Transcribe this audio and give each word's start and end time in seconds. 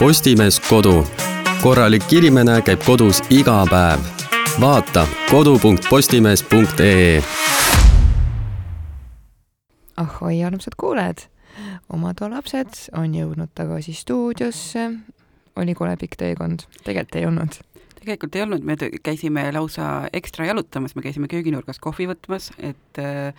Postimees 0.00 0.60
Kodu. 0.64 1.04
korralik 1.62 2.12
inimene 2.16 2.54
käib 2.64 2.80
kodus 2.86 3.18
iga 3.28 3.66
päev. 3.68 4.00
vaata 4.60 5.02
kodu.postimees.ee. 5.30 7.22
ahoi, 9.96 10.44
armsad 10.44 10.72
kuulajad! 10.80 11.18
oma 11.92 12.14
toa 12.14 12.30
lapsed 12.30 12.72
on 12.96 13.12
jõudnud 13.14 13.52
tagasi 13.54 13.92
stuudiosse. 13.92 14.90
oli 15.56 15.74
kole 15.74 15.96
pikk 16.00 16.16
teekond, 16.16 16.64
tegelikult 16.84 17.20
ei 17.20 17.26
olnud 17.26 17.60
tegelikult 18.00 18.36
ei 18.36 18.42
olnud, 18.42 18.64
me 18.64 18.76
käisime 19.02 19.52
lausa 19.52 20.08
ekstra 20.12 20.46
jalutamas, 20.46 20.96
me 20.96 21.02
käisime 21.02 21.28
kööginurgas 21.28 21.78
kohvi 21.78 22.08
võtmas, 22.08 22.48
et 22.56 22.98
äh, 22.98 23.34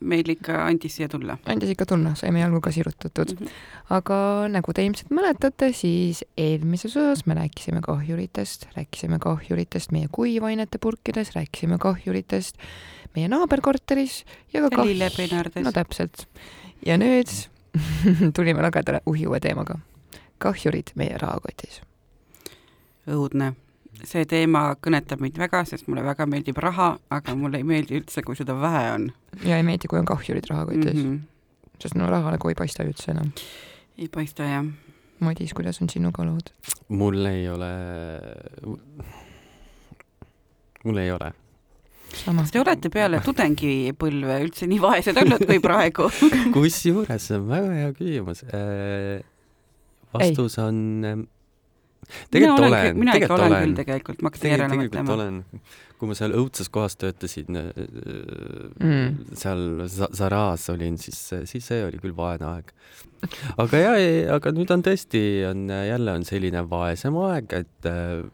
meil 0.00 0.28
ikka 0.34 0.56
andis 0.66 0.96
siia 0.98 1.08
tulla. 1.10 1.36
andis 1.46 1.72
ikka 1.74 1.86
tulla, 1.90 2.14
saime 2.18 2.42
jalgu 2.42 2.60
ka 2.60 2.72
sirutatud 2.74 3.34
mm. 3.34 3.46
-hmm. 3.46 3.94
aga 3.98 4.48
nagu 4.52 4.72
te 4.72 4.84
ilmselt 4.86 5.10
mäletate, 5.10 5.72
siis 5.72 6.24
eelmises 6.36 6.96
osas 6.96 7.26
me 7.26 7.34
rääkisime 7.34 7.80
kahjuritest, 7.82 8.66
rääkisime 8.76 9.18
kahjuritest 9.18 9.92
meie 9.92 10.08
kuivainete 10.12 10.78
purkides, 10.78 11.34
rääkisime 11.34 11.78
kahjuritest 11.78 12.56
meie 13.16 13.28
naaberkorteris 13.28 14.24
ja 14.52 14.60
ka 14.60 14.68
kah-. 14.76 14.86
lillepeenardes. 14.86 15.64
no 15.64 15.72
täpselt. 15.72 16.26
ja 16.86 16.98
nüüd 16.98 17.28
tulime 18.36 18.62
lagedale 18.62 19.00
uhiuue 19.06 19.40
teemaga. 19.40 19.78
kahjurid 20.38 20.94
meie 20.94 21.18
rahakotis. 21.18 21.82
õudne 23.06 23.54
see 24.08 24.24
teema 24.28 24.64
kõnetab 24.82 25.22
mind 25.22 25.38
väga, 25.40 25.64
sest 25.68 25.88
mulle 25.90 26.04
väga 26.06 26.26
meeldib 26.30 26.58
raha, 26.62 26.94
aga 27.12 27.34
mulle 27.38 27.60
ei 27.62 27.66
meeldi 27.66 28.00
üldse, 28.00 28.24
kui 28.26 28.38
seda 28.38 28.56
vähe 28.58 28.86
on. 28.94 29.10
ja 29.44 29.58
ei 29.58 29.66
meeldi, 29.66 29.90
kui 29.90 30.00
on 30.00 30.08
kahjurid 30.08 30.48
rahakotis 30.50 30.96
mm. 30.96 31.04
-hmm. 31.04 31.76
sest 31.82 31.98
no 31.98 32.08
raha 32.10 32.34
nagu 32.36 32.48
ei 32.48 32.58
paista 32.58 32.86
üldse 32.88 33.12
enam. 33.12 33.32
ei 33.98 34.08
paista, 34.08 34.48
jah. 34.48 34.64
Madis, 35.20 35.54
kuidas 35.54 35.82
on 35.82 35.88
sinuga 35.88 36.24
lood? 36.26 36.50
mul 36.88 37.24
ei 37.26 37.48
ole, 37.48 37.70
mul 40.84 40.96
ei 40.96 41.10
ole 41.12 41.32
kas 42.12 42.50
te 42.52 42.60
olete 42.60 42.90
peale 42.92 43.20
tudengipõlve 43.24 44.38
üldse 44.44 44.66
nii 44.68 44.80
vaesed 44.82 45.16
olnud 45.16 45.44
kui 45.48 45.60
praegu 45.64 46.10
kusjuures 46.56 47.28
see 47.28 47.38
on 47.38 47.46
väga 47.48 47.70
hea 47.78 47.92
küsimus. 47.96 48.42
Äh, 48.52 49.22
vastus 50.12 50.58
ei. 50.58 50.64
on 50.64 51.28
tegelikult 52.32 52.66
mina 52.66 52.68
olen, 52.68 52.98
mina 52.98 53.16
ikka 53.18 53.36
olen 53.36 53.54
küll 53.56 53.78
tegelikult, 53.78 54.22
ma 54.22 54.30
hakkasin 54.30 54.52
järele 54.52 54.78
mõtlema. 54.80 55.14
olen, 55.16 55.40
kui 56.00 56.10
ma 56.10 56.16
seal 56.18 56.36
õudses 56.38 56.70
kohas 56.74 56.98
töötasin 57.00 57.60
äh, 57.60 57.70
mm., 58.82 59.36
seal 59.38 59.64
Zaraas 59.90 60.68
olin, 60.74 60.98
siis, 61.00 61.20
siis 61.50 61.68
see 61.70 61.84
oli 61.86 62.00
küll 62.02 62.16
vaene 62.16 62.48
aeg. 62.50 62.72
aga 63.62 63.82
ja, 63.82 63.92
aga 64.36 64.54
nüüd 64.56 64.72
on 64.74 64.84
tõesti, 64.86 65.22
on 65.50 65.68
jälle 65.70 66.16
on 66.18 66.26
selline 66.28 66.64
vaesem 66.70 67.18
aeg, 67.22 67.54
et 67.62 67.90
äh, 67.90 68.24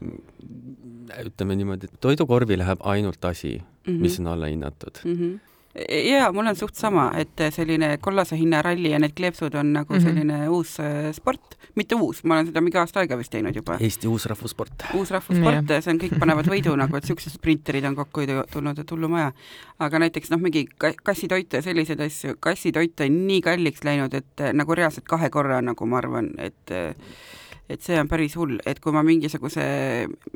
ütleme 1.25 1.57
niimoodi, 1.59 1.91
et 1.91 2.01
toidukorvi 2.05 2.59
läheb 2.61 2.83
ainult 2.89 3.25
asi 3.25 3.59
mm, 3.59 3.93
-hmm. 3.93 4.01
mis 4.05 4.19
on 4.21 4.33
allahinnatud 4.35 5.05
mm. 5.05 5.15
-hmm 5.21 5.37
jaa, 5.87 6.33
mul 6.33 6.47
on 6.47 6.57
suht 6.57 6.77
sama, 6.79 7.09
et 7.19 7.41
selline 7.55 7.97
kollase 8.03 8.37
hinna 8.39 8.61
ralli 8.65 8.93
ja 8.93 8.99
need 9.03 9.15
kleepsud 9.17 9.55
on 9.55 9.73
nagu 9.73 9.95
mm 9.95 9.99
-hmm. 9.99 10.05
selline 10.05 10.49
uus 10.49 10.81
äh, 10.81 11.13
sport, 11.13 11.59
mitte 11.75 11.95
uus, 11.95 12.25
ma 12.25 12.35
olen 12.35 12.47
seda 12.47 12.61
mingi 12.61 12.79
aasta 12.79 13.01
aega 13.01 13.19
vist 13.19 13.31
teinud 13.33 13.57
juba. 13.57 13.77
Eesti 13.81 14.09
uus 14.09 14.27
rahvussport. 14.27 14.73
uus 14.95 15.11
rahvussport, 15.11 15.73
see 15.85 15.93
on, 15.93 16.01
kõik 16.01 16.19
panevad 16.19 16.47
võidu 16.55 16.77
nagu, 16.77 16.97
et 16.97 17.05
siuksed 17.05 17.33
sprinterid 17.33 17.85
on 17.85 17.97
kokku 17.97 18.21
tulnud, 18.53 18.79
et 18.79 18.91
hullumaja. 18.91 19.33
aga 19.79 19.99
näiteks 19.99 20.31
noh, 20.31 20.41
mingi 20.41 20.67
kassitoit 21.05 21.53
ja 21.53 21.63
selliseid 21.63 22.01
asju, 22.01 22.35
kassitoit 22.41 23.01
on 23.01 23.27
nii 23.27 23.41
kalliks 23.41 23.85
läinud, 23.85 24.15
et 24.15 24.41
äh, 24.41 24.53
nagu 24.53 24.75
reaalselt 24.75 25.07
kahe 25.07 25.31
korra, 25.31 25.61
nagu 25.63 25.87
ma 25.87 25.99
arvan, 25.99 26.31
et 26.39 26.71
äh, 26.71 26.95
et 27.69 27.83
see 27.83 28.01
on 28.01 28.09
päris 28.09 28.37
hull, 28.37 28.59
et 28.67 28.81
kui 28.81 28.93
ma 28.93 29.03
mingisuguse 29.03 29.63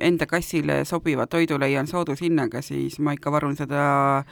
enda 0.00 0.26
kassile 0.26 0.84
sobiva 0.84 1.26
toidu 1.26 1.58
leian 1.58 1.86
soodushinnaga, 1.86 2.60
siis 2.62 2.98
ma 2.98 3.12
ikka 3.12 3.32
varun 3.32 3.56
seda 3.56 4.18
äh, 4.18 4.26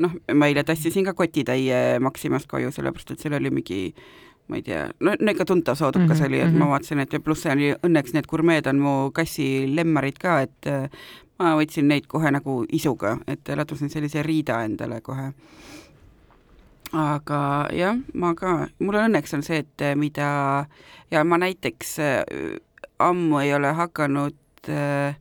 noh, 0.00 0.16
ma 0.34 0.48
eile 0.50 0.64
tassisin 0.66 1.06
ka 1.06 1.14
kotitäie 1.14 2.00
Maximast 2.00 2.48
koju, 2.50 2.72
sellepärast 2.74 3.14
et 3.14 3.22
seal 3.22 3.36
oli 3.38 3.52
mingi 3.54 3.80
ma 4.50 4.58
ei 4.58 4.64
tea, 4.66 4.88
no, 5.06 5.14
ikka 5.14 5.46
tuntav 5.46 5.78
soodukas 5.78 6.18
mm 6.18 6.24
-hmm. 6.24 6.26
oli, 6.26 6.40
et 6.40 6.52
ma 6.52 6.64
mhm. 6.64 6.70
vaatasin, 6.70 7.00
et 7.00 7.24
pluss 7.24 7.42
see 7.42 7.52
oli, 7.52 7.72
õnneks 7.86 8.14
need 8.14 8.26
gurmeed 8.26 8.66
on 8.66 8.80
mu 8.82 9.10
kassi 9.14 9.70
lemmarid 9.76 10.18
ka, 10.18 10.40
et 10.40 10.66
äh, 10.66 10.90
ma 11.38 11.54
võtsin 11.56 11.88
neid 11.88 12.06
kohe 12.10 12.30
nagu 12.30 12.64
isuga, 12.72 13.18
et 13.26 13.48
ladusin 13.56 13.90
sellise 13.90 14.22
riida 14.22 14.64
endale 14.64 15.00
kohe. 15.00 15.32
aga 16.92 17.68
jah, 17.72 17.98
ma 18.14 18.34
ka, 18.34 18.68
mul 18.78 18.94
on 18.98 19.04
õnneks 19.10 19.34
on 19.34 19.42
see, 19.46 19.62
et 19.62 19.82
äh, 19.82 19.94
mida 19.96 20.66
ja 21.10 21.24
ma 21.24 21.38
näiteks 21.38 21.98
äh, 21.98 22.24
ammu 22.98 23.38
ei 23.38 23.54
ole 23.54 23.72
hakanud 23.72 24.34
äh, 24.68 25.14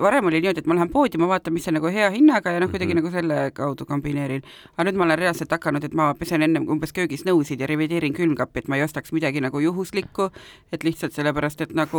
varem 0.00 0.26
oli 0.26 0.40
niimoodi, 0.40 0.62
et 0.62 0.66
ma 0.66 0.74
lähen 0.74 0.88
poodi, 0.88 1.18
ma 1.20 1.28
vaatan, 1.28 1.52
mis 1.52 1.66
on 1.68 1.76
nagu 1.76 1.90
hea 1.92 2.08
hinnaga 2.14 2.54
ja 2.54 2.60
noh, 2.60 2.70
kuidagi 2.72 2.94
mm 2.94 2.98
-hmm. 2.98 3.04
nagu 3.04 3.12
selle 3.12 3.50
kaudu 3.54 3.84
kombineerin. 3.84 4.42
aga 4.76 4.88
nüüd 4.88 4.96
ma 4.96 5.04
olen 5.04 5.18
reaalselt 5.18 5.50
hakanud, 5.50 5.84
et 5.84 5.94
ma 5.94 6.14
pesen 6.14 6.42
ennem 6.42 6.68
umbes 6.68 6.92
köögis 6.92 7.24
nõusid 7.24 7.60
ja 7.60 7.66
revideerin 7.66 8.14
külmkappi, 8.14 8.58
et 8.58 8.68
ma 8.68 8.76
ei 8.76 8.82
ostaks 8.82 9.12
midagi 9.12 9.40
nagu 9.40 9.60
juhuslikku, 9.60 10.30
et 10.72 10.84
lihtsalt 10.84 11.12
sellepärast, 11.12 11.60
et 11.60 11.74
nagu 11.74 11.98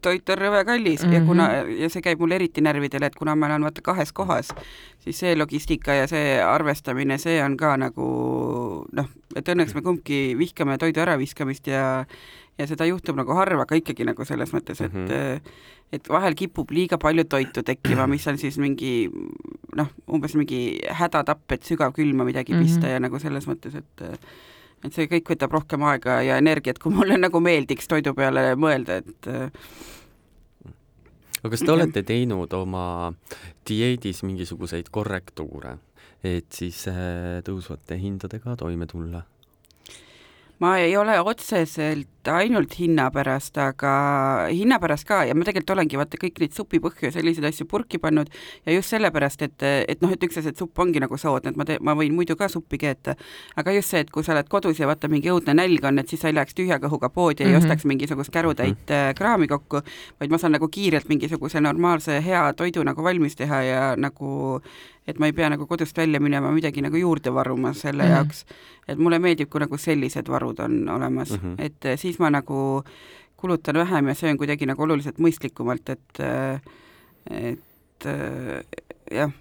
toit 0.00 0.28
on 0.28 0.38
rõve 0.38 0.64
kallis 0.64 1.04
mm 1.04 1.10
-hmm. 1.10 1.14
ja 1.14 1.20
kuna, 1.20 1.48
ja 1.78 1.88
see 1.88 2.02
käib 2.02 2.18
mul 2.18 2.30
eriti 2.30 2.60
närvidele, 2.60 3.06
et 3.06 3.14
kuna 3.14 3.36
ma 3.36 3.46
elan 3.46 3.62
vaata 3.62 3.80
kahes 3.82 4.12
kohas, 4.12 4.48
siis 4.98 5.18
see 5.18 5.36
logistika 5.36 5.94
ja 5.94 6.06
see 6.06 6.42
arvestamine, 6.42 7.18
see 7.18 7.44
on 7.44 7.56
ka 7.56 7.76
nagu 7.76 8.86
noh, 8.92 9.08
et 9.36 9.48
õnneks 9.48 9.74
me 9.74 9.82
kumbki 9.82 10.34
vihkame 10.38 10.78
toidu 10.78 11.00
äraviskamist 11.00 11.66
ja 11.66 12.04
ja 12.58 12.66
seda 12.68 12.86
juhtub 12.88 13.16
nagu 13.18 13.34
harva, 13.36 13.66
aga 13.66 13.78
ikkagi 13.78 14.06
nagu 14.06 14.24
selles 14.28 14.52
mõttes, 14.54 14.80
et 14.84 14.92
mm 14.92 15.06
-hmm. 15.08 15.52
et 15.92 16.08
vahel 16.08 16.34
kipub 16.34 16.70
liiga 16.70 16.98
palju 16.98 17.24
toitu 17.24 17.62
tekkima, 17.62 18.06
mis 18.06 18.26
on 18.28 18.38
siis 18.38 18.58
mingi 18.58 19.10
noh, 19.76 19.88
umbes 20.08 20.34
mingi 20.34 20.80
hädatapp, 21.00 21.52
et 21.52 21.62
sügavkülma 21.62 22.24
midagi 22.24 22.52
pista 22.52 22.80
mm 22.80 22.84
-hmm. 22.84 22.92
ja 22.92 23.00
nagu 23.00 23.18
selles 23.18 23.48
mõttes, 23.48 23.76
et 23.76 24.20
et 24.84 24.92
see 24.92 25.06
kõik 25.06 25.28
võtab 25.30 25.52
rohkem 25.52 25.82
aega 25.82 26.22
ja 26.22 26.36
energiat, 26.36 26.78
kui 26.78 26.92
mulle 26.92 27.18
nagu 27.18 27.40
meeldiks 27.40 27.88
toidu 27.88 28.14
peale 28.14 28.54
mõelda, 28.56 28.98
et 28.98 29.28
aga 31.42 31.50
kas 31.50 31.60
te 31.60 31.72
olete 31.72 32.02
teinud 32.02 32.52
oma 32.52 33.12
dieedis 33.68 34.22
mingisuguseid 34.22 34.90
korrektuure, 34.90 35.78
et 36.22 36.46
siis 36.50 36.86
äh, 36.88 37.42
tõusvate 37.46 37.98
hindadega 37.98 38.56
toime 38.56 38.86
tulla? 38.86 39.22
Ma 40.62 40.76
ei 40.78 40.96
ole 40.96 41.18
otseselt 41.20 42.08
ainult 42.30 42.76
hinna 42.78 43.08
pärast, 43.10 43.56
aga 43.58 43.92
hinna 44.46 44.76
pärast 44.78 45.08
ka 45.08 45.24
ja 45.26 45.34
ma 45.34 45.42
tegelikult 45.42 45.72
olengi 45.74 45.98
vaata 45.98 46.20
kõik 46.20 46.38
neid 46.38 46.54
supipõhju 46.54 47.08
ja 47.08 47.10
selliseid 47.16 47.48
asju 47.48 47.66
purki 47.66 47.98
pannud 47.98 48.30
ja 48.66 48.76
just 48.76 48.94
sellepärast, 48.94 49.42
et, 49.42 49.64
et 49.90 50.04
noh, 50.04 50.12
et 50.14 50.22
üks 50.22 50.38
asi, 50.38 50.52
et 50.52 50.62
supp 50.62 50.78
ongi 50.84 51.02
nagu 51.02 51.18
soodne, 51.18 51.50
et 51.50 51.58
ma 51.58 51.66
te-, 51.66 51.80
ma 51.82 51.96
võin 51.98 52.14
muidu 52.14 52.36
ka 52.38 52.46
suppi 52.52 52.78
keeta, 52.78 53.16
aga 53.58 53.74
just 53.74 53.90
see, 53.90 54.04
et 54.06 54.14
kui 54.14 54.22
sa 54.22 54.36
oled 54.36 54.46
kodus 54.52 54.78
ja 54.78 54.86
vaata, 54.86 55.10
mingi 55.10 55.32
õudne 55.34 55.56
nälg 55.58 55.82
on, 55.88 55.98
et 55.98 56.14
siis 56.14 56.22
sa 56.22 56.30
ei 56.30 56.38
läheks 56.38 56.54
tühja 56.54 56.78
kõhuga 56.84 57.10
poodi 57.10 57.42
ja 57.42 57.48
mm 57.48 57.50
-hmm. 57.50 57.56
ei 57.56 57.58
mhm. 57.58 57.66
ostaks 57.66 57.88
mingisugust 57.90 58.30
kärutäit 58.30 58.78
mm 58.78 58.94
-hmm. 58.94 59.18
kraami 59.18 59.50
kokku, 59.50 59.82
vaid 60.20 60.30
ma 60.30 60.38
saan 60.38 60.52
nagu 60.52 60.68
kiirelt 60.68 61.08
mingisuguse 61.08 61.60
normaalse 61.60 62.22
hea 62.22 62.52
toidu 62.52 62.84
nagu 62.84 63.02
valmis 63.02 63.36
teha 63.36 63.62
ja 63.62 63.96
nagu 63.96 64.62
et 65.06 65.18
ma 65.18 65.26
ei 65.26 65.34
pea 65.34 65.48
nagu 65.50 65.66
kodust 65.66 65.96
välja 65.98 66.20
minema 66.20 66.52
midagi 66.54 66.82
nagu 66.82 66.96
juurde 66.96 67.34
varuma 67.34 67.72
selle 67.74 68.02
mm 68.02 68.08
-hmm. 68.08 68.14
jaoks. 68.14 68.44
et 68.88 68.98
mulle 68.98 69.18
meeldib, 69.18 69.48
kui 69.48 69.60
nagu 69.60 69.76
sellised 69.78 70.28
varud 70.28 70.51
on 70.60 70.88
olemas 70.88 71.30
mm, 71.30 71.38
-hmm. 71.38 71.54
et 71.58 71.84
eh, 71.84 71.98
siis 71.98 72.18
ma 72.18 72.30
nagu 72.30 72.82
kulutan 73.36 73.74
vähem 73.74 74.08
ja 74.08 74.14
söön 74.14 74.38
kuidagi 74.38 74.66
nagu 74.66 74.82
oluliselt 74.82 75.18
mõistlikumalt, 75.18 75.88
et 75.88 76.20
eh, 76.20 76.60
et 77.30 78.06
eh, 78.06 78.64
jah 79.10 79.32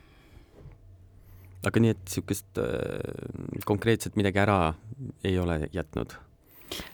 aga 1.67 1.81
nii, 1.83 1.93
et 1.93 2.03
niisugust 2.05 2.61
äh, 2.61 3.61
konkreetselt 3.65 4.17
midagi 4.19 4.41
ära 4.41 4.73
ei 5.23 5.37
ole 5.39 5.67
jätnud? 5.73 6.17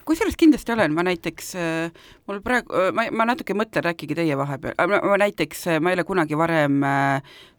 Kusjuures 0.06 0.38
kindlasti 0.40 0.74
olen, 0.74 0.94
ma 0.96 1.04
näiteks, 1.08 1.50
äh, 1.56 2.06
mul 2.28 2.42
praegu, 2.46 2.74
äh, 2.74 2.92
ma, 2.96 3.08
ma 3.12 3.28
natuke 3.30 3.56
mõtlen, 3.58 3.86
rääkige 3.86 4.18
teie 4.18 4.38
vahepeal, 4.38 4.78
ma 5.04 5.18
näiteks, 5.22 5.66
äh, 5.74 5.82
ma 5.82 5.92
ei 5.92 5.98
ole 6.00 6.06
kunagi 6.08 6.38
varem 6.40 6.80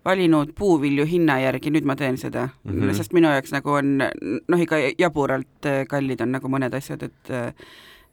valinud 0.06 0.54
puuvilju 0.56 1.04
hinna 1.08 1.38
järgi, 1.42 1.72
nüüd 1.74 1.86
ma 1.88 1.96
teen 1.96 2.16
seda 2.16 2.48
mm, 2.48 2.72
-hmm. 2.72 2.96
sest 2.96 3.12
minu 3.12 3.28
jaoks 3.32 3.52
nagu 3.52 3.76
on 3.80 3.98
noh, 3.98 4.60
ikka 4.60 4.80
jaburalt 4.98 5.68
kallid 5.88 6.20
on 6.24 6.32
nagu 6.32 6.48
mõned 6.48 6.74
asjad, 6.74 7.02
et 7.02 7.32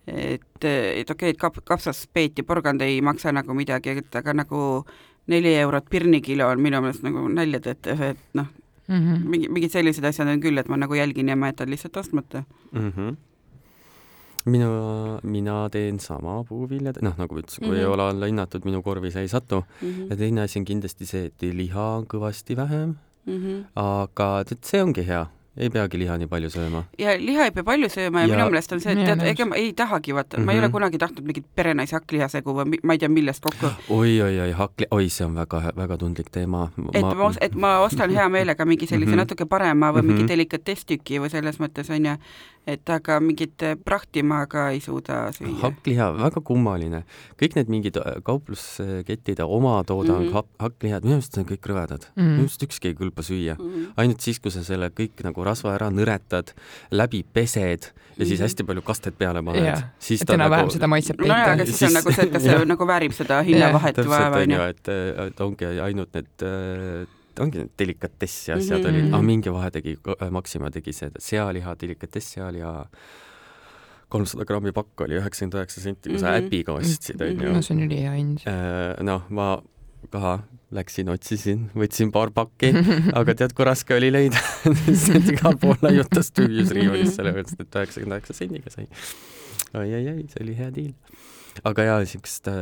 et, 0.07 0.65
et 0.65 0.65
okei 0.65 1.01
okay,, 1.11 1.29
et 1.29 1.39
kap-, 1.39 1.63
kapsaspeet 1.65 2.37
ja 2.37 2.43
porgand 2.43 2.81
ei 2.81 3.01
maksa 3.01 3.31
nagu 3.31 3.53
midagi, 3.53 3.89
et 3.89 4.15
aga 4.15 4.33
nagu 4.33 4.85
neli 5.27 5.55
eurot 5.57 5.89
pirnikilo 5.89 6.49
on 6.49 6.61
minu 6.61 6.81
meelest 6.81 7.03
nagu 7.03 7.25
nalja 7.29 7.59
teete, 7.59 7.97
et 8.09 8.17
noh 8.33 8.45
mm 8.87 8.99
-hmm., 8.99 9.29
mingi, 9.29 9.49
mingid 9.49 9.71
sellised 9.71 10.03
asjad 10.03 10.27
on 10.27 10.41
küll, 10.41 10.57
et 10.57 10.67
ma 10.69 10.77
nagu 10.77 10.93
jälgin 10.93 11.29
ja 11.29 11.35
ma 11.35 11.47
jätan 11.47 11.69
lihtsalt 11.69 11.97
ostmata 11.97 12.43
mm. 12.71 12.91
-hmm 12.91 13.15
mina, 14.45 15.19
mina 15.23 15.69
teen 15.73 15.99
sama 15.99 16.43
puuviljad, 16.43 16.99
noh, 17.01 17.13
nagu 17.17 17.37
ütlesin, 17.39 17.59
kui 17.65 17.67
mm 17.69 17.73
-hmm. 17.75 17.79
ei 17.79 17.85
ole 17.85 18.03
alla 18.03 18.25
hinnatud, 18.25 18.65
minu 18.65 18.81
korvi 18.81 19.11
see 19.11 19.21
ei 19.21 19.27
satu 19.27 19.63
mm. 19.81 19.87
-hmm. 19.89 20.09
ja 20.09 20.15
teine 20.15 20.41
asi 20.41 20.59
on 20.59 20.65
kindlasti 20.65 21.05
see, 21.05 21.25
et 21.25 21.41
liha 21.41 21.87
on 21.97 22.05
kõvasti 22.13 22.55
vähem 22.55 22.95
mm. 23.25 23.33
-hmm. 23.39 23.63
aga 23.75 24.43
tead, 24.45 24.57
see 24.61 24.83
ongi 24.83 25.07
hea, 25.07 25.25
ei 25.57 25.69
peagi 25.69 25.97
liha 25.99 26.17
nii 26.17 26.27
palju 26.27 26.49
sööma. 26.49 26.83
ja 26.99 27.17
liha 27.17 27.43
ei 27.45 27.51
pea 27.51 27.63
palju 27.63 27.87
sööma 27.89 28.21
ja, 28.21 28.27
ja 28.27 28.35
minu 28.35 28.45
meelest 28.49 28.71
on 28.71 28.79
see, 28.81 28.91
et 28.91 29.05
tead, 29.05 29.21
ega 29.27 29.45
ma 29.45 29.55
ei 29.55 29.73
tahagi, 29.73 30.13
vaata 30.13 30.37
mm, 30.37 30.41
-hmm. 30.41 30.43
Mhm. 30.43 30.45
ma 30.45 30.51
ei 30.51 30.59
ole 30.59 30.69
kunagi 30.69 30.97
tahtnud 30.97 31.25
mingit 31.25 31.45
perenaise 31.55 31.95
hakklihasegu 31.95 32.51
või 32.53 32.79
ma 32.83 32.93
ei 32.93 32.97
tea, 32.99 33.09
millest 33.09 33.43
kokku. 33.43 33.67
oi, 33.89 34.21
oi, 34.21 34.39
oi, 34.39 34.51
hakli, 34.51 34.85
oi, 34.91 35.09
see 35.09 35.25
on 35.25 35.35
väga, 35.35 35.61
väga 35.75 35.97
tundlik 35.97 36.29
teema. 36.31 36.69
et 36.93 37.01
ma, 37.01 37.13
ma, 37.13 37.31
et 37.41 37.55
ma 37.55 37.79
ostan 37.79 38.11
hea 38.11 38.29
meelega 38.29 38.65
mingi 38.65 38.87
sellise 38.87 39.05
mm 39.05 39.11
Mhm. 39.11 39.13
-hmm. 39.13 39.17
natuke 39.17 39.45
parema 39.45 39.91
või 39.91 39.93
mm 39.93 39.99
-hmm. 39.99 40.07
mingi 40.07 40.23
Mhm. 40.23 40.27
delikatesstükki 40.27 41.19
või 41.19 41.29
selles 41.29 41.59
mõttes 41.59 41.89
onju, 41.89 42.17
et 42.67 42.89
aga 42.89 43.19
mingit 43.21 43.61
eh, 43.63 43.75
prahti 43.75 44.23
ma 44.23 44.45
ka 44.49 44.69
ei 44.73 44.79
suuda 44.81 45.31
süüa. 45.35 45.53
hakkliha, 45.61 46.07
väga 46.17 46.41
kummaline. 46.41 47.03
kõik 47.41 47.55
need 47.55 47.69
mingid 47.69 47.97
äh, 47.97 48.17
kaupluskettide 48.23 49.43
omatoodang 49.43 50.23
mm 50.23 50.27
-hmm. 50.29 50.33
hak-, 50.33 50.55
hakklihad, 50.59 51.03
minu 51.03 51.15
meelest 51.15 51.37
on 51.37 51.45
kõik 51.45 51.65
rõvedad 51.69 52.07
mm.. 52.15 52.21
Mm. 52.21 52.27
minu 52.29 52.37
meelest 52.45 52.63
ükski 52.63 52.87
ei 52.87 52.93
kõlba 52.93 53.21
süüa. 53.23 53.55
Mhm. 53.59 53.85
ainult 53.97 54.21
siis, 54.21 54.39
kui 54.39 54.51
sa 54.51 54.63
selle 54.63 54.89
kõik 54.89 55.23
nagu 55.23 55.43
rasva 55.43 55.75
ära 55.75 55.89
nõretad, 55.89 56.53
läbi 56.91 57.23
pesed 57.33 57.91
ja 58.17 58.25
siis 58.25 58.39
Mhm. 58.39 58.43
hästi 58.45 58.63
palju 58.65 58.81
kastet 58.81 59.17
peale 59.17 59.43
paned 59.43 59.65
Jaa. 59.65 59.81
siis 59.99 60.21
et 60.21 60.27
ta 60.27 60.33
enam-vähem 60.33 60.65
nagu 60.65 60.71
seda 60.73 60.87
maitset 60.87 61.17
nojah, 61.17 61.41
aga 61.41 61.55
peita. 61.57 61.65
siis 61.65 61.81
on 61.81 61.87
Siis- 61.89 61.93
nagu 62.03 62.11
see, 62.15 62.25
et 62.25 62.31
kas 62.31 62.43
see 62.43 62.65
nagu 62.73 62.85
väärib 62.87 63.11
seda 63.13 63.41
hinnavahet 63.43 63.95
täpselt 63.95 64.09
vaeva 64.09 64.37
on 64.41 64.49
ju, 64.51 64.57
onju. 64.57 64.69
et, 64.69 64.87
et 65.27 65.39
ongi 65.41 65.65
ainult 65.65 66.13
need 66.13 66.25
äh, 66.41 67.07
ongi 67.43 67.65
delikatess 67.79 68.49
ja 68.49 68.55
asjad 68.59 68.79
Mhm. 68.83 68.87
olid, 68.89 69.05
aga 69.09 69.17
Mhm. 69.21 69.25
mingi 69.25 69.49
vahe 69.53 69.69
tegi, 69.71 69.97
Maxima 70.31 70.69
tegi 70.71 70.93
seda 70.93 71.19
sealiha, 71.19 71.75
delikatess 71.79 72.33
sealiha, 72.35 72.87
kolmsada 74.09 74.45
grammi 74.45 74.71
pakk 74.71 75.01
oli 75.01 75.17
üheksakümmend 75.19 75.57
üheksa 75.59 75.81
senti, 75.81 76.09
kui 76.09 76.19
sa 76.19 76.31
Mhm. 76.35 76.47
äpiga 76.47 76.73
ostsid, 76.79 77.19
Mhm. 77.19 77.39
onju 77.39 77.53
no 77.53 77.61
see 77.61 77.75
on 77.75 77.83
ülihea 77.89 78.13
hind. 78.15 78.39
Äh, 78.47 79.03
noh, 79.03 79.23
ma 79.29 79.61
ka 80.11 80.43
läksin, 80.71 81.09
otsisin, 81.09 81.69
võtsin 81.75 82.11
paar 82.11 82.29
pakki, 82.29 82.69
aga 83.15 83.33
tead, 83.33 83.53
kui 83.55 83.65
raske 83.65 83.95
oli 83.95 84.11
leida 84.11 84.37
lihtsalt 84.87 85.31
igal 85.33 85.57
pool 85.57 85.75
laiutas 85.81 86.31
tühjus 86.31 86.69
riiulis, 86.71 87.15
sellepärast 87.15 87.59
et 87.59 87.71
üheksakümmend 87.71 88.21
üheksa 88.21 88.33
sendiga 88.33 88.69
sai. 88.69 88.87
oi, 89.73 89.89
oi, 89.93 90.07
oi, 90.13 90.25
see 90.29 90.43
oli 90.43 90.53
hea 90.55 90.69
diil. 90.71 90.93
Aga 91.63 91.85
jaa, 91.87 91.99
siukest 92.09 92.47
äh, 92.51 92.57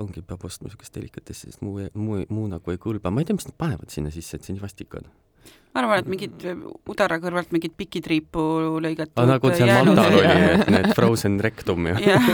ongi, 0.00 0.22
peab 0.26 0.44
ostma 0.48 0.70
siukest 0.72 0.94
delikatessi, 0.96 1.50
sest 1.50 1.60
muu, 1.64 1.74
muu, 1.94 2.22
muu 2.32 2.46
nagu 2.50 2.72
ei 2.72 2.78
kõlba, 2.80 3.12
ma 3.12 3.18
ei 3.22 3.28
tea, 3.28 3.36
mis 3.38 3.48
nad 3.48 3.56
panevad 3.60 3.88
sinna 3.92 4.10
sisse, 4.14 4.38
et 4.38 4.46
see 4.46 4.54
nii 4.56 4.64
vastik 4.64 4.90
on. 4.98 5.04
ma 5.74 5.82
arvan, 5.82 6.00
et 6.00 6.08
mingid 6.10 6.36
eh, 6.48 6.56
udara 6.88 7.16
kõrvalt 7.22 7.50
mingid 7.54 7.72
pikitriipu 7.78 8.42
lõigatud 8.84 9.20
aga 9.20 9.36
nagu 9.36 9.46
seal 9.54 9.72
Maltal 9.74 10.16
oli, 10.16 10.42
et 10.56 10.68
need 10.72 10.88
frozen 10.96 11.34
rectum 11.44 11.80
ju. 11.90 11.94
jah, 12.06 12.24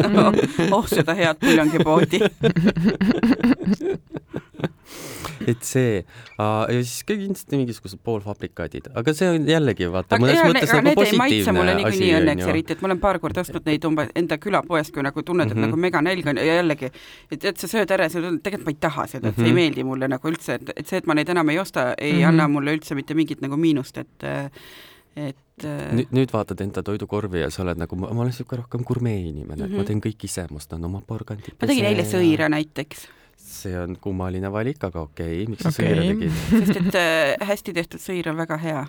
oh 0.76 0.86
seda 0.90 1.12
head 1.18 1.36
puljongipoodi. 1.42 2.18
et 5.46 5.62
see 5.62 6.04
ja 6.38 6.66
siis 6.82 7.02
ka 7.04 7.14
kindlasti 7.14 7.56
mingisugused 7.60 7.98
poolfabrikaadid, 8.04 8.88
aga 8.94 9.14
see 9.14 9.28
on 9.28 9.46
jällegi 9.48 9.88
vaata 9.92 10.16
aga 10.16 10.24
mõnes 10.24 10.38
jaa, 10.40 10.48
mõttes 10.50 10.70
aga 10.72 10.82
nagu 10.82 10.94
positiivne 11.00 11.74
asi 11.90 12.10
õnneks 12.20 12.48
eriti, 12.54 12.72
et 12.76 12.80
ma 12.82 12.88
olen 12.90 13.00
paar 13.00 13.18
korda 13.22 13.40
ostnud 13.44 13.64
neid 13.66 13.84
umbes 13.84 14.08
enda 14.16 14.38
külapoest, 14.38 14.92
kui 14.94 15.02
nagu 15.02 15.22
tunned, 15.22 15.50
et 15.50 15.56
Mhm. 15.56 15.66
nagu 15.68 15.76
meganälg 15.76 16.26
on 16.26 16.36
ja 16.36 16.58
jällegi, 16.62 16.90
et, 17.30 17.44
et 17.44 17.56
sa 17.58 17.66
sööd 17.66 17.90
ära 17.90 18.04
ja 18.08 18.08
sa 18.08 18.20
tunned, 18.20 18.42
tegelikult 18.42 18.66
ma 18.66 18.70
ei 18.76 18.80
taha 18.80 19.06
seda, 19.06 19.28
et 19.28 19.36
see 19.36 19.44
ei 19.44 19.50
Mhm. 19.52 19.60
meeldi 19.60 19.84
mulle 19.84 20.08
nagu 20.08 20.28
üldse, 20.28 20.54
et, 20.60 20.70
et 20.76 20.86
see, 20.86 20.98
et 20.98 21.06
ma 21.06 21.14
neid 21.14 21.28
enam 21.28 21.48
ei 21.50 21.58
osta, 21.58 21.94
ei 21.98 22.12
Mhm. 22.20 22.28
anna 22.28 22.48
mulle 22.48 22.76
üldse 22.76 22.94
mitte 22.94 23.14
mingit 23.14 23.40
nagu 23.42 23.56
miinust, 23.56 23.98
et 23.98 24.24
et 25.16 25.36
nüüd, 25.94 26.08
nüüd 26.10 26.32
vaatad 26.34 26.58
enda 26.60 26.82
toidukorvi 26.82 27.38
ja 27.44 27.50
sa 27.54 27.62
oled 27.62 27.78
nagu, 27.78 27.94
ma 27.96 28.08
olen 28.10 28.32
niisugune 28.32 28.64
rohkem 28.64 28.82
gurmee 28.82 29.20
inimene 29.28 29.62
mm, 29.62 29.68
-hmm. 29.68 29.76
ma 29.76 29.82
Mhm. 29.82 29.86
teen 29.86 30.00
kõik 30.00 30.24
ise, 30.24 30.46
ma 30.50 30.56
ostan 30.56 30.84
oma 30.84 31.00
porgandit. 31.06 31.54
ma 31.60 31.66
tegin 31.68 31.84
eile 31.84 32.02
sõira 32.02 32.48
näiteks, 32.50 33.06
see 33.54 33.78
on 33.78 33.96
kummaline 34.00 34.50
valik, 34.52 34.82
aga 34.84 35.06
okei 35.06 35.40
okay., 35.42 35.48
miks 35.52 35.64
sa 35.66 35.72
Okei. 35.72 35.88
sõira 35.88 36.04
tegid? 36.10 36.36
sest 36.60 36.80
et 36.80 37.00
äh, 37.00 37.48
hästi 37.50 37.74
tehtud 37.78 38.02
sõir 38.02 38.30
on 38.32 38.38
väga 38.40 38.58
hea. 38.62 38.84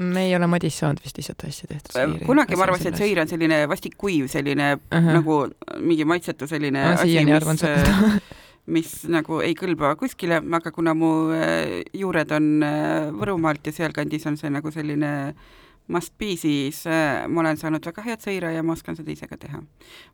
me 0.00 0.26
ei 0.28 0.36
ole 0.36 0.48
Madis 0.48 0.78
saanud 0.80 1.02
vist 1.04 1.18
lihtsalt 1.20 1.46
hästi 1.46 1.70
tehtud 1.70 1.96
sõiri. 1.96 2.26
kunagi 2.26 2.58
ma 2.58 2.66
arvasin, 2.68 2.92
et 2.92 3.02
sõir 3.02 3.22
on 3.22 3.30
selline 3.30 3.62
vastik 3.70 3.96
kuiv, 4.00 4.28
selline 4.32 4.74
Ahah. 4.78 5.14
nagu 5.20 5.40
mingi 5.78 6.06
maitsetu 6.08 6.48
selline 6.50 6.84
ma 6.84 6.94
asi, 6.98 7.18
mis 7.24 7.50
äh, 7.50 7.56
seda. 7.64 8.20
mis 8.74 8.92
nagu 9.10 9.40
ei 9.44 9.56
kõlba 9.58 9.94
kuskile, 9.98 10.40
aga 10.60 10.72
kuna 10.74 10.94
mu 10.94 11.10
äh, 11.34 11.80
juured 11.96 12.36
on 12.36 12.52
äh, 12.62 13.08
Võrumaalt 13.16 13.66
ja 13.66 13.74
sealkandis 13.74 14.28
on 14.30 14.38
see 14.40 14.52
nagu 14.52 14.72
selline 14.74 15.10
must 15.90 16.14
be, 16.18 16.36
siis 16.38 16.84
äh, 16.86 17.26
ma 17.28 17.42
olen 17.42 17.58
saanud 17.58 17.84
väga 17.86 18.04
head 18.06 18.24
sõira 18.24 18.52
ja 18.54 18.62
ma 18.62 18.76
oskan 18.76 18.98
seda 18.98 19.12
ise 19.12 19.28
ka 19.30 19.38
teha. 19.40 19.62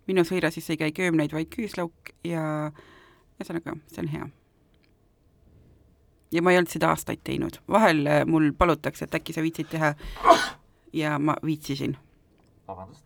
minu 0.09 0.25
sõira 0.27 0.51
sisse 0.55 0.75
ei 0.75 0.81
käi 0.81 0.93
köömneid, 0.97 1.35
vaid 1.37 1.51
küüslauk 1.53 2.15
ja 2.25 2.71
ühesõnaga, 3.41 3.77
see 3.93 4.03
on 4.03 4.11
hea. 4.13 4.29
ja 6.33 6.43
ma 6.43 6.53
ei 6.53 6.61
olnud 6.61 6.73
seda 6.73 6.91
aastaid 6.93 7.23
teinud, 7.25 7.61
vahel 7.71 8.05
äh, 8.11 8.25
mul 8.29 8.51
palutakse, 8.59 9.07
et 9.07 9.17
äkki 9.21 9.37
sa 9.37 9.45
viitsid 9.45 9.71
teha 9.73 9.95
ja 10.97 11.19
ma 11.19 11.37
viitsisin. 11.45 11.97
vabandust, 12.69 13.05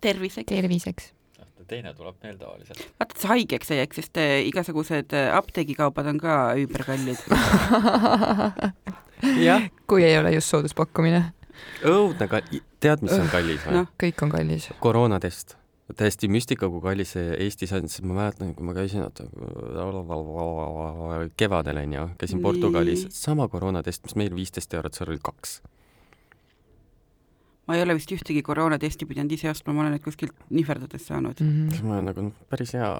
terviseks. 0.00 0.48
terviseks. 0.52 1.12
teine 1.66 1.94
tuleb 1.94 2.20
meil 2.22 2.36
tavaliselt. 2.38 2.84
vaata, 3.00 3.10
et 3.16 3.22
sa 3.22 3.32
haigeks 3.32 3.72
ei 3.74 3.80
jääks, 3.82 4.02
sest 4.02 4.20
äh, 4.22 4.36
igasugused 4.50 5.16
äh, 5.16 5.32
apteegikaubad 5.34 6.12
on 6.12 6.20
ka 6.22 6.36
üüberkallid. 6.60 7.18
jah, 9.48 9.66
kui 9.88 10.04
ei 10.04 10.18
ole 10.18 10.36
just 10.36 10.52
sooduspakkumine, 10.52 11.24
õudne 11.88 12.28
ka, 12.30 12.42
tead, 12.80 13.02
mis 13.02 13.16
on 13.16 13.30
kallis 13.32 13.64
või 13.66 13.80
no.? 13.80 13.86
kõik 14.00 14.26
on 14.26 14.34
kallis. 14.36 14.70
koroonatest. 14.84 15.56
Täiesti 15.94 16.28
müstika, 16.32 16.68
kui 16.70 16.82
kallis 16.82 17.12
see 17.14 17.36
Eestis 17.44 17.72
on, 17.76 17.86
sest 17.90 18.04
ma 18.06 18.16
mäletan, 18.16 18.52
kui 18.56 18.66
ma 18.66 18.74
käisin 18.74 19.04
oota, 19.04 19.26
kevadel 21.38 21.80
onju, 21.84 22.08
käisin 22.18 22.40
Nii. 22.40 22.46
Portugalis, 22.48 23.06
sama 23.14 23.46
koroonatest, 23.52 24.04
mis 24.08 24.16
meil 24.18 24.34
viisteist 24.34 24.74
eurot, 24.74 24.98
seal 24.98 25.12
oli 25.14 25.22
kaks. 25.22 25.60
ma 27.66 27.74
ei 27.74 27.82
ole 27.82 27.96
vist 27.98 28.12
ühtegi 28.14 28.44
koroonatesti 28.46 29.08
pidanud 29.10 29.32
ise 29.34 29.50
ostma, 29.50 29.72
ma 29.74 29.82
olen 29.82 29.96
need 29.96 30.04
kuskilt 30.04 30.34
nihverdades 30.50 31.06
saanud. 31.06 31.40
Mhm. 31.40 31.70
siis 31.70 31.82
ma 31.82 31.96
olen 31.96 32.10
nagu 32.10 32.26
päris 32.50 32.74
hea. 32.78 32.90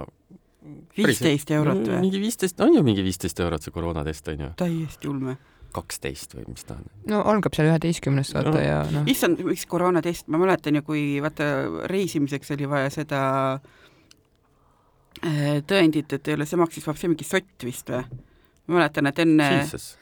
viisteist 0.96 1.50
eurot 1.50 1.84
või? 1.86 2.00
mingi 2.06 2.20
viisteist, 2.22 2.60
on 2.60 2.74
ju 2.74 2.82
mingi 2.86 3.02
viisteist 3.06 3.40
eurot 3.40 3.62
see 3.62 3.74
koroonatest 3.74 4.28
onju, 4.34 4.54
täiesti 4.62 5.08
ulme. 5.10 5.36
Kaksteist 5.76 6.34
või 6.38 6.46
mis 6.50 6.64
ta 6.67 6.75
on. 6.78 6.84
no 7.12 7.23
algab 7.31 7.55
seal 7.56 7.69
üheteistkümnest 7.70 8.34
vaata 8.37 8.55
No. 8.56 8.62
ja 8.64 8.78
noh, 8.94 9.06
issand, 9.12 9.40
miks 9.46 9.67
koroonatest, 9.70 10.26
ma 10.32 10.40
mäletan 10.43 10.81
ju, 10.81 10.84
kui 10.88 11.05
vaata 11.25 11.50
reisimiseks 11.93 12.50
oli 12.56 12.69
vaja 12.73 12.90
seda 12.94 13.20
äh, 15.25 15.61
tõendit, 15.69 16.12
et 16.17 16.28
ei 16.28 16.37
ole, 16.38 16.46
see 16.49 16.58
maksis 16.61 16.87
vist 16.87 17.11
mingi 17.12 17.26
sott 17.28 17.67
vist 17.67 17.90
või? 17.93 18.02
ma 18.67 18.81
mäletan, 18.81 19.06
et 19.12 19.20
enne, 19.23 19.46
Jesus. 19.61 19.93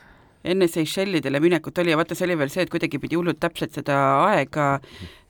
Enne 0.44 0.66
Seychellidele 0.68 1.40
minekut 1.40 1.78
oli 1.78 1.90
ja 1.90 1.96
vaata, 1.96 2.14
see 2.14 2.26
oli 2.28 2.36
veel 2.38 2.50
see, 2.52 2.62
et 2.66 2.70
kuidagi 2.70 2.98
pidi 3.00 3.16
hullult 3.16 3.38
täpselt 3.40 3.72
seda 3.72 3.96
aega 4.28 4.66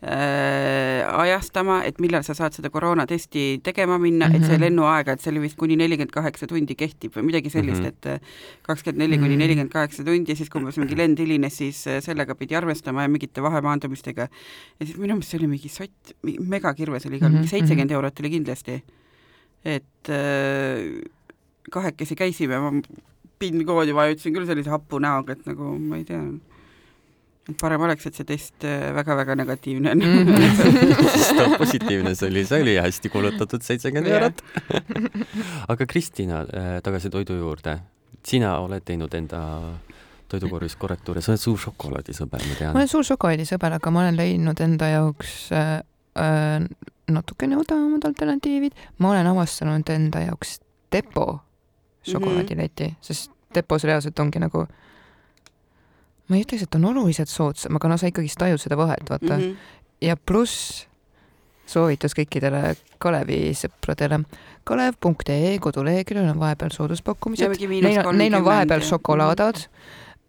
äh, 0.02 1.02
ajastama, 1.06 1.78
et 1.86 2.00
millal 2.02 2.24
sa 2.26 2.34
saad 2.36 2.52
seda 2.56 2.70
koroonatesti 2.74 3.60
tegema 3.64 3.98
minna 3.98 4.26
mm, 4.28 4.32
-hmm. 4.32 4.36
et 4.36 4.44
see 4.48 4.56
Mhm. 4.58 4.64
lennuaega, 4.64 5.12
et 5.12 5.20
see 5.20 5.30
oli 5.32 5.40
vist 5.46 5.56
kuni 5.56 5.76
nelikümmend 5.76 6.10
kaheksa 6.12 6.46
tundi 6.46 6.74
kehtib 6.74 7.14
või 7.16 7.22
midagi 7.30 7.50
sellist 7.50 7.80
mm, 7.82 7.86
Mhm. 7.86 7.94
-hmm. 8.04 8.14
et 8.14 8.62
kakskümmend 8.66 8.98
neli 8.98 9.18
kuni 9.18 9.30
Mhm. 9.36 9.38
nelikümmend 9.38 9.70
kaheksa 9.72 10.04
tundi 10.04 10.32
ja 10.32 10.36
siis, 10.36 10.50
kui 10.50 10.60
umbes 10.60 10.76
mingi 10.78 10.96
lend 10.96 11.18
hilines, 11.18 11.56
siis 11.56 11.86
äh, 11.86 12.00
sellega 12.02 12.34
pidi 12.34 12.54
arvestama 12.56 13.02
ja 13.02 13.08
mingite 13.08 13.42
vahemaandumistega. 13.42 14.28
ja 14.80 14.86
siis 14.86 14.98
minu 14.98 15.14
meelest 15.14 15.30
see 15.30 15.38
oli 15.38 15.46
mingi 15.46 15.68
sott, 15.68 16.12
megakirves 16.40 17.06
oli 17.06 17.18
ka, 17.20 17.26
Mhm, 17.28 17.34
mingi 17.34 17.48
seitsekümmend 17.48 17.90
eurot 17.90 18.20
oli 18.20 18.30
kindlasti. 18.30 18.82
et 19.64 20.08
äh, 20.08 21.00
kahekesi 21.70 22.14
käisime, 22.14 22.58
ma 22.60 22.82
PIN-koodi 23.44 23.94
vajutasin 23.96 24.34
küll 24.34 24.48
sellise 24.48 24.72
hapu 24.72 25.00
näoga, 25.02 25.36
et 25.36 25.46
nagu 25.48 25.70
ma 25.78 26.00
ei 26.00 26.04
tea, 26.08 26.20
et 27.50 27.56
parem 27.60 27.84
oleks, 27.84 28.06
et 28.08 28.16
see 28.16 28.28
test 28.28 28.64
äh, 28.64 28.90
väga-väga 28.96 29.36
negatiivne 29.36 29.92
on 29.92 30.04
siis 31.14 31.32
ta 31.36 31.48
positiivne 31.60 32.14
see 32.16 32.30
oli, 32.32 32.44
see 32.48 32.62
oli 32.64 32.76
hästi 32.80 33.12
kulutatud 33.12 33.66
seitsekümmend 33.66 34.12
eurot. 34.14 34.44
aga 35.74 35.86
Kristina, 35.90 36.44
tagasi 36.82 37.12
toidu 37.12 37.36
juurde. 37.36 37.78
sina 38.24 38.56
oled 38.64 38.84
teinud 38.88 39.12
enda 39.14 39.42
toidukorvis 40.32 40.76
korrektuure, 40.80 41.22
sa 41.22 41.34
oled 41.34 41.42
suur 41.42 41.60
šokolaadisõber, 41.66 42.42
ma 42.42 42.50
ma 42.50 42.58
tean 42.58 42.76
olen. 42.78 42.90
suur 42.90 43.06
šokolaadisõber, 43.06 43.76
aga 43.78 43.92
ma 43.92 44.04
olen 44.04 44.18
leidnud 44.18 44.60
enda 44.64 44.90
jaoks 44.94 45.36
äh, 45.54 45.74
äh, 46.20 46.66
natukene 47.10 47.58
odavamad 47.60 48.06
alternatiivid. 48.08 48.76
ma 48.98 49.12
olen 49.12 49.30
avastanud 49.34 49.94
enda 49.94 50.24
jaoks 50.28 50.60
Depo 50.92 51.40
šokolaadileti 52.06 52.84
mm, 52.84 52.90
-hmm. 52.90 53.06
sest 53.06 53.33
Depos 53.54 53.84
reaalselt 53.84 54.18
ongi 54.18 54.42
nagu 54.42 54.66
ma 56.28 56.38
ei 56.38 56.44
ütleks, 56.44 56.64
et 56.64 56.74
on 56.78 56.88
oluliselt 56.92 57.28
soodsam, 57.28 57.76
aga 57.76 57.92
no 57.92 58.00
sa 58.00 58.08
ikkagist 58.08 58.40
tajud 58.40 58.60
seda 58.62 58.78
vahet, 58.80 59.04
vaata 59.10 59.36
mm. 59.36 59.42
-hmm. 59.42 59.78
ja 60.00 60.16
pluss 60.16 60.86
soovitus 61.66 62.14
kõikidele 62.16 62.74
Kalevi 62.98 63.52
sõpradele. 63.56 64.20
Kalev.ee 64.64 65.58
koduleheküljel 65.60 66.30
on 66.30 66.40
vahepeal 66.40 66.72
sooduspakkumised. 66.72 67.56
Neil 67.68 68.06
on, 68.06 68.18
neil 68.18 68.34
on 68.34 68.44
vahepeal 68.44 68.84
šokolaadad, 68.84 69.66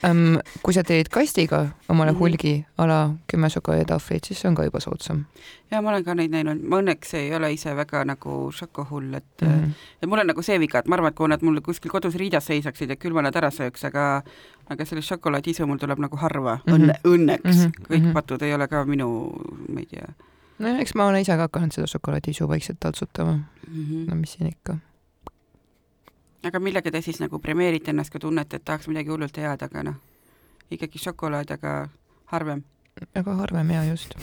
ähm, 0.04 0.38
kui 0.64 0.74
sa 0.74 0.84
teed 0.84 1.10
kastiga 1.10 1.68
omale 1.90 2.12
Mhm. 2.12 2.20
hulgi 2.20 2.66
a 2.78 2.88
la 2.88 3.00
kümme 3.28 3.50
šokolaaditahvlit, 3.50 4.26
siis 4.26 4.42
see 4.42 4.50
on 4.50 4.56
ka 4.56 4.64
juba 4.64 4.80
soodsam 4.80 5.26
ja 5.72 5.82
ma 5.82 5.90
olen 5.90 6.04
ka 6.04 6.16
neid 6.16 6.32
näinud, 6.32 6.62
ma 6.64 6.82
õnneks 6.82 7.14
ei 7.14 7.34
ole 7.36 7.54
ise 7.54 7.76
väga 7.76 8.04
nagu 8.06 8.52
šokohull, 8.52 9.14
et 9.14 9.42
mm, 9.42 9.48
mm. 9.48 9.54
-hmm. 9.54 9.66
-hmm. 9.66 9.74
et 10.02 10.10
mul 10.10 10.20
on 10.20 10.28
nagu 10.28 10.42
see 10.42 10.60
viga, 10.60 10.80
et 10.80 10.88
ma 10.88 10.96
arvan, 10.96 11.10
et 11.10 11.16
kui 11.16 11.28
nad 11.28 11.42
mul 11.42 11.62
kuskil 11.62 11.92
kodus 11.92 12.16
riidas 12.16 12.46
seisaksid, 12.46 12.92
et 12.92 13.00
küll 13.00 13.14
ma 13.14 13.22
nad 13.22 13.36
ära 13.36 13.50
sööks, 13.50 13.86
aga 13.86 14.24
aga 14.70 14.86
sellest 14.86 15.08
šokolaadiisu 15.08 15.68
mul 15.68 15.78
tuleb 15.78 16.00
nagu 16.00 16.18
harva 16.18 16.60
mm. 16.66 16.74
-hmm. 16.74 16.76
õnne, 16.76 16.96
õnneks 17.04 17.44
mm, 17.44 17.72
-hmm. 17.72 17.88
kõik 17.90 18.00
mm 18.00 18.06
-hmm. 18.06 18.14
patud 18.14 18.42
ei 18.42 18.54
ole 18.54 18.68
ka 18.68 18.86
minu, 18.86 19.32
ma 19.70 19.80
ei 19.80 19.86
tea 19.86 20.14
no 20.60 20.78
eks 20.80 20.96
ma 20.96 21.06
olen 21.06 21.22
ise 21.22 21.36
ka 21.36 21.48
hakanud 21.50 21.72
seda 21.76 21.88
šokolaadiisu 21.88 22.48
vaikselt 22.48 22.80
taltsutama, 22.80 23.32
mm. 23.32 23.84
-hmm. 23.84 24.10
no 24.10 24.16
mis 24.16 24.34
siin 24.34 24.48
ikka. 24.48 24.78
Aga 26.46 26.62
millega 26.62 26.92
te 26.94 27.02
siis 27.02 27.20
nagu 27.24 27.40
premeerite 27.42 27.92
ennast, 27.94 28.14
kui 28.14 28.22
tunnete, 28.22 28.60
et 28.60 28.66
tahaks 28.66 28.90
midagi 28.92 29.12
hullult 29.14 29.38
head, 29.42 29.66
aga 29.66 29.84
noh, 29.90 29.98
ikkagi 30.72 31.02
šokolaad, 31.02 31.56
aga 31.58 31.76
harvem. 32.34 32.64
väga 33.16 33.36
harvem 33.42 33.72
ja 33.74 33.84
just. 33.90 34.16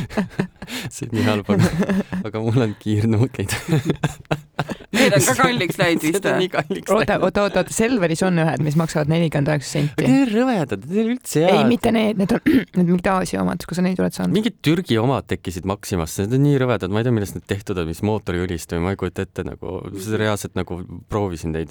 see 0.94 1.08
on 1.08 1.16
nii 1.16 1.26
halb, 1.26 1.50
aga, 1.56 1.96
aga 2.24 2.44
mul 2.44 2.68
on 2.68 2.76
kiirnuugeid. 2.84 3.56
Need 4.90 5.14
on 5.14 5.22
ka 5.22 5.34
kalliks 5.38 5.76
läinud 5.78 6.02
vist 6.02 6.24
või? 6.26 6.46
oota, 6.90 7.16
oota, 7.22 7.44
oota, 7.46 7.60
oota, 7.62 7.74
Selveris 7.74 8.24
on 8.26 8.40
ühed, 8.42 8.62
mis 8.66 8.74
maksavad 8.78 9.10
nelikümmend 9.12 9.52
üheksa 9.52 9.76
senti. 9.76 10.02
need 10.02 10.24
on 10.24 10.32
rõvedad, 10.34 10.82
need 10.88 10.98
on 11.04 11.12
üldse 11.14 11.44
ei, 11.44 11.52
head. 11.54 11.70
mitte 11.70 11.92
need, 11.94 12.18
need 12.18 12.34
on 12.34 12.42
need 12.80 12.90
mingid 12.90 13.10
Aasia 13.12 13.44
omad, 13.44 13.62
kui 13.70 13.78
sa 13.78 13.84
neid 13.86 14.02
oled 14.02 14.16
saanud. 14.16 14.34
mingid 14.34 14.58
Türgi 14.66 14.98
omad 14.98 15.30
tekkisid 15.30 15.68
Maximasse, 15.70 16.26
need 16.26 16.40
on 16.40 16.46
nii 16.48 16.58
rõvedad, 16.64 16.90
ma 16.90 17.04
ei 17.04 17.06
tea, 17.06 17.14
millest 17.20 17.38
need 17.38 17.46
tehtud 17.54 17.78
on, 17.78 17.90
mis 17.92 18.02
mootoriõlist 18.10 18.74
või 18.74 18.84
ma 18.88 18.94
ei 18.96 19.00
kujuta 19.04 19.26
ette 19.28 19.46
nagu, 19.46 19.78
reaalselt 20.10 20.58
nagu 20.58 20.82
proovisin 21.12 21.54
neid 21.54 21.70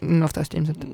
naftast 0.00 0.54
ilmselt. 0.60 0.84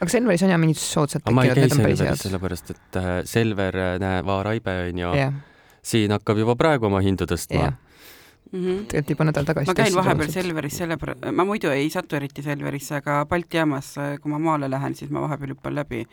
aga 0.00 0.12
Selveris 0.12 0.44
on 0.44 0.52
ja 0.52 0.60
mingid 0.60 0.84
soodsad 0.84 1.24
ei 1.24 1.32
tekivad, 1.32 1.64
need 1.64 1.78
on 1.78 1.86
päris 1.88 2.04
head. 2.04 2.24
sellepärast, 2.28 2.74
et 2.76 3.00
äh, 3.00 3.12
Selver, 3.28 3.84
näe, 4.04 4.24
Vaaraibe 4.26 4.82
on 4.90 5.06
ju, 5.06 5.14
jah, 5.16 5.46
siin 5.80 6.12
hakkab 6.12 6.44
juba 6.44 6.60
praegu 6.60 6.92
oma 6.92 7.00
hindu 7.04 7.24
tõstma 7.28 7.72
jah, 8.52 8.58
Mhm. 8.60 8.86
tegelikult 8.86 9.10
juba 9.10 9.24
nädal 9.24 9.44
tagasi. 9.44 9.66
ma 9.66 9.74
käin 9.74 9.94
vahepeal. 9.94 10.30
Selveris 10.30 10.76
sellepärast, 10.78 11.32
ma 11.32 11.44
muidu 11.44 11.70
ei 11.70 11.88
satu 11.90 12.16
eriti 12.16 12.42
Selverisse, 12.42 12.94
aga 12.96 13.24
Balti 13.26 13.56
jaamas, 13.56 13.94
kui 14.20 14.30
ma 14.32 14.38
maale 14.38 14.68
lähen, 14.70 14.94
siis 14.94 15.10
ma 15.10 15.20
vahepeal 15.20 15.54
hüppan 15.54 15.74
läbi. 15.74 16.06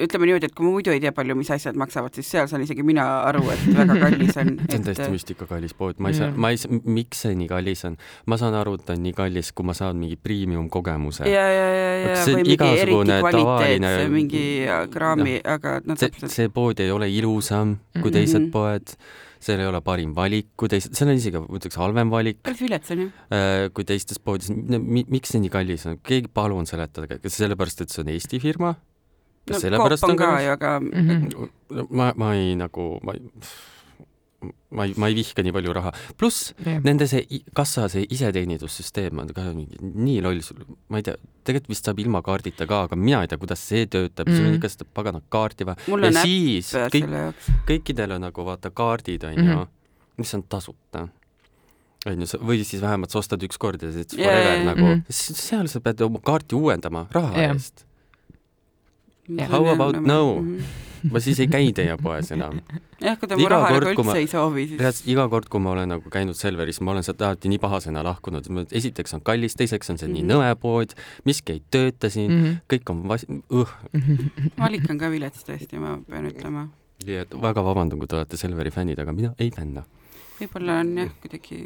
Ütleme 0.00 0.26
niimoodi, 0.28 0.46
et 0.46 0.54
kui 0.54 0.64
ma 0.66 0.70
muidu 0.76 0.92
ei 0.94 1.00
tea, 1.02 1.10
palju, 1.12 1.34
mis 1.38 1.50
asjad 1.50 1.76
maksavad, 1.80 2.14
siis 2.14 2.28
seal 2.30 2.46
saan 2.50 2.62
isegi 2.62 2.82
mina 2.86 3.04
aru, 3.26 3.42
et 3.50 3.62
väga 3.74 3.96
kallis 4.02 4.36
on. 4.40 4.50
see 4.70 4.78
on 4.78 4.84
täiesti 4.86 5.08
müstikakallis 5.14 5.74
pood, 5.76 5.98
ma 5.98 6.12
ei 6.12 6.18
saa, 6.18 6.30
Mm. 6.30 6.40
ma 6.44 6.50
ei 6.54 6.60
saa, 6.62 6.80
miks 6.84 7.22
see 7.24 7.34
nii 7.34 7.48
kallis 7.50 7.84
on? 7.88 7.96
ma 8.30 8.36
saan 8.40 8.54
aru, 8.54 8.74
et 8.78 8.84
ta 8.86 8.92
on 8.94 9.02
nii 9.02 9.12
kallis, 9.18 9.50
kui 9.52 9.66
ma 9.66 9.74
saan 9.74 9.96
mingi 9.98 10.16
premium 10.16 10.68
kogemuse 10.70 11.24
ja, 11.26 11.46
ja, 11.50 11.64
ja, 11.74 11.94
ja 12.04 12.20
või 12.26 12.36
mingi 12.44 12.68
eriti 12.84 13.16
kvaliteetse 13.24 13.40
tavaline- 13.40 14.08
mingi 14.14 14.44
kraami, 14.94 15.40
aga 15.44 15.80
no 15.84 15.96
see, 15.96 16.08
täpselt. 16.10 16.30
see 16.36 16.48
pood 16.48 16.80
ei 16.80 16.90
ole 16.94 17.08
ilusam 17.10 17.78
kui 17.98 18.10
Mhm. 18.10 18.14
teised 18.18 18.40
Mhm. 18.42 18.50
poed, 18.54 18.94
seal 19.40 19.60
ei 19.60 19.66
ole 19.66 19.80
parim 19.80 20.12
valik 20.14 20.50
kui 20.56 20.68
teised, 20.68 20.94
seal 20.94 21.08
on 21.10 21.16
isegi, 21.16 21.40
ma 21.40 21.46
ütleks, 21.58 21.76
halvem 21.80 22.10
valik 22.12 22.42
päris 22.44 22.60
vilets 22.60 22.90
on 22.92 22.98
ju. 23.06 23.08
äh, 23.32 23.68
kui 23.72 23.84
teistes 23.84 24.18
poodides. 24.18 24.50
miks 25.08 25.30
see 25.32 25.40
nii 25.40 25.50
kallis 25.50 25.86
on? 25.86 25.98
keegi 26.04 26.28
palun 26.32 26.66
seletage, 26.66 27.18
kas 27.22 27.32
sellepärast, 27.40 27.80
et 27.80 27.88
see 27.90 28.02
on 28.04 28.08
Eesti 28.08 28.38
firma? 28.40 28.76
No 29.48 29.58
sellepärast 29.58 30.04
on 30.04 30.16
ka 30.16 30.30
ju, 30.44 30.50
aga 30.56 30.80
Mhm. 30.80 31.48
No 31.70 31.86
ma, 31.90 32.12
ma 32.16 32.34
ei 32.34 32.56
nagu, 32.58 32.98
ma 33.02 33.12
ei, 33.14 33.20
ma 34.72 34.84
ei, 34.88 34.94
ma 34.96 35.06
ei 35.10 35.14
vihka 35.14 35.42
nii 35.44 35.52
palju 35.52 35.72
raha, 35.76 35.90
pluss 36.18 36.52
jah, 36.64 36.80
nende 36.82 37.06
see 37.10 37.40
kassa 37.54 37.84
see 37.92 38.06
iseteenindussüsteem 38.10 39.18
on 39.20 39.28
ka 39.36 39.42
mingi 39.52 39.76
nii 39.80 40.22
loll, 40.24 40.40
ma 40.88 40.98
ei 40.98 41.04
tea, 41.06 41.14
tegelikult 41.44 41.68
vist 41.74 41.84
saab 41.86 42.00
ilma 42.00 42.22
kaardita 42.26 42.66
ka, 42.70 42.84
aga 42.88 42.96
mina 42.98 43.20
ei 43.22 43.28
tea, 43.30 43.38
kuidas 43.38 43.60
see 43.68 43.84
töötab 43.86 44.26
mm, 44.26 44.32
-hmm. 44.32 44.36
sul 44.36 44.44
on 44.46 44.50
Mhm. 44.50 44.58
ikka 44.58 44.68
seda 44.72 44.84
paganat 44.94 45.24
kaarti 45.28 45.66
vaja 45.68 45.76
mul 45.88 46.02
ja 46.02 46.08
on 46.08 46.16
äpp 46.16 46.24
siis 46.24 46.72
kõik, 46.74 47.00
selle 47.04 47.16
jaoks. 47.26 47.50
kõikidel 47.68 48.12
on 48.16 48.20
nagu 48.26 48.44
vaata 48.44 48.70
kaardid 48.70 49.24
on 49.24 49.34
Mhm. 49.36 49.50
ju, 49.50 49.66
mis 50.16 50.34
on 50.34 50.42
tasuta 50.42 51.08
on 52.06 52.20
ju, 52.20 52.26
või 52.40 52.64
siis 52.64 52.80
vähemalt 52.82 53.10
sa 53.10 53.18
ostad 53.18 53.42
üks 53.42 53.58
kord 53.58 53.82
ja 53.82 53.92
siis 53.92 54.06
forever 54.16 54.56
jaa, 54.56 54.64
nagu 54.64 54.80
mhm., 54.86 55.02
seal 55.10 55.66
sa 55.68 55.80
pead 55.80 56.00
oma 56.00 56.18
kaarti 56.18 56.56
uuendama 56.56 57.06
raha 57.12 57.36
Jah. 57.36 57.54
eest. 57.54 57.84
How 59.50 59.66
about 59.72 59.96
no? 60.06 60.20
ma 61.10 61.20
siis 61.24 61.38
ei 61.40 61.46
käi 61.48 61.70
teie 61.72 61.94
poes 61.96 62.28
enam. 62.34 62.58
jah, 63.06 63.14
kui 63.16 63.28
ta 63.28 63.36
mu 63.36 63.40
Iga 63.46 63.50
raha 63.54 63.68
kord, 63.72 63.84
nagu 63.86 63.96
kui 63.96 64.04
ma- 64.04 64.12
üldse 64.12 64.20
ei 64.20 64.26
soovi, 64.28 64.64
siis 64.68 64.80
reaalselt 64.82 65.06
iga 65.08 65.24
kord, 65.32 65.46
kui 65.48 65.60
ma 65.64 65.70
olen 65.72 65.88
nagu 65.94 66.10
käinud 66.12 66.36
Selveris, 66.36 66.80
ma 66.84 66.92
olen 66.92 67.06
sealt 67.06 67.22
alati 67.24 67.48
nii 67.48 67.58
pahasena 67.62 68.02
lahkunud, 68.04 68.44
esiteks 68.70 69.14
on 69.16 69.22
kallis, 69.24 69.56
teiseks 69.56 69.88
on 69.90 69.96
see 69.98 70.08
mm 70.08 70.12
-hmm. 70.12 70.26
nii 70.26 70.28
Mhm. 70.28 70.42
nõme 70.42 70.56
pood, 70.60 70.92
miski 71.24 71.52
ei 71.56 71.62
tööta 71.70 72.10
siin 72.10 72.30
mm. 72.32 72.42
-hmm. 72.44 72.60
kõik 72.68 72.90
on 72.92 73.02
vas-, 73.08 73.24
õh, 73.48 73.72
valik 74.60 74.90
on 74.90 74.98
ka 74.98 75.10
vilets 75.10 75.44
tõesti, 75.48 75.78
ma 75.80 75.98
pean 76.10 76.26
ütlema. 76.28 76.68
nii 77.06 77.16
et 77.16 77.32
väga 77.42 77.64
vabandan, 77.64 77.98
kui 77.98 78.06
te 78.08 78.16
olete 78.16 78.36
Selveri 78.36 78.70
fännid, 78.70 78.98
aga 78.98 79.12
mina 79.12 79.32
ei 79.38 79.50
fänna. 79.50 79.82
Võib-olla 80.40 80.78
on 80.82 80.90
jah, 80.98 81.10
kuidagi, 81.22 81.58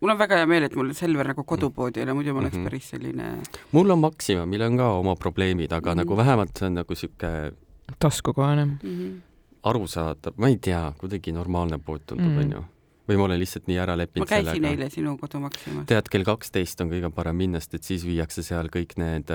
mul 0.00 0.10
on 0.14 0.18
väga 0.20 0.36
hea 0.42 0.46
meel, 0.50 0.66
et 0.68 0.74
mul 0.78 0.92
Selver 0.94 1.26
nagu 1.32 1.44
kodupood 1.44 1.96
ei 1.96 2.04
ole, 2.06 2.14
muidu 2.18 2.34
ma 2.36 2.40
oleks 2.44 2.56
Mhm. 2.56 2.64
päris 2.68 2.90
selline 2.94 3.28
mul 3.72 3.90
on 3.90 3.98
Maxima, 4.04 4.46
millel 4.46 4.70
on 4.72 4.76
ka 4.78 4.88
oma 4.98 5.16
probleemid, 5.16 5.72
aga 5.72 5.94
mm. 5.94 5.98
-hmm. 5.98 6.04
nagu 6.04 6.16
vähemalt 6.16 6.56
see 6.56 6.66
on 6.66 6.74
nagu 6.74 6.94
sihuke 6.94 7.52
taskukohane. 7.98 8.64
mm. 8.64 8.78
-hmm. 8.82 9.20
arusaadav, 9.62 10.34
ma 10.36 10.48
ei 10.48 10.56
tea, 10.56 10.92
kuidagi 10.98 11.32
normaalne 11.32 11.78
pood 11.78 12.00
tundub, 12.06 12.32
Mm. 12.32 12.38
onju. 12.38 12.64
või 13.08 13.16
ma 13.16 13.24
olen 13.24 13.38
lihtsalt 13.40 13.66
nii 13.66 13.78
ära 13.80 13.92
ma 13.96 14.02
leppinud 14.02 14.28
käisin 14.28 14.52
sellega. 14.54 14.68
eile 14.68 14.90
sinu 14.90 15.16
kodu 15.18 15.40
Maximas. 15.40 15.86
tead, 15.86 16.08
kell 16.10 16.24
kaksteist 16.24 16.80
on 16.80 16.90
kõige 16.90 17.10
parem 17.10 17.36
minna, 17.36 17.60
sest 17.60 17.74
et 17.74 17.82
siis 17.84 18.04
viiakse 18.04 18.42
seal 18.42 18.68
kõik 18.68 18.96
need, 18.98 19.30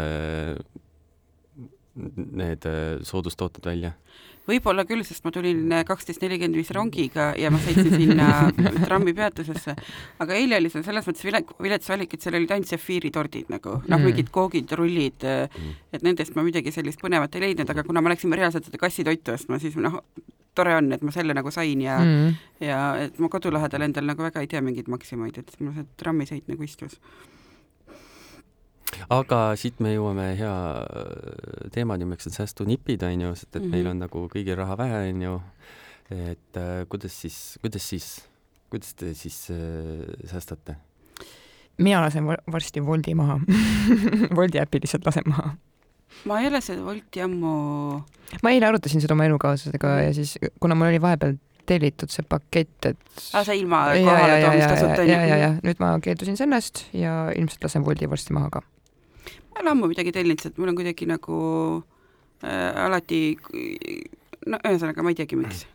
need 1.96 2.66
äh, 2.66 3.00
soodustooted 3.06 3.66
välja. 3.66 3.94
võib-olla 4.48 4.84
küll, 4.84 5.04
sest 5.08 5.24
ma 5.24 5.32
tulin 5.32 5.72
kaksteist 5.88 6.20
nelikümmend 6.20 6.58
viis 6.60 6.72
rongiga 6.76 7.30
ja 7.40 7.48
ma 7.54 7.62
sõitsin 7.64 7.94
sinna 7.96 8.28
trammipeatusesse, 8.88 9.76
aga 10.20 10.36
eile 10.36 10.58
oli 10.60 10.72
seal 10.74 10.84
selles 10.84 11.08
mõttes 11.08 11.24
vile-, 11.24 11.44
vilets 11.64 11.88
valik, 11.94 12.14
et 12.18 12.26
seal 12.26 12.36
olid 12.42 12.52
ainult 12.52 12.68
sefiiritordid 12.74 13.54
nagu, 13.54 13.78
noh 13.88 13.98
Mm. 14.02 14.10
mingid 14.10 14.30
koogid, 14.36 14.72
rullid, 14.76 15.24
Mm. 15.24 15.72
et 15.96 16.04
nendest 16.04 16.36
ma 16.36 16.44
midagi 16.44 16.74
sellist 16.76 17.00
põnevat 17.00 17.36
ei 17.40 17.46
leidnud, 17.48 17.70
aga 17.70 17.84
kuna 17.88 18.02
me 18.02 18.12
läksime 18.12 18.36
reaalselt 18.36 18.66
seda 18.68 18.78
kassitoitu 18.82 19.32
ostma, 19.38 19.60
siis 19.64 19.76
noh, 19.80 20.02
tore 20.54 20.76
on, 20.76 20.92
et 20.94 21.02
ma 21.02 21.12
selle 21.16 21.34
nagu 21.34 21.50
sain 21.52 21.80
ja 21.82 22.00
mm., 22.04 22.36
ja 22.62 22.82
et 23.06 23.16
ma 23.24 23.30
kodu 23.32 23.50
lähedal 23.54 23.82
endal 23.88 24.06
nagu 24.06 24.22
väga 24.28 24.42
ei 24.44 24.48
tea 24.52 24.62
mingeid 24.62 24.90
Maximaid, 24.92 25.38
et 25.40 25.56
mul 25.62 25.72
see 25.78 25.86
trammisõit 25.98 26.52
nagu 26.52 26.64
istus. 26.68 27.00
Aga 29.10 29.40
siit 29.60 29.80
me 29.84 29.94
jõuame 29.96 30.28
hea 30.38 30.54
äh, 30.54 31.70
teema 31.74 31.98
nimeks 31.98 32.28
on 32.30 32.36
säästunipid 32.38 33.04
onju, 33.04 33.34
sest 33.36 33.56
et 33.56 33.62
mm 33.62 33.66
-hmm. 33.68 33.72
meil 33.72 33.84
Mhm. 33.84 33.92
on 33.92 34.00
nagu 34.00 34.28
kõigil 34.36 34.56
raha 34.58 34.78
vähe 34.78 35.10
onju. 35.14 35.42
et 36.12 36.58
äh, 36.58 36.86
kuidas 36.90 37.22
siis, 37.22 37.58
kuidas 37.62 37.90
siis, 37.90 38.22
kuidas 38.70 38.94
te 38.94 39.14
siis 39.14 39.48
äh, 39.52 40.28
säästate? 40.30 40.76
mina 41.78 42.02
lasen 42.02 42.26
var- 42.28 42.44
varsti 42.52 42.82
Woldi 42.82 43.16
maha 43.16 43.40
Woldi 44.38 44.60
äpi 44.60 44.80
lihtsalt 44.82 45.06
lasen 45.06 45.24
maha. 45.26 45.56
ma 46.26 46.40
ei 46.40 46.48
ole 46.48 46.62
seda 46.62 46.82
Wolti 46.82 47.22
ammu 47.22 48.04
ma 48.44 48.50
eile 48.50 48.66
arutasin 48.68 49.02
seda 49.02 49.14
oma 49.14 49.26
elukaaslasega 49.26 49.88
ja 50.02 50.14
siis, 50.14 50.38
kuna 50.60 50.76
mul 50.76 50.88
oli 50.88 51.02
vahepeal 51.02 51.34
tellitud 51.66 52.10
see 52.12 52.26
pakett, 52.30 52.86
et 52.86 52.98
ah,, 53.34 53.46
see 53.46 53.56
ilma 53.58 53.88
ja, 53.88 53.96
ja, 53.96 54.06
kohale 54.06 54.34
ja, 54.34 54.38
ja, 54.38 54.46
toomistasuta 54.48 55.04
ja, 55.08 55.26
ja, 55.26 55.38
ja 55.38 55.50
nüüd 55.64 55.80
ma 55.80 55.94
keeldusin 56.04 56.38
sellest 56.38 56.86
ja 56.94 57.32
ilmselt 57.36 57.64
lasen 57.64 57.86
Woldi 57.86 58.10
varsti 58.10 58.34
maha 58.34 58.50
ka. 58.50 58.62
Ma 59.54 59.60
ei 59.60 59.66
ole 59.66 59.72
ammu 59.76 59.90
midagi 59.92 60.12
tellinud, 60.12 60.42
sest 60.42 60.58
mul 60.58 60.72
on 60.72 60.78
kuidagi 60.78 61.06
nagu 61.10 61.38
äh, 62.44 62.86
alati, 62.86 63.22
no 64.50 64.60
ühesõnaga 64.66 65.06
ma 65.06 65.14
ei 65.14 65.18
teagi, 65.20 65.38
miks. 65.38 65.66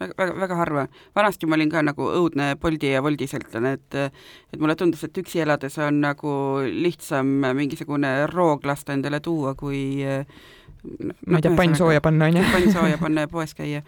väga, 0.00 0.14
väga, 0.18 0.36
väga 0.40 0.58
harva. 0.58 0.86
vanasti 1.16 1.46
ma 1.46 1.58
olin 1.58 1.70
ka 1.70 1.82
nagu 1.84 2.08
õudne 2.20 2.54
Bolti 2.60 2.94
ja 2.94 3.02
Woldi 3.04 3.28
sõltlane, 3.30 3.76
et 3.76 3.98
et 4.00 4.58
mulle 4.60 4.76
tundus, 4.76 5.04
et 5.04 5.20
üksi 5.20 5.44
elades 5.44 5.78
on 5.78 6.00
nagu 6.00 6.32
lihtsam 6.64 7.36
mingisugune 7.54 8.26
roog 8.32 8.64
lasta 8.64 8.96
endale 8.96 9.20
tuua, 9.20 9.54
kui 9.54 10.02
noh, 10.04 11.16
ma 11.26 11.38
ei 11.38 11.44
tea, 11.44 11.56
pann 11.56 11.76
sooja 11.76 12.00
panna 12.04 12.30
onju. 12.30 12.44
pann 12.52 12.72
sooja 12.72 13.00
panna 13.00 13.26
ja 13.26 13.32
poes 13.32 13.54
käia. 13.54 13.84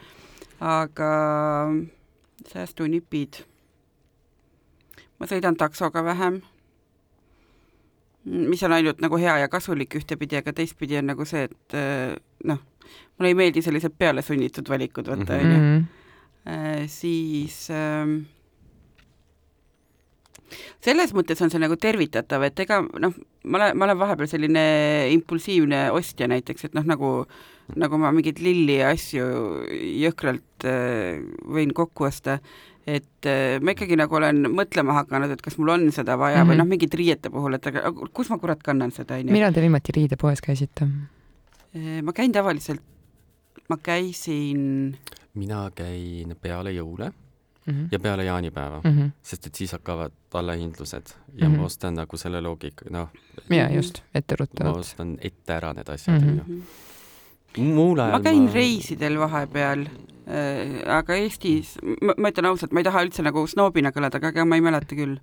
aga 0.61 1.11
säästunipid, 2.53 3.41
ma 5.19 5.27
sõidan 5.29 5.57
taksoga 5.57 6.05
vähem, 6.05 6.43
mis 8.27 8.63
on 8.67 8.73
ainult 8.75 9.01
nagu 9.01 9.19
hea 9.23 9.37
ja 9.45 9.49
kasulik 9.49 9.95
ühtepidi, 10.01 10.37
aga 10.41 10.53
teistpidi 10.53 10.99
on 10.99 11.07
nagu 11.13 11.25
see, 11.29 11.45
et 11.47 11.75
eh, 11.79 12.15
noh, 12.51 12.59
mulle 13.19 13.31
ei 13.33 13.37
meeldi 13.39 13.63
sellised 13.63 13.95
pealesunnitud 13.99 14.69
valikud, 14.69 15.07
vaata 15.13 15.37
Mhm. 15.39 15.45
onju. 15.45 15.85
Mm. 16.47 16.89
siis 16.89 17.71
ähm, 17.75 18.13
selles 20.85 21.11
mõttes 21.17 21.41
on 21.43 21.51
see 21.51 21.59
nagu 21.59 21.75
tervitatav, 21.81 22.45
et 22.47 22.61
ega 22.63 22.79
noh, 23.03 23.15
ma 23.51 23.59
olen, 23.59 23.75
ma 23.79 23.89
olen 23.89 23.99
vahepeal 23.99 24.29
selline 24.31 24.63
impulsiivne 25.15 25.89
ostja 25.97 26.29
näiteks, 26.31 26.69
et 26.69 26.77
noh, 26.79 26.87
nagu 26.87 27.11
nagu 27.75 27.99
ma 27.99 28.13
mingeid 28.15 28.39
lilli 28.39 28.77
ja 28.79 28.93
asju 28.95 29.25
jõhkralt 30.05 30.67
äh, 30.71 31.19
võin 31.51 31.73
kokku 31.75 32.07
osta, 32.07 32.39
et 32.87 33.27
äh, 33.27 33.59
ma 33.61 33.71
ikkagi 33.75 33.97
nagu 33.99 34.15
olen 34.15 34.45
mõtlema 34.55 34.93
hakanud, 35.01 35.31
et 35.35 35.43
kas 35.43 35.59
mul 35.59 35.69
on 35.75 35.89
seda 35.93 36.15
vaja 36.19 36.37
mm 36.37 36.43
-hmm. 36.43 36.51
või 36.51 36.55
Mhm. 36.55 36.59
noh, 36.59 36.67
mingite 36.69 36.97
riiete 36.97 37.31
puhul, 37.31 37.55
et 37.55 37.67
aga 37.67 37.93
kus 38.13 38.31
ma 38.31 38.39
kurat 38.39 38.63
kannan 38.63 38.91
seda, 38.93 39.15
onju. 39.15 39.33
millal 39.33 39.53
te 39.53 39.61
viimati 39.61 39.93
riidepoes 39.93 40.41
käisite? 40.41 40.89
ma 42.03 42.13
käin 42.13 42.33
tavaliselt, 42.33 42.81
ma 43.69 43.77
käisin, 43.77 44.97
mina 45.35 45.71
käin 45.75 46.35
peale 46.41 46.71
jõule 46.73 47.11
mm 47.67 47.73
-hmm. 47.75 47.89
ja 47.93 47.99
peale 47.99 48.25
jaanipäeva 48.25 48.81
mm 48.85 48.91
-hmm. 48.91 49.11
sest 49.23 49.47
et 49.47 49.55
siis 49.55 49.73
hakkavad 49.73 50.13
allahindlused 50.35 51.07
ja 51.35 51.49
Mhm. 51.49 51.57
ma 51.59 51.65
ostan 51.65 51.95
nagu 51.95 52.17
selle 52.17 52.41
loogika, 52.41 52.85
noh, 52.91 53.09
ja 53.51 53.67
Mhm. 53.69 53.77
just, 53.77 53.99
ma 53.99 54.19
etteruttavalt. 54.19 54.77
ostan 54.79 55.19
ette 55.21 55.53
ära 55.53 55.73
need 55.75 55.89
asjad, 55.89 56.21
Mhm. 56.23 56.29
onju. 56.41 56.63
Muul 57.59 58.01
ajal 58.01 58.13
ma 58.19 58.21
käin 58.25 58.49
reisidel 58.53 59.19
vahepeal 59.23 59.87
äh, 59.87 60.83
aga 60.99 61.17
Eestis, 61.23 61.77
ma, 62.03 62.15
ma 62.19 62.31
ütlen 62.33 62.51
ausalt, 62.51 62.73
ma 62.73 62.83
ei 62.83 62.89
taha 62.89 63.05
üldse 63.07 63.23
nagu 63.27 63.47
snoobina 63.49 63.93
kõlada, 63.95 64.21
aga 64.23 64.45
ma 64.45 64.59
ei 64.59 64.65
mäleta 64.65 64.97
küll. 64.99 65.19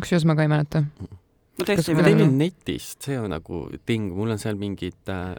kusjuures 0.00 0.24
ma 0.28 0.34
ka 0.38 0.42
ei 0.46 0.52
mäleta. 0.52 0.82
ma 0.82 1.64
tõesti 1.68 1.92
ei 1.92 1.94
ma 1.94 2.00
ma 2.02 2.08
mäleta. 2.08 2.18
tellin 2.18 2.38
netist, 2.38 2.98
see 3.06 3.18
on 3.20 3.30
nagu 3.32 3.66
ting, 3.86 4.10
mul 4.16 4.30
on 4.34 4.38
seal 4.42 4.56
mingid 4.60 5.12
äh, 5.12 5.36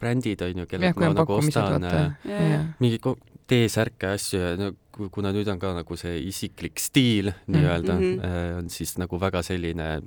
brändid 0.00 0.42
onju, 0.46 0.66
kellelt 0.70 0.96
ma 1.00 1.08
on 1.10 1.18
nagu 1.22 1.38
ostan 1.40 1.84
äh, 1.84 2.68
mingeid 2.80 3.02
T-särke 3.48 4.10
ja 4.10 4.16
asju 4.18 4.38
ja 4.42 4.48
no 4.60 4.66
ku- 4.92 5.06
kuna 5.08 5.30
nüüd 5.32 5.48
on 5.48 5.56
ka 5.58 5.70
nagu 5.72 5.96
see 5.96 6.18
isiklik 6.28 6.76
stiil 6.82 7.30
nii-öelda 7.48 7.94
Mhm. 7.96 8.18
äh, 8.20 8.58
on 8.58 8.68
siis 8.68 8.92
nagu 9.00 9.16
väga 9.18 9.40
selline 9.42 10.02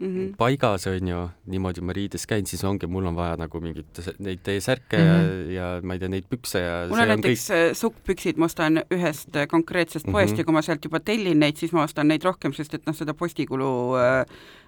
Mhm. 0.00 0.34
paigas 0.38 0.86
onju, 0.86 1.30
niimoodi 1.46 1.80
ma 1.82 1.92
riides 1.92 2.26
käin, 2.26 2.46
siis 2.46 2.62
ongi, 2.64 2.86
mul 2.86 3.06
on 3.06 3.16
vaja 3.16 3.36
nagu 3.36 3.60
mingit 3.60 3.98
neid 4.18 4.38
T-särke 4.44 4.98
mm 4.98 5.04
Mhm. 5.04 5.24
-hmm. 5.28 5.50
ja, 5.52 5.62
ja 5.74 5.80
ma 5.82 5.94
ei 5.94 5.98
tea, 5.98 6.08
neid 6.08 6.24
pükse 6.30 6.58
ja 6.60 6.74
mul 6.88 6.92
on 6.92 6.96
see 6.98 7.02
on 7.02 7.08
näiteks 7.08 7.48
kõik 7.50 7.56
kõik... 7.70 7.74
sukkpüksid, 7.74 8.36
ma 8.38 8.44
ostan 8.44 8.82
ühest 8.90 9.36
äh, 9.36 9.46
konkreetsest 9.48 10.06
Mhm. 10.06 10.12
poest 10.12 10.38
ja 10.38 10.44
kui 10.44 10.52
ma 10.54 10.62
sealt 10.62 10.84
juba 10.84 11.00
tellin 11.00 11.38
neid, 11.38 11.56
siis 11.56 11.72
ma 11.72 11.82
ostan 11.82 12.08
neid 12.08 12.22
rohkem, 12.24 12.52
sest 12.52 12.74
et 12.74 12.86
noh, 12.86 12.94
seda 12.94 13.14
postikulu 13.14 13.96
äh, 13.98 14.24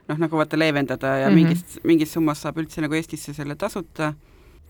noh, 0.08 0.18
nagu 0.18 0.36
vaata 0.36 0.58
leevendada 0.58 1.06
ja 1.06 1.28
mm 1.28 1.34
Mhm. 1.34 1.38
-hmm. 1.38 1.44
mingist, 1.48 1.78
mingist 1.84 2.12
summast 2.12 2.42
saab 2.42 2.56
üldse 2.58 2.80
nagu 2.80 2.94
Eestisse 2.94 3.34
selle 3.34 3.54
tasuta 3.54 4.14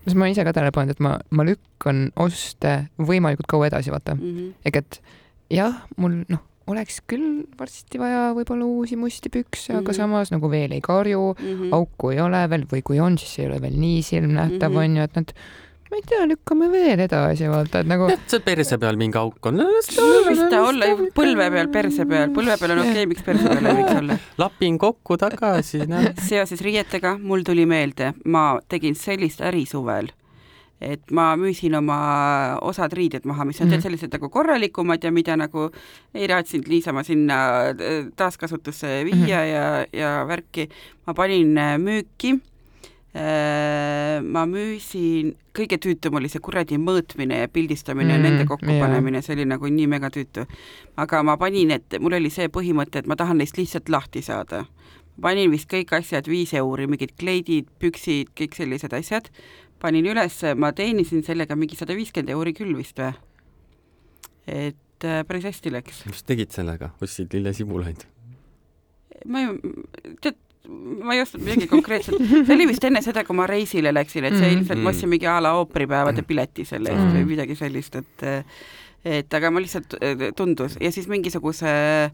sest 0.05 0.15
ma 0.17 0.27
ise 0.27 0.43
ka 0.43 0.53
tähele 0.53 0.71
pannud, 0.71 0.91
et 0.91 0.99
ma, 0.99 1.19
ma 1.29 1.43
lükkan 1.43 2.11
oste 2.15 2.87
võimalikult 2.99 3.47
kaua 3.47 3.67
edasi, 3.67 3.91
vaata 3.91 4.15
mm. 4.15 4.21
-hmm. 4.21 4.53
ehk 4.65 4.75
et 4.75 5.01
jah, 5.49 5.73
mul 5.97 6.23
noh, 6.29 6.39
oleks 6.67 6.99
küll 7.09 7.43
varsti 7.59 7.99
vaja 7.99 8.31
võib-olla 8.37 8.65
uusi 8.65 8.95
musti 8.95 9.29
pükse 9.33 9.73
mm, 9.73 9.75
-hmm. 9.75 9.81
aga 9.81 9.91
Mhm. 9.91 9.97
samas 9.97 10.31
nagu 10.31 10.49
veel 10.51 10.71
ei 10.71 10.81
karju 10.81 11.35
Mm 11.39 11.47
-hmm. 11.47 11.73
auku 11.73 12.09
ei 12.11 12.19
ole 12.21 12.49
veel 12.49 12.65
või 12.71 12.81
kui 12.83 12.99
on, 12.99 13.17
siis 13.17 13.39
ei 13.39 13.47
ole 13.47 13.61
veel 13.61 13.73
nii 13.79 14.01
silmnähtav 14.01 14.69
Mhm. 14.71 14.77
onju, 14.77 15.01
et 15.03 15.15
nad, 15.15 15.33
ma 15.91 15.97
ei 15.97 16.03
tea, 16.07 16.25
lükkame 16.27 16.71
veel 16.71 16.99
edasi, 16.99 17.49
vaata, 17.49 17.79
et 17.79 17.87
nagu 17.87 18.07
see 18.27 18.39
perse 18.39 18.77
peal 18.77 18.95
mingi 18.95 19.17
auk 19.17 19.45
on, 19.45 19.55
mis 19.57 20.39
ta 20.49 20.61
olla, 20.63 20.85
põlve 21.15 21.49
peal, 21.51 21.67
perse 21.67 22.05
peal, 22.05 22.29
põlve 22.29 22.57
peal 22.59 22.71
on 22.71 22.79
okei 22.79 22.91
okay,, 22.91 23.05
miks 23.05 23.21
perse 23.23 23.43
peal 23.43 23.65
ei 23.65 23.73
võiks 23.83 23.97
olla? 23.99 24.17
lapin 24.45 24.77
kokku 24.77 25.17
tagasi, 25.17 25.81
seoses 26.29 26.61
riietega 26.61 27.17
mul 27.19 27.43
tuli 27.43 27.65
meelde, 27.65 28.13
ma 28.25 28.59
tegin 28.69 28.95
sellist 28.95 29.41
äri 29.41 29.65
suvel, 29.65 30.07
et 30.81 31.11
ma 31.11 31.35
müüsin 31.37 31.75
oma 31.77 32.57
osad 32.61 32.93
riided 32.97 33.25
maha, 33.29 33.45
mis 33.45 33.61
on 33.61 33.67
Mhm. 33.67 33.73
tead 33.75 33.83
sellised 33.85 34.11
nagu 34.13 34.29
korralikumad 34.29 35.03
ja 35.03 35.11
mida 35.11 35.35
nagu 35.37 35.69
ei 36.15 36.27
raatsinud 36.27 36.67
niisama 36.67 37.03
sinna 37.03 37.37
äh, 37.69 38.07
taaskasutusse 38.15 39.03
viia 39.05 39.15
Mhm. 39.41 39.51
ja, 39.53 39.85
ja 39.93 40.25
värki. 40.27 40.69
ma 41.07 41.13
panin 41.13 41.57
äh, 41.57 41.77
müüki. 41.77 42.39
ma 44.31 44.45
müüsin, 44.47 45.33
kõige 45.53 45.75
tüütum 45.83 46.15
oli 46.15 46.29
see 46.31 46.39
kuradi 46.39 46.77
mõõtmine 46.79 47.41
ja 47.41 47.47
pildistamine 47.51 48.13
ja 48.13 48.17
Mm, 48.19 48.23
nende 48.23 48.45
kokkupanemine, 48.47 49.21
see 49.21 49.35
oli 49.35 49.45
nagu 49.45 49.67
nii 49.67 49.87
megatüütu. 49.87 50.45
aga 50.97 51.23
ma 51.23 51.35
panin, 51.37 51.71
et 51.71 51.97
mul 51.99 52.13
oli 52.13 52.29
see 52.29 52.47
põhimõte, 52.47 52.95
et 52.99 53.07
ma 53.07 53.15
tahan 53.15 53.37
neist 53.37 53.57
lihtsalt 53.57 53.89
lahti 53.89 54.21
saada 54.21 54.65
panin 55.21 55.51
vist 55.51 55.69
kõik 55.71 55.91
asjad 55.97 56.27
viis 56.29 56.53
euri, 56.57 56.87
mingid 56.87 57.11
kleidid, 57.19 57.67
püksid, 57.81 58.31
kõik 58.37 58.55
sellised 58.57 58.93
asjad, 58.93 59.27
panin 59.81 60.05
üles, 60.05 60.39
ma 60.55 60.71
teenisin 60.77 61.23
sellega 61.25 61.55
mingi 61.57 61.75
sada 61.75 61.93
viiskümmend 61.97 62.29
euri 62.35 62.53
küll 62.53 62.75
vist 62.77 62.97
või? 63.01 63.11
et 64.51 65.05
äh, 65.05 65.21
päris 65.27 65.45
hästi 65.49 65.71
läks. 65.73 66.05
mis 66.09 66.23
tegid 66.27 66.51
sellega, 66.53 66.91
ostsid 67.01 67.33
lillesibulaid? 67.33 68.05
ma 69.29 69.43
ei, 69.43 69.51
tead, 70.23 70.37
ma 71.05 71.13
ei 71.13 71.21
ostnud 71.21 71.43
midagi 71.45 71.67
konkreetset, 71.69 72.17
see 72.17 72.55
oli 72.55 72.65
vist 72.71 72.83
enne 72.87 73.01
seda, 73.05 73.23
kui 73.27 73.35
ma 73.37 73.45
reisile 73.49 73.91
läksin, 73.93 74.25
et 74.25 74.33
see 74.37 74.47
Mhm. 74.49 74.57
ilmselt, 74.59 74.81
ma 74.81 74.89
ostsin 74.93 75.09
mingi 75.13 75.27
a 75.29 75.39
la 75.41 75.51
ooperipäevade 75.59 76.23
pileti 76.25 76.65
selle 76.65 76.89
eest 76.93 77.03
Mhm. 77.05 77.17
või 77.19 77.25
midagi 77.35 77.55
sellist, 77.59 77.95
et 78.01 78.25
et 79.03 79.33
aga 79.33 79.49
ma 79.49 79.59
lihtsalt 79.59 79.95
äh, 79.97 80.27
tundus 80.37 80.75
ja 80.81 80.91
siis 80.93 81.07
mingisuguse 81.09 82.11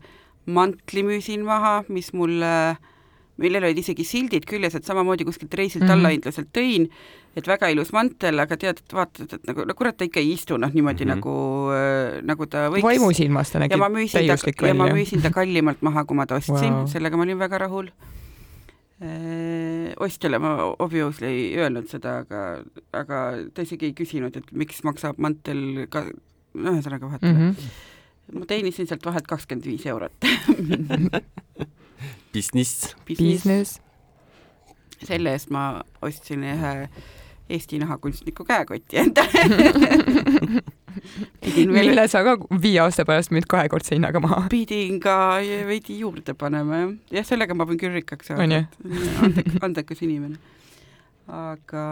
mantli 0.48 1.04
müüsin 1.04 1.44
maha, 1.46 1.82
mis 1.92 2.14
mulle 2.16 2.78
millel 3.42 3.68
olid 3.70 3.82
isegi 3.82 4.06
sildid 4.08 4.48
küljes, 4.50 4.76
et 4.78 4.88
samamoodi 4.88 5.26
kuskilt 5.28 5.54
reisilt 5.58 5.84
mm. 5.84 5.90
-hmm. 5.90 6.00
allahindluselt 6.00 6.50
tõin, 6.56 6.88
et 7.38 7.48
väga 7.48 7.70
ilus 7.74 7.92
mantel, 7.94 8.40
aga 8.42 8.58
tead, 8.58 8.82
et 8.82 8.94
vaatad, 8.98 9.34
et 9.38 9.50
nagu, 9.50 9.66
no 9.68 9.76
kurat, 9.78 9.98
ta 9.98 10.08
ikka 10.08 10.22
ei 10.24 10.32
istu 10.34 10.58
noh, 10.58 10.74
niimoodi 10.74 11.06
mm. 11.06 11.12
-hmm. 11.12 11.16
nagu 11.16 11.34
äh,, 11.78 12.22
nagu 12.26 12.46
ta 12.50 12.68
võiks. 12.74 12.88
vaimusilmast 12.88 13.54
ta 13.54 13.60
nägi 13.62 13.78
täiuslik 14.14 14.58
ta, 14.58 14.68
ja 14.68 14.74
ma 14.74 14.88
välja. 14.88 14.98
müüsin 14.98 15.22
ta 15.22 15.30
kallimalt 15.34 15.82
maha, 15.82 16.06
kui 16.06 16.18
ma 16.18 16.26
ta 16.26 16.36
ostsin 16.42 16.74
wow., 16.74 16.88
sellega 16.88 17.18
ma 17.18 17.24
olin 17.24 17.40
väga 17.40 17.58
rahul. 17.58 17.92
ostjale 20.00 20.40
ma 20.40 20.74
obviously 20.80 21.28
ei 21.28 21.58
öelnud 21.58 21.86
seda, 21.86 22.18
aga, 22.26 22.64
aga 22.94 23.20
ta 23.54 23.62
isegi 23.62 23.92
ei 23.92 23.94
küsinud, 23.94 24.38
et 24.38 24.50
miks 24.52 24.82
maksab 24.84 25.22
mantel 25.22 25.86
ka, 25.90 26.08
no 26.54 26.74
ühesõnaga 26.74 27.06
ei 27.22 27.30
mm 27.30 27.38
-hmm. 27.38 27.70
Ma 28.34 28.48
teenisin 28.50 28.88
sealt 28.90 29.06
vahet 29.06 29.28
kakskümmend 29.28 29.68
viis 29.68 29.86
eurot 29.86 30.14
Business. 32.34 32.96
Business. 33.08 33.80
selle 35.04 35.32
eest 35.38 35.50
ma 35.54 35.70
ostsin 36.02 36.44
ühe 36.46 36.74
Eesti 37.48 37.80
nahakunstniku 37.80 38.44
käekoti 38.44 38.98
endale 39.00 39.44
pidin 41.46 41.72
veel, 41.74 41.90
mille 41.90 42.08
sa 42.12 42.24
ka 42.26 42.36
viie 42.62 42.82
aasta 42.84 43.06
pärast 43.08 43.32
müüd 43.32 43.48
kahekordse 43.50 43.96
hinnaga 43.96 44.20
maha. 44.24 44.42
pidin 44.52 45.00
ka 45.00 45.38
veidi 45.70 46.00
juurde 46.02 46.36
panema 46.38 46.82
jah, 46.82 46.92
jah, 47.20 47.28
sellega 47.30 47.56
ma 47.56 47.68
võin 47.70 47.80
küll 47.80 47.96
rikkaks 47.96 48.34
saada 48.34 48.66
andekas 49.64 50.04
inimene. 50.04 50.38
aga 51.28 51.86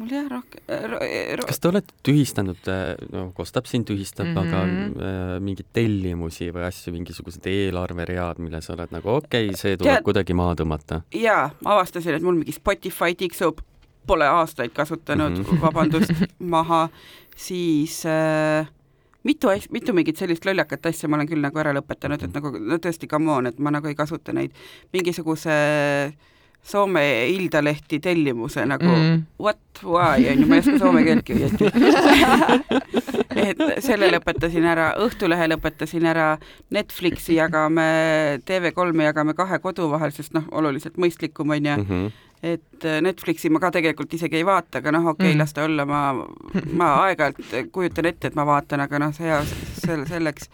mul 0.00 0.08
jah, 0.14 0.26
rohkem 0.32 0.86
ro, 0.90 1.46
kas 1.48 1.60
te 1.60 1.68
olete 1.68 1.94
tühistanud, 2.06 2.70
no 3.12 3.24
Kostab 3.36 3.66
siin 3.68 3.84
tühistab 3.84 4.26
mm, 4.30 4.34
-hmm. 4.34 4.48
aga 4.48 4.64
Mhm. 4.66 5.00
äh, 5.10 5.40
mingeid 5.44 5.66
tellimusi 5.76 6.48
või 6.56 6.64
asju, 6.68 6.92
mingisugused 6.96 7.46
eelarveread, 7.46 8.38
mille 8.40 8.60
sa 8.64 8.72
oled 8.74 8.90
nagu 8.96 9.08
okei 9.20 9.50
okay,, 9.50 9.56
see 9.60 9.76
tuleb 9.76 9.98
Tead- 10.00 10.06
kuidagi 10.08 10.34
maha 10.34 10.54
tõmmata? 10.62 11.02
jaa, 11.14 11.50
avastasin, 11.64 12.14
et 12.16 12.22
mul 12.22 12.34
mingi 12.40 12.52
Spotify 12.56 13.14
tiksub, 13.14 13.60
pole 14.06 14.24
aastaid 14.26 14.72
kasutanud 14.72 15.30
mm, 15.36 15.44
Mhm. 15.44 15.56
-hmm. 15.56 15.60
vabandust, 15.66 16.12
maha, 16.38 16.88
siis 17.36 18.02
äh, 18.06 18.66
mitu 19.24 19.48
asja, 19.48 19.68
mitu 19.72 19.92
mingit 19.92 20.16
sellist 20.16 20.44
lollakat 20.48 20.86
asja 20.86 21.08
ma 21.08 21.16
olen 21.16 21.28
küll 21.28 21.40
nagu 21.44 21.58
ära 21.58 21.72
lõpetanud, 21.76 22.22
et 22.24 22.32
nagu 22.34 22.50
no 22.58 22.76
tõesti, 22.76 23.06
come 23.06 23.30
on, 23.32 23.46
et 23.46 23.58
ma 23.58 23.70
nagu 23.70 23.86
ei 23.86 23.94
kasuta 23.94 24.32
neid 24.32 24.50
mingisuguse 24.92 25.50
Soome 26.62 27.02
Iltalehti 27.32 28.00
tellimuse 28.00 28.66
nagu 28.68 28.86
mm. 28.86 29.22
what, 29.40 29.58
why 29.82 30.28
onju, 30.30 30.46
ma 30.46 30.58
ei 30.58 30.64
oska 30.64 30.78
soome 30.78 31.02
keeltki 31.06 31.34
õieti 31.38 31.70
et 33.48 33.62
selle 33.84 34.10
lõpetasin 34.12 34.66
ära, 34.68 34.90
Õhtulehe 35.00 35.48
lõpetasin 35.50 36.06
ära, 36.10 36.32
Netflixi 36.74 37.38
jagame, 37.38 37.86
TV3-e 38.48 39.06
jagame 39.08 39.36
kahe 39.38 39.60
kodu 39.62 39.88
vahel, 39.92 40.12
sest 40.14 40.34
noh, 40.36 40.48
oluliselt 40.52 41.00
mõistlikum 41.00 41.56
onju 41.56 41.70
Mm 41.70 41.86
-hmm. 41.86 42.10
et 42.42 42.84
Netflixi 43.04 43.50
ma 43.50 43.60
ka 43.60 43.70
tegelikult 43.70 44.14
isegi 44.14 44.36
ei 44.36 44.44
vaata, 44.46 44.78
aga 44.78 44.92
noh, 44.92 45.06
okei 45.06 45.26
okay, 45.26 45.34
Mm. 45.34 45.38
las 45.38 45.52
ta 45.52 45.64
olla, 45.64 45.84
ma, 45.86 46.26
ma 46.72 46.94
aeg-ajalt 47.06 47.70
kujutan 47.72 48.06
ette, 48.06 48.26
et 48.26 48.34
ma 48.34 48.46
vaatan, 48.46 48.80
aga 48.80 48.98
noh, 48.98 49.12
see 49.12 49.30
selle, 49.86 50.06
selleks. 50.08 50.48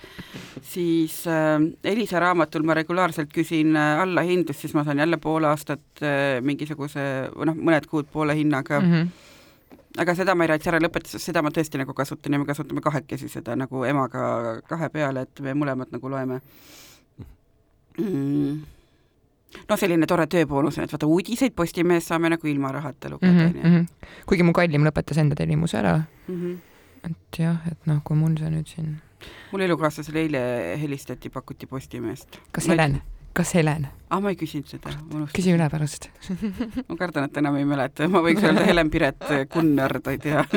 siis 0.63 1.27
äh, 1.27 1.61
Elisa 1.85 2.21
raamatul 2.21 2.63
ma 2.67 2.75
regulaarselt 2.79 3.33
küsin 3.35 3.77
äh, 3.77 4.01
allahindlust, 4.03 4.61
siis 4.61 4.75
ma 4.75 4.85
saan 4.85 4.99
jälle 5.03 5.17
pool 5.23 5.45
aastat 5.45 6.03
äh, 6.03 6.41
mingisuguse 6.43 7.07
või 7.37 7.47
noh, 7.51 7.57
mõned 7.57 7.87
kuud 7.91 8.07
poole 8.13 8.35
hinnaga 8.39 8.81
mm. 8.81 8.87
Mm 8.87 8.93
-hmm. 9.03 10.01
aga 10.03 10.15
seda 10.15 10.35
ma 10.35 10.45
ei 10.45 10.49
raatsi 10.55 10.69
ära 10.69 10.79
lõpetada, 10.83 11.09
sest 11.17 11.25
seda 11.31 11.43
ma 11.43 11.51
tõesti 11.51 11.79
nagu 11.79 11.95
kasutan 11.95 12.33
ja 12.33 12.39
me 12.39 12.45
kasutame 12.47 12.81
kahekesi 12.81 13.29
seda 13.29 13.57
nagu 13.57 13.85
emaga 13.85 14.61
kahe 14.69 14.89
peale, 14.89 15.21
et 15.27 15.41
me 15.41 15.55
mõlemad 15.55 15.93
nagu 15.93 16.09
loeme 16.09 16.41
mm 17.99 18.65
noh, 19.69 19.79
selline 19.79 20.07
tore 20.11 20.27
tööboonus 20.27 20.77
on, 20.79 20.85
et 20.85 20.93
vaata 20.93 21.07
uudiseid 21.09 21.55
Postimehes 21.57 22.09
saame 22.11 22.29
nagu 22.29 22.49
ilma 22.51 22.73
rahata 22.75 23.09
lugeda, 23.09 23.33
Mm. 23.47 23.63
-hmm. 23.63 23.87
kuigi 24.27 24.43
mu 24.43 24.53
kallim 24.53 24.85
lõpetas 24.85 25.19
enda 25.19 25.35
tellimuse 25.35 25.79
ära, 25.79 26.03
Mhm. 26.29 26.53
et 27.05 27.39
jah, 27.39 27.57
et 27.71 27.87
noh, 27.87 28.01
kui 28.05 28.17
mul 28.17 28.37
see 28.37 28.51
nüüd 28.51 28.67
siin, 28.67 28.97
mul 29.53 29.67
elukaaslasele 29.67 30.25
eile 30.27 30.41
helistati, 30.81 31.31
pakuti 31.33 31.67
Postimehest. 31.67 32.41
kas 32.53 32.69
Helen, 32.71 32.99
kas 33.37 33.55
Helen, 33.55 33.87
ah, 34.11 34.21
ma 34.23 34.33
ei 34.33 34.39
küsinud 34.41 34.69
seda, 34.71 34.93
küsi 35.35 35.55
üle 35.55 35.69
pärast. 35.73 36.11
ma 36.89 36.99
kardan, 36.99 37.29
et 37.29 37.41
enam 37.43 37.57
ei 37.61 37.67
mäleta, 37.69 38.09
ma 38.13 38.23
võiks 38.25 38.45
öelda 38.45 38.67
Helen-Piret 38.69 39.25
Gunnar, 39.53 40.01
ta 40.05 40.15
ei 40.17 40.21
tea 40.23 40.45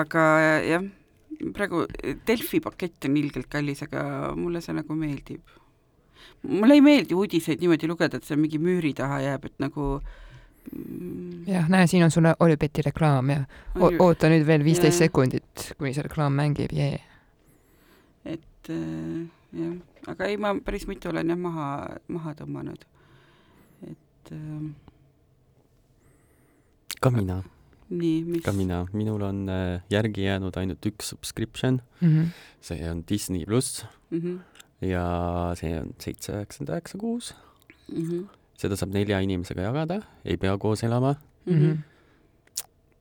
aga 0.00 0.22
jah, 0.64 0.84
praegu 1.54 1.84
Delfi 2.26 2.60
pakett 2.64 3.08
on 3.08 3.18
ilgelt 3.20 3.50
kallis, 3.52 3.82
aga 3.86 4.32
mulle 4.38 4.62
see 4.64 4.76
nagu 4.76 4.96
meeldib. 4.98 5.42
mulle 6.44 6.74
ei 6.76 6.84
meeldi 6.84 7.16
uudiseid 7.16 7.60
niimoodi 7.60 7.88
lugeda, 7.88 8.18
et 8.18 8.24
see 8.28 8.36
mingi 8.36 8.60
müüri 8.60 8.94
taha 8.96 9.20
jääb, 9.24 9.44
et 9.48 9.56
nagu 9.62 9.96
mm, 9.98 10.24
jah, 11.46 11.68
näe, 11.68 11.86
siin 11.86 12.04
on 12.04 12.10
sulle 12.10 12.34
Olipeti 12.40 12.82
reklaam 12.82 13.30
ja 13.30 13.40
o 13.78 13.90
oota 13.98 14.30
nüüd 14.32 14.46
veel 14.46 14.64
viisteist 14.64 15.02
sekundit, 15.02 15.72
kuni 15.78 15.94
see 15.94 16.04
reklaam 16.06 16.36
mängib, 16.38 16.72
jee. 16.74 17.00
et 18.24 18.70
äh, 18.72 19.26
jah, 19.52 19.74
aga 20.12 20.30
ei, 20.30 20.38
ma 20.40 20.54
päris 20.64 20.88
mitu 20.90 21.12
olen 21.12 21.34
jah 21.34 21.40
maha, 21.40 21.68
maha 22.08 22.34
tõmmanud. 22.40 22.86
et 23.90 24.32
äh, 24.32 24.70
ka 27.00 27.12
mina. 27.14 27.42
nii, 27.90 28.22
mis? 28.24 28.44
ka 28.46 28.54
mina, 28.56 28.84
minul 28.96 29.26
on 29.28 29.44
äh, 29.52 29.82
järgi 29.92 30.28
jäänud 30.28 30.56
ainult 30.60 30.86
üks 30.88 31.12
subscription 31.12 31.82
mm, 32.00 32.08
-hmm. 32.08 32.32
see 32.60 32.90
on 32.90 33.04
Disney 33.08 33.44
pluss 33.44 33.84
mm 34.10 34.20
-hmm. 34.20 34.38
ja 34.86 35.04
see 35.60 35.76
on 35.80 35.94
seitse 35.98 36.32
üheksakümmend 36.32 36.74
üheksa 36.74 36.98
kuus. 36.98 37.34
-hmm. 37.92 38.43
Seda 38.58 38.78
saab 38.80 38.94
nelja 38.94 39.20
inimesega 39.24 39.68
jagada, 39.68 40.00
ei 40.24 40.36
pea 40.40 40.56
koos 40.58 40.84
elama 40.86 41.14
mm. 41.46 41.54
-hmm. 41.58 41.78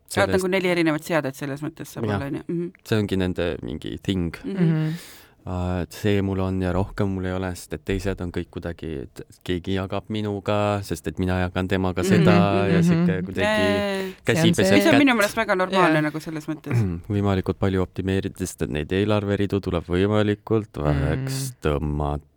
sa 0.08 0.24
oled 0.24 0.38
nagu 0.38 0.48
neli 0.48 0.72
erinevat 0.76 1.04
seadet 1.04 1.36
selles 1.36 1.64
mõttes 1.66 1.94
saab 1.96 2.08
olla, 2.10 2.26
onju? 2.26 2.46
Mhm. 2.48 2.72
see 2.86 3.00
ongi 3.00 3.18
nende 3.18 3.50
mingi 3.62 3.98
thing 4.04 4.38
mm. 4.44 4.56
-hmm 4.56 5.20
et 5.44 5.92
see 5.92 6.22
mul 6.24 6.40
on 6.40 6.62
ja 6.64 6.72
rohkem 6.72 7.10
mul 7.12 7.26
ei 7.28 7.34
ole, 7.36 7.50
sest 7.60 7.74
et 7.76 7.82
teised 7.84 8.22
on 8.24 8.32
kõik 8.32 8.48
kuidagi, 8.54 8.92
et 9.04 9.40
keegi 9.44 9.76
jagab 9.76 10.08
minuga, 10.14 10.56
sest 10.88 11.10
et 11.12 11.20
mina 11.20 11.42
jagan 11.42 11.68
temaga 11.68 12.06
seda 12.08 12.32
mm 12.32 12.60
-hmm. 12.60 12.74
ja 12.74 12.84
sihuke 12.88 13.18
kuidagi 13.28 14.14
käsi 14.24 14.54
peseb 14.56 14.78
kätt. 14.78 14.84
see 14.84 14.94
on 14.94 15.02
minu 15.04 15.16
meelest 15.20 15.38
väga 15.38 15.56
normaalne 15.56 16.00
yeah. 16.00 16.04
nagu 16.08 16.20
selles 16.20 16.48
mõttes. 16.48 16.80
võimalikult 17.16 17.60
palju 17.60 17.82
optimeerida, 17.84 18.38
sest 18.38 18.62
et 18.62 18.70
neid 18.70 18.92
eelarveridu 18.92 19.60
tuleb 19.60 19.84
võimalikult 19.84 20.80
väheks 20.80 21.52
mm. 21.52 21.60
tõmmata. 21.68 22.33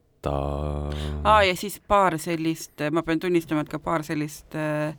Aa, 1.25 1.43
ja 1.45 1.57
siis 1.57 1.81
paar 1.89 2.19
sellist, 2.19 2.83
ma 2.93 3.03
pean 3.03 3.21
tunnistama, 3.23 3.65
et 3.65 3.73
ka 3.73 3.79
paar 3.83 4.05
sellist 4.07 4.57
äh, 4.59 4.97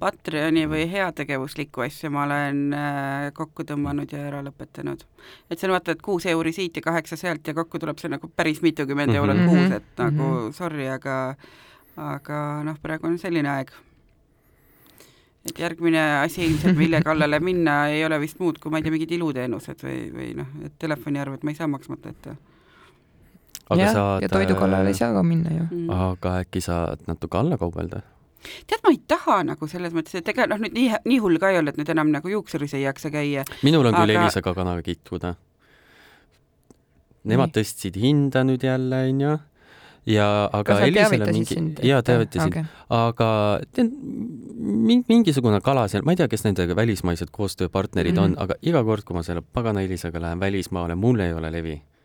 Patreoni 0.00 0.62
või 0.64 0.86
heategevuslikku 0.88 1.82
asja 1.84 2.08
ma 2.12 2.22
olen 2.24 2.60
äh, 2.72 3.26
kokku 3.36 3.66
tõmmanud 3.68 4.12
ja 4.14 4.22
ära 4.30 4.40
lõpetanud. 4.46 5.04
et 5.50 5.58
see 5.58 5.68
on 5.68 5.74
vaata, 5.74 5.92
et 5.92 6.02
kuus 6.02 6.26
euri 6.30 6.52
siit 6.56 6.76
ja 6.76 6.82
kaheksa 6.82 7.18
sealt 7.20 7.46
ja 7.46 7.54
kokku 7.54 7.78
tuleb 7.78 8.00
see 8.00 8.08
nagu 8.08 8.30
päris 8.36 8.62
mitukümmend 8.62 9.12
mm 9.12 9.16
-hmm. 9.16 9.20
eurot 9.20 9.44
kuus, 9.50 9.76
et 9.76 9.98
nagu 9.98 10.22
mm 10.22 10.48
-hmm. 10.48 10.52
sorry, 10.56 10.88
aga 10.88 11.36
aga 11.96 12.62
noh, 12.64 12.76
praegu 12.82 13.06
on 13.06 13.18
selline 13.18 13.48
aeg. 13.50 13.70
et 15.44 15.58
järgmine 15.58 16.00
asi 16.20 16.46
ilmselt, 16.46 16.76
mille 16.76 17.02
kallale 17.02 17.40
minna, 17.40 17.88
ei 17.88 18.04
ole 18.04 18.20
vist 18.20 18.38
muud 18.38 18.58
kui 18.58 18.70
ma 18.70 18.78
ei 18.78 18.82
tea, 18.82 18.92
mingid 18.92 19.10
iluteenused 19.10 19.84
või, 19.84 20.12
või 20.12 20.34
noh, 20.36 20.46
et 20.64 20.72
telefoniarved 20.78 21.42
ma 21.42 21.50
ei 21.50 21.56
saa 21.56 21.66
maksmata 21.66 22.08
jätta 22.08 22.36
aga 23.70 23.82
ja, 23.82 23.90
saad, 23.94 24.24
ja 24.24 24.30
toidu 24.32 24.56
kallale 24.58 24.92
ei 24.92 24.98
saa 24.98 25.12
ka 25.14 25.22
minna 25.26 25.52
ju 25.54 25.66
mm.. 25.66 25.90
aga 26.10 26.38
äkki 26.44 26.62
saad 26.64 27.04
natuke 27.10 27.38
alla 27.38 27.58
kaubelda? 27.60 28.02
tead, 28.40 28.80
ma 28.84 28.94
ei 28.94 29.00
taha 29.10 29.42
nagu 29.50 29.68
selles 29.70 29.94
mõttes, 29.96 30.16
et 30.20 30.32
ega 30.32 30.48
noh, 30.50 30.60
nüüd 30.62 30.74
nii, 30.76 30.88
nii 31.04 31.20
hull 31.22 31.38
ka 31.42 31.52
ei 31.52 31.60
ole, 31.60 31.74
et 31.74 31.80
nüüd 31.80 31.92
enam 31.92 32.10
nagu 32.14 32.32
juuksuris 32.32 32.74
ei 32.78 32.86
jaksa 32.86 33.12
käia. 33.12 33.44
minul 33.66 33.84
on 33.84 33.94
aga... 33.94 34.02
küll 34.02 34.16
Elisaga 34.16 34.56
kanal 34.56 34.82
kitkuda. 34.86 35.36
Nemad 37.30 37.52
tõstsid 37.52 37.98
hinda 38.00 38.46
nüüd 38.48 38.64
jälle, 38.64 39.02
onju 39.10 39.36
ja 40.08 40.26
aga 40.56 40.78
Elisel 40.86 41.26
on 41.26 41.34
mingi, 41.36 41.58
jaa, 41.84 42.00
teavitasin 42.02 42.48
okay., 42.48 42.64
aga 42.96 43.28
tead, 43.76 43.92
mingisugune 45.10 45.60
kala 45.60 45.84
seal, 45.92 46.06
ma 46.08 46.16
ei 46.16 46.22
tea, 46.22 46.30
kes 46.32 46.46
nendega 46.48 46.76
välismaised 46.78 47.28
koostööpartnerid 47.36 48.16
mm 48.16 48.24
-hmm. 48.24 48.38
on, 48.40 48.48
aga 48.48 48.56
iga 48.64 48.80
kord, 48.84 49.04
kui 49.04 49.20
ma 49.20 49.22
selle 49.26 49.44
pagana 49.44 49.84
Elisaga 49.84 50.20
lähen 50.24 50.40
välismaale, 50.40 50.96
mul 50.96 51.20
ei 51.20 51.36
ole 51.36 51.52
levi 51.52 51.76
äh,. 51.76 51.99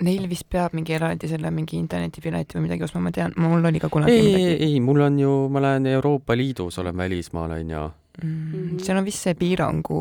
Neil 0.00 0.28
vist 0.30 0.46
peab 0.48 0.72
mingi 0.72 0.94
eraldi 0.96 1.28
selle 1.28 1.50
mingi 1.52 1.76
internetipileti 1.76 2.56
või 2.56 2.68
midagi 2.68 2.86
ostma, 2.86 3.02
ma 3.04 3.10
tean, 3.12 3.34
mul 3.36 3.66
oli 3.68 3.80
ka 3.82 3.90
kunagi 3.92 4.14
ei, 4.14 4.28
midagi. 4.32 4.54
ei, 4.64 4.78
mul 4.80 5.02
on 5.04 5.18
ju, 5.20 5.32
ma 5.52 5.60
lähen 5.60 5.88
Euroopa 5.90 6.36
Liidus, 6.38 6.78
olen 6.80 6.96
välismaal, 6.96 7.52
onju 7.58 7.82
mm,. 8.22 8.78
seal 8.80 9.00
on 9.00 9.06
vist 9.06 9.26
see 9.26 9.36
piirangu 9.38 10.00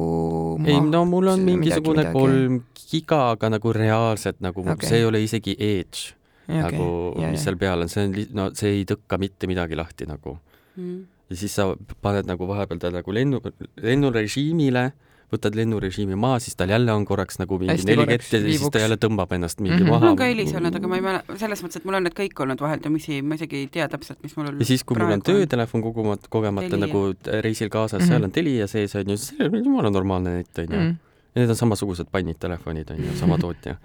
ei 0.67 0.79
no 0.85 1.03
mul 1.09 1.33
on 1.33 1.43
mingisugune 1.45 2.05
midagi, 2.05 2.15
kolm 2.15 2.61
giga, 2.79 3.21
aga 3.33 3.51
nagu 3.55 3.73
reaalselt 3.75 4.39
nagu 4.43 4.63
okay. 4.65 4.89
see 4.89 5.01
ei 5.01 5.07
ole 5.09 5.21
isegi 5.23 5.55
edge 5.55 6.15
ja, 6.47 6.65
nagu 6.65 6.87
okay. 7.11 7.33
mis 7.33 7.45
seal 7.45 7.59
peal 7.61 7.85
on, 7.85 7.91
see 7.91 8.07
on, 8.07 8.17
no 8.37 8.49
see 8.57 8.79
ei 8.79 8.87
tõkka 8.89 9.19
mitte 9.21 9.49
midagi 9.51 9.77
lahti 9.79 10.07
nagu 10.09 10.37
mm.. 10.79 10.97
ja 11.29 11.39
siis 11.43 11.59
sa 11.59 11.69
paned 12.01 12.29
nagu 12.29 12.49
vahepeal 12.49 12.81
ta 12.81 12.93
nagu 12.93 13.15
lennu, 13.15 13.41
lennurežiimile 13.83 14.89
võtad 15.29 15.55
lennurežiimi 15.57 16.17
maha, 16.17 16.39
siis 16.41 16.57
tal 16.57 16.71
jälle 16.73 16.93
on 16.93 17.03
korraks 17.05 17.37
nagu 17.41 17.59
mingi 17.61 17.85
neli 17.85 18.05
ketti 18.09 18.37
ja 18.37 18.41
siis 18.45 18.63
ta 18.73 18.81
jälle 18.81 18.97
tõmbab 19.01 19.33
ennast 19.35 19.59
mingi 19.61 19.75
mm 19.75 19.83
-hmm. 19.83 19.91
maha. 19.93 19.99
mul 20.05 20.11
on 20.11 20.17
ka 20.17 20.27
Elis 20.27 20.53
olnud, 20.57 20.75
aga 20.75 20.87
ma 20.89 20.97
ei 20.97 21.03
mäleta, 21.05 21.37
selles 21.41 21.61
mõttes, 21.63 21.81
et 21.81 21.85
mul 21.85 21.97
on 21.99 22.07
need 22.07 22.15
kõik 22.17 22.41
olnud 22.45 22.61
vaheldumisi, 22.65 23.21
ma 23.21 23.37
isegi 23.37 23.61
ei 23.63 23.67
tea 23.67 23.87
täpselt, 23.89 24.23
mis 24.23 24.35
mul 24.37 24.49
ja 24.49 24.65
siis, 24.65 24.83
kui 24.83 24.97
mul 24.97 25.13
on 25.13 25.21
töötelefon 25.21 25.83
kogumata, 25.85 26.27
kogemata 26.29 26.69
teli. 26.69 26.87
nagu 26.87 27.03
reisil 27.45 27.69
kaasas 27.69 27.99
mm, 27.99 28.05
-hmm. 28.05 28.09
seal 28.09 28.23
on 28.23 28.31
Telia 28.31 28.67
sees 28.67 28.95
on 28.95 29.09
ju, 29.09 29.17
see 29.17 29.45
on 29.45 29.65
jumala 29.65 29.89
normaalne 29.89 30.35
net 30.37 30.57
on 30.57 30.65
ju 30.65 30.79
mm. 30.79 30.89
-hmm. 30.89 30.95
ja 31.35 31.41
need 31.41 31.49
on 31.49 31.55
samasugused 31.55 32.07
pannid 32.11 32.39
telefonid 32.39 32.89
on 32.89 32.97
ju, 32.97 33.17
sama 33.19 33.37
tootja. 33.37 33.75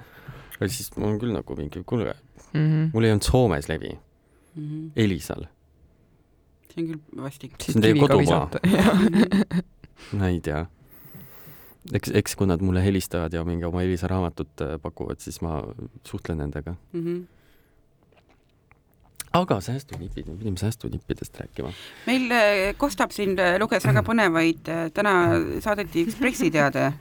ja 0.61 0.68
siis 0.68 0.96
mul 0.96 1.09
on 1.09 1.18
küll 1.18 1.33
nagu 1.33 1.57
mingi, 1.57 1.83
kuule 1.87 2.14
mm, 2.54 2.61
-hmm. 2.61 2.90
mul 2.92 3.04
ei 3.04 3.11
olnud 3.11 3.22
Soomes 3.22 3.68
levi 3.68 3.98
mm. 4.54 4.62
-hmm. 4.62 4.90
Elisal. 4.96 5.44
see 6.74 6.85
on 6.85 6.88
küll 6.90 7.22
vastik. 7.22 7.52
see 7.61 7.74
on 7.76 7.83
teie 7.83 7.94
kodumaa. 7.94 8.50
ma 10.12 10.28
ei 10.33 10.40
tea 10.40 10.66
eks, 11.92 12.12
eks 12.14 12.37
kui 12.38 12.49
nad 12.49 12.62
mulle 12.64 12.85
helistavad 12.85 13.33
ja 13.33 13.44
mingi 13.44 13.66
oma 13.68 13.83
Elisa 13.83 14.09
raamatut 14.11 14.64
äh, 14.64 14.77
pakuvad, 14.83 15.20
siis 15.20 15.40
ma 15.44 15.62
suhtlen 16.07 16.38
nendega 16.38 16.77
mm. 16.92 17.01
-hmm 17.05 17.25
aga 19.35 19.59
säästunipid, 19.61 20.29
me 20.29 20.37
pidime 20.38 20.57
säästunippidest 20.57 21.40
rääkima. 21.40 21.73
meil 22.07 22.31
äh, 22.31 22.75
Kostab 22.77 23.11
siin 23.11 23.35
äh, 23.38 23.57
luges 23.61 23.87
väga 23.87 24.05
põnevaid, 24.07 24.70
täna 24.94 25.14
saadeti 25.64 26.05
üks 26.07 26.18
pressiteade, 26.18 26.92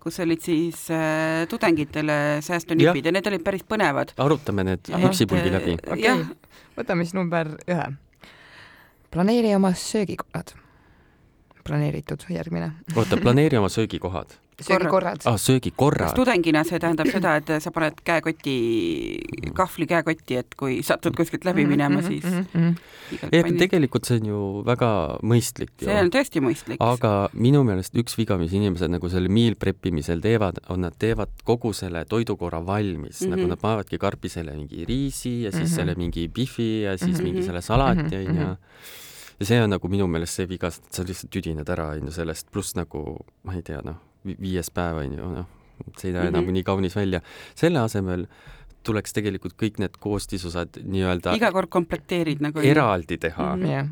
kus 0.00 0.20
olid 0.24 0.40
siis 0.40 0.86
äh, 0.90 1.44
tudengitele 1.48 2.40
säästunipid 2.40 3.04
ja. 3.04 3.10
ja 3.10 3.16
need 3.18 3.28
olid 3.28 3.44
päris 3.44 3.66
põnevad. 3.68 4.14
arutame 4.16 4.64
need 4.70 4.92
üksipulgi 5.10 5.52
läbi. 5.52 5.76
okei 5.84 6.08
okay., 6.14 6.56
võtame 6.80 7.04
siis 7.04 7.16
number 7.18 7.52
ühe. 7.68 7.92
planeeri 9.12 9.54
oma 9.56 9.74
söögikorrad 9.76 10.56
planeeritud, 11.64 12.24
järgmine. 12.30 12.72
oota, 12.96 13.16
planeeri 13.16 13.58
oma 13.58 13.68
söögikohad 13.68 14.38
söögikorrad. 14.62 15.20
ah, 15.24 15.36
söögikorrad. 15.36 16.14
tudengina 16.14 16.62
see 16.64 16.78
tähendab 16.78 17.08
seda, 17.10 17.34
et 17.40 17.50
sa 17.62 17.72
paned 17.74 17.98
käekoti, 18.04 18.56
kahvli 19.56 19.86
käekotti, 19.90 20.38
et 20.42 20.56
kui 20.58 20.80
satud 20.86 21.16
kuskilt 21.16 21.46
läbi 21.48 21.64
mhm, 21.64 21.74
minema, 21.74 22.00
mhm, 22.00 22.06
siis 22.06 22.24
mm 22.24 22.44
-hmm. 22.54 22.74
ei, 23.32 23.40
aga 23.40 23.52
tegelikult 23.58 24.08
see 24.08 24.20
on 24.20 24.26
ju 24.26 24.40
väga 24.66 24.90
mõistlik. 25.22 25.72
see 25.80 26.00
on 26.00 26.10
tõesti 26.10 26.44
mõistlik. 26.44 26.80
aga 26.80 27.28
minu 27.32 27.64
meelest 27.64 27.94
üks 27.94 28.18
viga, 28.18 28.38
mis 28.38 28.52
inimesed 28.52 28.90
nagu 28.90 29.08
selle 29.08 29.28
meal 29.28 29.54
prep 29.56 29.86
imisel 29.86 30.20
teevad, 30.20 30.60
on 30.68 30.80
nad 30.80 30.94
teevad 30.98 31.30
kogu 31.44 31.72
selle 31.72 32.04
toidukorra 32.04 32.66
valmis 32.66 33.20
mm, 33.20 33.26
-hmm. 33.26 33.36
nagu 33.36 33.48
nad 33.48 33.60
panevadki 33.60 33.98
karpi 33.98 34.28
selle 34.28 34.56
mingi 34.56 34.84
riisi 34.84 35.42
ja 35.42 35.50
siis 35.50 35.62
mm 35.62 35.66
-hmm. 35.66 35.76
selle 35.76 35.94
mingi 35.94 36.28
bifi 36.28 36.82
ja 36.82 36.98
siis 36.98 37.10
mm 37.10 37.16
-hmm. 37.16 37.22
mingi 37.22 37.42
selle 37.42 37.60
salati 37.62 38.16
onju 38.16 38.56
ja 39.42 39.48
see 39.48 39.60
on 39.62 39.74
nagu 39.74 39.90
minu 39.90 40.06
meelest 40.10 40.38
see 40.38 40.48
viga, 40.50 40.70
et 40.70 40.94
sa 40.94 41.04
lihtsalt 41.06 41.32
tüdined 41.34 41.74
ära, 41.74 41.90
on 41.96 42.08
ju, 42.08 42.14
sellest, 42.14 42.50
pluss 42.54 42.76
nagu 42.78 43.02
ma 43.48 43.56
ei 43.58 43.64
tea, 43.66 43.82
noh, 43.86 43.98
viies 44.24 44.70
päev, 44.74 45.02
on 45.02 45.16
ju, 45.18 45.30
noh, 45.38 45.48
see 45.98 46.10
ei 46.10 46.14
näe 46.14 46.22
mm 46.22 46.28
-hmm. 46.28 46.42
enam 46.42 46.52
nii 46.58 46.66
kaunis 46.68 46.96
välja. 46.96 47.20
selle 47.54 47.82
asemel 47.82 48.26
tuleks 48.82 49.12
tegelikult 49.12 49.54
kõik 49.62 49.78
need 49.78 49.98
koostisosad 50.02 50.78
nii-öelda 50.82 51.34
iga 51.38 51.52
kord 51.54 51.70
komplekteerid 51.70 52.40
nagu 52.42 52.60
eraldi 52.60 53.18
teha 53.18 53.56
mm. 53.56 53.62
-hmm. 53.62 53.70
Yeah 53.70 53.88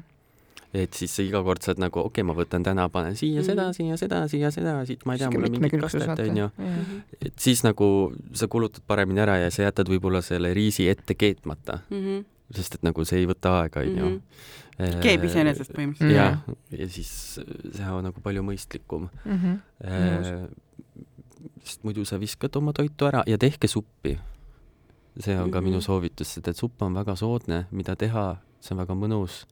et 0.74 0.94
siis 0.94 1.16
iga 1.24 1.42
kord 1.42 1.64
saad 1.66 1.80
nagu, 1.82 1.98
okei 1.98 2.22
okay,, 2.22 2.26
ma 2.26 2.34
võtan 2.38 2.64
täna, 2.66 2.86
panen 2.94 3.16
siia 3.18 3.40
mm 3.40 3.42
-hmm. 3.42 3.46
seda, 3.46 3.72
siia 3.72 3.96
seda, 3.96 4.20
siia 4.28 4.50
seda, 4.54 4.74
siit 4.86 5.04
ma 5.04 5.14
ei 5.14 5.18
tea, 5.18 5.30
mul 5.30 5.44
on 5.48 5.56
mingit 5.56 5.80
kastet, 5.80 6.22
onju. 6.28 6.50
et 7.26 7.34
siis 7.38 7.64
nagu 7.66 8.14
sa 8.32 8.46
kulutad 8.46 8.82
paremini 8.86 9.20
ära 9.20 9.36
ja 9.36 9.50
sa 9.50 9.62
jätad 9.62 9.90
võib-olla 9.90 10.22
selle 10.22 10.54
riisi 10.54 10.88
ette 10.88 11.14
keetmata 11.14 11.80
mm. 11.90 11.96
-hmm. 11.96 12.24
sest 12.54 12.74
et 12.74 12.82
nagu 12.82 13.04
see 13.04 13.18
ei 13.18 13.26
võta 13.26 13.60
aega, 13.62 13.80
onju. 13.80 14.20
Mhm. 14.80 15.02
keeb 15.04 15.24
iseenesest 15.28 15.72
põhimõtteliselt. 15.76 16.16
jah, 16.16 16.40
ja 16.72 16.88
siis 16.88 17.12
see 17.40 17.92
on 17.92 18.04
nagu 18.08 18.24
palju 18.24 18.42
mõistlikum 18.46 19.08
mm. 19.24 19.38
-hmm. 19.38 20.48
sest 21.64 21.84
muidu 21.84 22.04
sa 22.08 22.20
viskad 22.20 22.56
oma 22.56 22.72
toitu 22.76 23.08
ära 23.10 23.22
ja 23.26 23.38
tehke 23.38 23.68
suppi. 23.68 24.18
see 25.18 25.36
on 25.36 25.50
ka 25.50 25.60
mm 25.60 25.64
-hmm. 25.64 25.70
minu 25.70 25.80
soovitus, 25.80 26.34
sest 26.34 26.48
et 26.48 26.56
supp 26.56 26.82
on 26.82 26.94
väga 26.94 27.16
soodne, 27.16 27.66
mida 27.70 27.96
teha, 27.96 28.36
see 28.60 28.74
on 28.74 28.80
väga 28.80 28.94
mõnus 28.94 29.46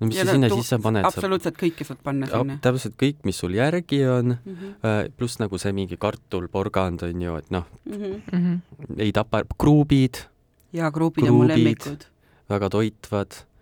no 0.00 0.06
mis 0.06 0.16
ja 0.16 0.24
sa 0.24 0.32
sinna 0.32 0.48
sisse 0.48 0.78
paned? 0.78 1.04
absoluutselt 1.04 1.56
kõike 1.56 1.84
saad 1.84 1.98
panna 2.02 2.26
sinna. 2.26 2.58
täpselt 2.62 2.96
kõik, 2.96 3.24
mis 3.24 3.38
sul 3.38 3.54
järgi 3.54 4.04
on 4.06 4.36
mm, 4.44 4.56
-hmm. 4.56 5.12
pluss 5.16 5.38
nagu 5.38 5.58
see 5.58 5.72
mingi 5.72 5.96
kartul, 5.96 6.48
porgand 6.48 7.02
on 7.02 7.22
ju, 7.22 7.36
et 7.36 7.50
noh 7.50 7.64
mm, 7.84 8.22
-hmm. 8.32 8.60
ei 8.98 9.12
tapa, 9.12 9.44
kruubid. 9.58 10.26
jaa, 10.72 10.90
kruubid 10.90 11.28
on 11.28 11.34
mu 11.34 11.48
lemmikud. 11.48 12.06
väga 12.48 12.70
toitvad 12.70 13.30
Äh, 13.32 13.55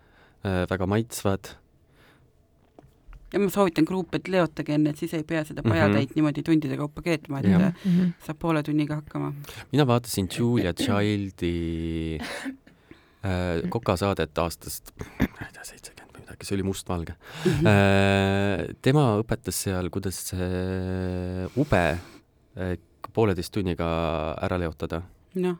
väga 0.69 0.85
maitsvad. 0.87 1.47
ja 3.33 3.39
ma 3.41 3.49
soovitan 3.51 3.83
gruupi, 3.83 4.15
et 4.21 4.27
leotage 4.31 4.73
enne, 4.77 4.89
et 4.93 4.97
siis 5.01 5.13
ei 5.17 5.23
pea 5.27 5.41
seda 5.43 5.61
Mhm. 5.61 5.69
pajatäit 5.71 5.95
mm 5.95 6.05
-hmm. 6.11 6.15
niimoodi 6.15 6.43
tundide 6.43 6.77
kaupa 6.77 7.01
keetma, 7.01 7.39
et 7.39 7.45
Jah. 7.49 7.61
äh, 7.61 7.73
Mhm. 7.85 8.09
saab 8.25 8.37
poole 8.39 8.63
tunniga 8.63 8.95
hakkama. 8.95 9.33
mina 9.71 9.87
vaatasin 9.87 10.27
Julia 10.37 10.73
Childi 10.73 12.19
äh, 13.25 13.69
kokasaadet 13.69 14.37
aastast, 14.37 14.91
ma 15.19 15.25
ei 15.47 15.51
tea, 15.53 15.63
seitsekümmend 15.63 16.13
või 16.15 16.21
midagi, 16.21 16.45
see 16.45 16.55
oli 16.55 16.63
mustvalge 16.63 17.13
Mhm. 17.45 17.67
äh, 17.67 18.75
tema 18.81 19.05
õpetas 19.21 19.51
seal, 19.65 19.89
kuidas 19.89 20.15
see 20.29 21.47
ube 21.57 21.83
äh, 22.57 22.77
pooleteist 23.13 23.51
tunniga 23.53 23.85
ära 24.41 24.57
leotada. 24.59 25.01
noh, 25.35 25.57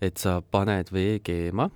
et 0.00 0.16
sa 0.18 0.40
paned 0.40 0.88
vee 0.92 1.18
keema, 1.20 1.70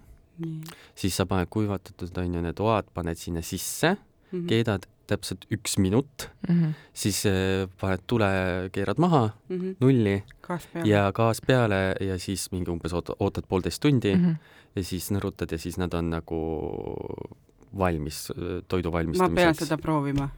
siis 0.95 1.17
sa 1.17 1.27
paned 1.27 1.47
kuivatatud, 1.51 2.19
on 2.19 2.35
ju, 2.35 2.41
need 2.43 2.61
oad 2.61 2.85
paned 2.95 3.17
sinna 3.19 3.43
sisse, 3.43 3.97
mm 3.97 4.41
-hmm. 4.41 4.47
keedad 4.49 4.87
täpselt 5.07 5.45
üks 5.55 5.79
minut, 5.79 6.31
Mhm. 6.49 6.71
siis 6.93 7.27
äh, 7.27 7.69
paned 7.81 8.01
tule, 8.07 8.27
keerad 8.73 8.99
maha, 8.99 9.31
mm 9.49 9.57
-hmm. 9.61 9.77
nulli 9.81 10.23
gaas 10.43 10.67
peale. 10.73 10.89
ja 10.89 11.13
gaas 11.13 11.41
peale 11.47 11.95
ja 12.01 12.19
siis 12.19 12.51
mingi 12.53 12.71
umbes 12.71 12.93
oot-, 12.93 13.15
ootad 13.21 13.45
poolteist 13.49 13.81
tundi 13.83 14.15
mm 14.15 14.21
Mhm. 14.21 14.31
-hmm. 14.31 14.37
ja 14.77 14.83
siis 14.85 15.11
nõrutad 15.11 15.53
ja 15.53 15.59
siis 15.59 15.79
nad 15.79 15.95
on 15.95 16.11
nagu 16.11 16.41
valmis 17.79 18.33
toidu 18.69 18.91
ma 18.91 18.99
pean 18.99 19.07
valmistamiseks. 19.07 19.59
seda 19.59 19.77
proovima. 19.79 20.29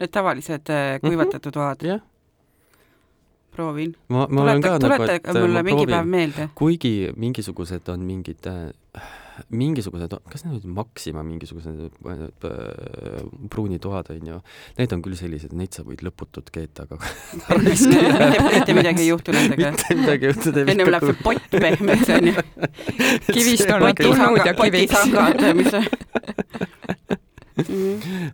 Need 0.00 0.10
tavalised 0.12 0.70
äh, 0.70 1.00
kuivatatud 1.00 1.56
oad 1.56 1.82
jah, 1.82 2.00
proovin. 3.56 3.94
ma, 4.12 4.26
ma 4.30 4.46
olen 4.46 4.64
ka 4.64 4.78
nagu, 4.82 5.12
et 5.16 5.30
mulle 5.34 5.62
mingi 5.66 5.86
päev 5.90 6.10
meelde. 6.16 6.48
kuigi 6.58 6.96
mingisugused 7.16 7.88
on 7.92 8.04
mingid 8.06 8.50
äh, 8.50 8.68
mingisugused, 9.52 10.14
kas 10.30 10.44
need 10.46 10.56
olid 10.56 10.68
Maxima 10.76 11.22
mingisugused 11.26 11.80
äh, 11.80 11.90
pruunid 13.52 13.82
toad 13.84 14.10
onju, 14.14 14.40
need 14.78 14.94
on 14.96 15.04
küll 15.04 15.18
sellised, 15.18 15.52
neid 15.56 15.76
sa 15.76 15.84
võid 15.86 16.04
lõputult 16.06 16.52
keeta, 16.54 16.86
aga 16.86 17.00
mitte 18.56 18.76
midagi 18.76 19.04
ei 19.04 19.10
juhtu 19.10 19.34
nendega. 19.36 19.72
mitte 19.76 19.98
midagi 20.00 20.30
ei 20.30 20.34
juhtu. 20.34 20.54
ennem 20.64 20.92
läheb 20.92 21.08
see 21.10 21.18
pott 21.24 21.58
pehmeks 21.66 22.12
onju. 22.16 22.36
kivist 23.36 23.68
on 23.70 23.86
nad 23.88 24.00
tulnud 24.00 24.42
ja 24.44 24.54
kiviks. 24.56 24.96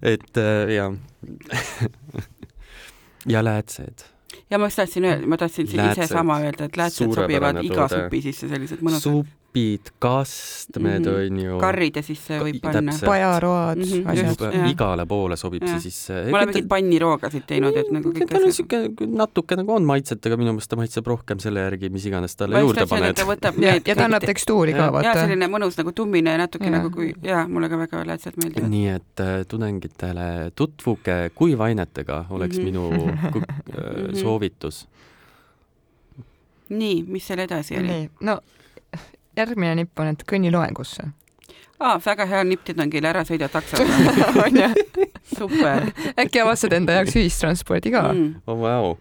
et 0.02 0.42
äh, 0.42 0.76
jah 0.76 0.90
ja 3.26 3.44
läätsed. 3.44 4.04
Ja 4.52 4.58
ma 4.60 4.68
just 4.68 4.82
tahtsin 4.82 5.04
öelda, 5.08 5.26
ma 5.32 5.36
tahtsin 5.40 5.66
ise 5.66 6.06
sama 6.10 6.38
öelda, 6.44 6.68
et 6.68 6.76
läätsed 6.76 7.14
sobivad 7.16 7.62
iga 7.64 7.88
supi 7.88 8.20
sisse, 8.28 8.48
sellised 8.52 8.84
mõnusad. 8.84 9.24
Supid, 9.52 9.90
kastmed 10.00 11.04
Mhm. 11.04 11.14
onju. 11.14 11.58
karride 11.60 12.02
sisse 12.02 12.38
võib 12.40 12.60
Ka- 12.62 12.72
panna. 12.72 12.92
pajaroad 13.04 13.76
mm,, 13.78 14.06
asjad 14.08 14.26
just.. 14.26 14.40
Juba 14.40 14.52
jah. 14.52 14.70
igale 14.70 15.06
poole 15.06 15.36
sobib 15.36 15.62
Jah. 15.62 15.78
see 15.78 15.90
sisse. 15.90 16.30
ma 16.30 16.38
olen 16.38 16.48
mingeid 16.48 16.68
panniroogasid 16.68 17.44
teinud, 17.46 17.76
et 17.76 17.90
nagu 17.92 18.12
kõik 18.12 18.28
tal 18.30 18.42
on 18.42 18.48
asjad. 18.48 18.64
siuke 18.64 19.06
natuke 19.06 19.56
nagu 19.56 19.72
on 19.74 19.84
maitset, 19.84 20.24
aga 20.26 20.36
minu 20.40 20.52
meelest 20.56 20.70
ta 20.70 20.76
maitseb 20.76 21.06
rohkem 21.06 21.38
selle 21.38 21.60
järgi, 21.68 21.90
mis 21.92 22.06
iganes 22.08 22.34
talle 22.36 22.54
ma 22.56 22.60
juurde 22.64 22.86
paned 22.88 23.10
et 23.10 23.16
ta 23.16 23.24
võtab 23.28 23.60
ja 23.60 23.72
need, 23.74 23.86
ja 23.86 23.94
ta 23.94 24.04
annab 24.08 24.22
tekstuuri 24.24 24.72
ka, 24.72 24.88
vaata. 24.90 25.14
selline 25.26 25.48
mõnus 25.52 25.76
nagu 25.76 25.92
tummine 25.92 26.30
ja 26.32 26.38
natuke 26.38 26.64
Jaa. 26.64 26.78
nagu 26.78 26.90
kui, 26.90 27.12
jaa, 27.22 27.46
mulle 27.48 27.68
ka 27.68 27.76
väga 27.76 28.04
läätsed 28.08 28.36
meeldivad. 28.40 28.70
nii 28.70 28.88
et 28.88 29.20
äh, 29.20 29.44
tudengitele 29.44 30.50
tutvuge 30.56 31.30
kuivainetega, 31.34 32.24
oleks 32.30 32.56
Mhm. 32.56 32.64
minu 32.64 32.88
ku- 33.32 33.44
äh, 33.76 34.08
Mhm. 34.08 34.16
soovitus. 34.16 34.86
nii, 36.70 37.04
mis 37.06 37.26
seal 37.26 37.38
edasi 37.44 37.76
oli? 37.76 37.86
nii, 37.88 38.10
no 38.20 38.40
järgmine 39.36 39.74
nipp 39.82 40.00
on, 40.00 40.12
et 40.12 40.24
kõnni 40.28 40.52
loengusse. 40.52 41.08
aa, 41.80 42.00
väga 42.06 42.26
hea 42.26 42.42
nipp 42.44 42.64
teid 42.64 42.80
on 42.80 42.90
keele 42.90 43.08
ära 43.10 43.24
sõida 43.28 43.48
taksoga. 43.52 43.86
onju, 44.46 44.68
super 45.36 45.88
äkki 46.16 46.42
avastad 46.42 46.76
enda 46.78 47.00
jaoks 47.00 47.16
ühistranspordi 47.16 47.94
ka 47.94 48.10
mm.? 48.12 48.20
mm.. 48.20 48.44
oh 48.46 48.60
vau, 48.60 48.92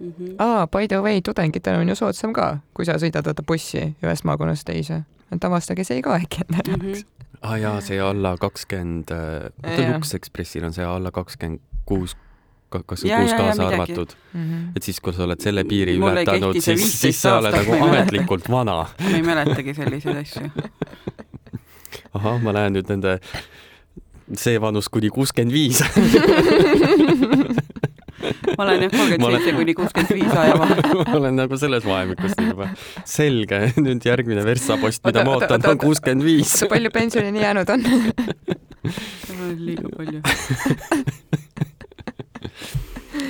Mm 0.00 0.36
aa, 0.38 0.66
by 0.66 0.88
the 0.88 0.96
way, 1.02 1.20
tudengitel 1.20 1.76
on 1.76 1.88
ju 1.88 1.94
soodsam 1.94 2.32
ka, 2.32 2.62
kui 2.72 2.86
sa 2.88 2.94
sõidad 2.96 3.26
vaata 3.26 3.44
bussi 3.44 3.82
ühest 4.00 4.24
maakonnast 4.24 4.64
teise. 4.64 5.02
et 5.30 5.44
avastage 5.44 5.84
see 5.84 6.00
ka 6.02 6.16
äkki 6.16 6.40
enda 6.46 6.62
-hmm. 6.64 6.86
jaoks. 6.86 7.04
aa 7.42 7.50
ah, 7.50 7.60
jaa, 7.60 7.80
see 7.80 8.00
alla 8.00 8.36
kakskümmend, 8.36 9.10
vaata 9.62 9.82
Jah. 9.82 9.94
Lux 9.94 10.14
Expressil 10.14 10.64
on 10.64 10.72
see 10.72 10.84
alla 10.84 11.10
kakskümmend 11.10 11.60
kuus, 11.84 12.16
kakskümmend 12.70 13.10
Jaa, 13.10 13.20
kuus 13.20 13.34
kaasa 13.34 13.62
midagi. 13.62 13.74
arvatud. 13.74 14.16
Mhm. 14.32 14.62
et 14.76 14.82
siis, 14.86 15.00
kui 15.00 15.12
sa 15.16 15.24
oled 15.26 15.40
selle 15.42 15.64
piiri 15.64 15.98
Mul 15.98 16.12
ületanud, 16.12 16.60
siis, 16.60 16.84
15 16.84 17.00
siis 17.04 17.22
sa 17.22 17.38
oled 17.38 17.56
nagu 17.56 17.78
ametlikult 17.88 18.50
vana. 18.50 18.76
ma 19.04 19.16
ei 19.16 19.24
mäletagi 19.26 19.74
selliseid 19.74 20.22
asju. 20.22 20.50
ahah, 22.16 22.38
ma 22.42 22.54
lähen 22.56 22.78
nüüd 22.78 22.90
nende, 22.92 23.18
see 24.38 24.60
vanus 24.62 24.88
kuni 24.92 25.10
kuuskümmend 25.14 25.54
viis. 25.54 25.82
ma 28.56 28.64
olen 28.66 28.84
jah, 28.84 28.92
kolmkümmend 28.92 29.36
seitse 29.36 29.52
kuni 29.56 29.74
kuuskümmend 29.78 30.14
viis 30.14 30.34
aja 30.36 30.56
vahel. 30.60 30.82
ma 31.00 31.16
olen 31.18 31.38
nagu 31.40 31.58
selles 31.60 31.86
vahemikus 31.86 32.34
juba. 32.38 32.70
selge, 33.08 33.60
nüüd 33.80 34.06
järgmine 34.06 34.44
verstapost, 34.46 35.02
mida 35.06 35.24
ma 35.24 35.36
oota, 35.36 35.46
ootan, 35.46 35.60
oota, 35.60 35.74
on 35.74 35.82
kuuskümmend 35.86 36.26
viis. 36.26 36.56
palju 36.70 36.90
pensionini 36.94 37.42
jäänud 37.44 37.74
on? 37.74 37.80
liiga 39.60 39.88
palju. 39.96 40.22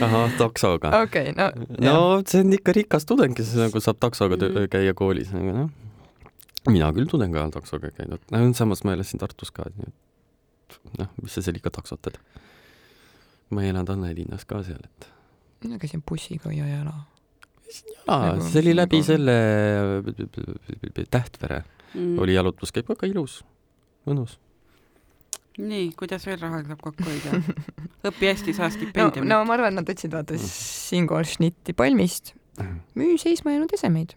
ahah, 0.04 0.30
taksoga. 0.38 0.90
okei, 1.02 1.32
no. 1.36 1.50
no 1.80 1.94
see 2.26 2.40
on 2.44 2.52
ikka 2.56 2.72
rikas 2.76 3.06
tudeng, 3.08 3.34
kes 3.36 3.54
nagu 3.58 3.80
saab 3.82 3.98
taksoga 4.02 4.36
Mhm. 4.40 4.68
käia 4.72 4.94
koolis, 4.94 5.32
aga 5.34 5.52
noh. 5.56 5.70
mina 6.68 6.92
küll 6.92 7.08
tudeng 7.10 7.34
ajal 7.34 7.50
taksoga 7.54 7.90
käinud, 7.96 8.20
samas 8.54 8.84
ma 8.84 8.92
elasin 8.96 9.18
Tartus 9.22 9.50
ka, 9.50 9.64
nii 9.76 9.88
et 9.88 10.98
noh, 11.00 11.08
mis 11.22 11.32
sa 11.34 11.42
seal 11.42 11.56
ikka 11.56 11.70
taksotad. 11.70 12.18
ma 13.50 13.62
ei 13.64 13.70
elanud 13.72 13.88
Annelinnas 13.90 14.44
ka 14.46 14.62
seal, 14.62 14.78
et 14.84 15.08
mina 15.64 15.78
käisin 15.78 16.02
bussiga 16.06 16.52
ja 16.52 16.66
jala. 16.66 16.94
aa, 18.08 18.34
Nagu- 18.36 18.50
see 18.50 18.60
oli 18.62 18.74
läbi 18.76 19.00
nagu- 19.00 19.06
selle 19.06 19.36
Tähtvere 21.10 21.64
oli 22.18 22.34
jalutuskäik 22.34 22.86
väga 22.88 23.06
ilus, 23.10 23.40
mõnus. 24.06 24.38
Mm. 25.58 25.66
nii, 25.68 25.90
kuidas 25.98 26.24
veel 26.26 26.38
raha 26.40 26.62
saab 26.64 26.80
kokku 26.80 27.04
hoida? 27.04 27.40
õpi 28.08 28.30
hästi, 28.30 28.54
saa 28.56 28.68
no, 28.70 28.74
stipendiumi 28.76 29.28
no 29.28 29.42
ma 29.44 29.54
arvan, 29.58 29.72
et 29.74 29.80
nad 29.82 29.88
võtsid 29.90 30.12
vaata 30.14 30.38
siinkohal 30.40 31.26
šnitti 31.28 31.74
palmist, 31.76 32.32
müü 32.96 33.18
seisma 33.20 33.52
jäänud 33.56 33.72
esemeid. 33.76 34.14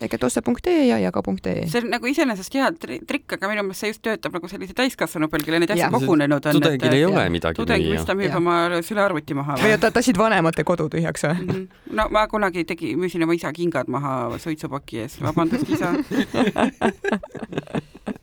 ehk 0.00 0.12
et 0.12 0.24
osta.ee 0.24 0.86
ja 0.86 0.98
jaga.ee. 1.00 1.66
see 1.72 1.80
on 1.82 1.86
nagu 1.90 2.06
iseenesest 2.08 2.52
hea 2.54 2.66
tri- 2.76 2.98
trikk, 3.08 3.32
aga 3.38 3.48
minu 3.48 3.62
meelest 3.64 3.80
see 3.80 3.90
just 3.94 4.02
töötab 4.04 4.34
nagu 4.36 4.48
sellise 4.52 4.74
täiskasvanu 4.76 5.28
peal, 5.32 5.44
kellel 5.46 5.62
neid 5.64 5.72
asju 5.72 5.88
kogunenud 5.94 6.48
on. 6.50 6.58
tudengil 6.60 6.92
ei 6.92 7.00
et- 7.02 7.08
ole 7.08 7.22
jah. 7.24 7.30
midagi 7.32 7.56
tudeng, 7.62 7.80
müüa 7.86 7.96
mis. 7.98 8.04
ta 8.04 8.14
müüb 8.18 8.28
Jah. 8.28 8.36
oma 8.36 8.56
sülearvuti 8.84 9.34
maha 9.40 9.56
või 9.62 9.72
oota, 9.76 9.90
tahtsid 9.96 10.18
vanemate 10.20 10.64
kodu 10.68 10.88
tühjaks 10.92 11.24
või? 11.28 11.36
Mhm. 11.46 11.64
no 11.96 12.08
ma 12.12 12.26
kunagi 12.28 12.64
tegi, 12.68 12.92
müüsin 12.96 13.24
oma 13.24 13.32
isa 13.40 13.52
kingad 13.56 13.88
maha 13.88 14.36
suitsupaki 14.38 14.98
ees, 15.06 15.16
vabandust, 15.24 15.68
isa. 15.72 15.94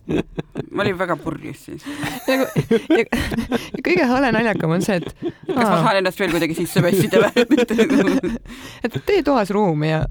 ma 0.07 0.83
olin 0.83 0.97
väga 0.99 1.15
purjus 1.15 1.61
siis. 1.69 1.83
nagu 2.27 2.47
ja, 2.91 3.05
ja 3.05 3.83
kõige 3.85 4.07
hale 4.09 4.31
naljakam 4.35 4.73
on 4.75 4.83
see, 4.83 4.99
et 4.99 5.07
kas 5.23 5.55
ma 5.55 5.63
aa, 5.69 5.81
saan 5.85 5.99
ennast 6.01 6.19
veel 6.19 6.33
kuidagi 6.35 6.57
sisse 6.57 6.83
mässida 6.83 7.21
või? 7.23 7.45
et 8.85 8.97
tee 9.07 9.23
toas 9.23 9.53
ruumi 9.55 9.93
ja, 9.93 10.03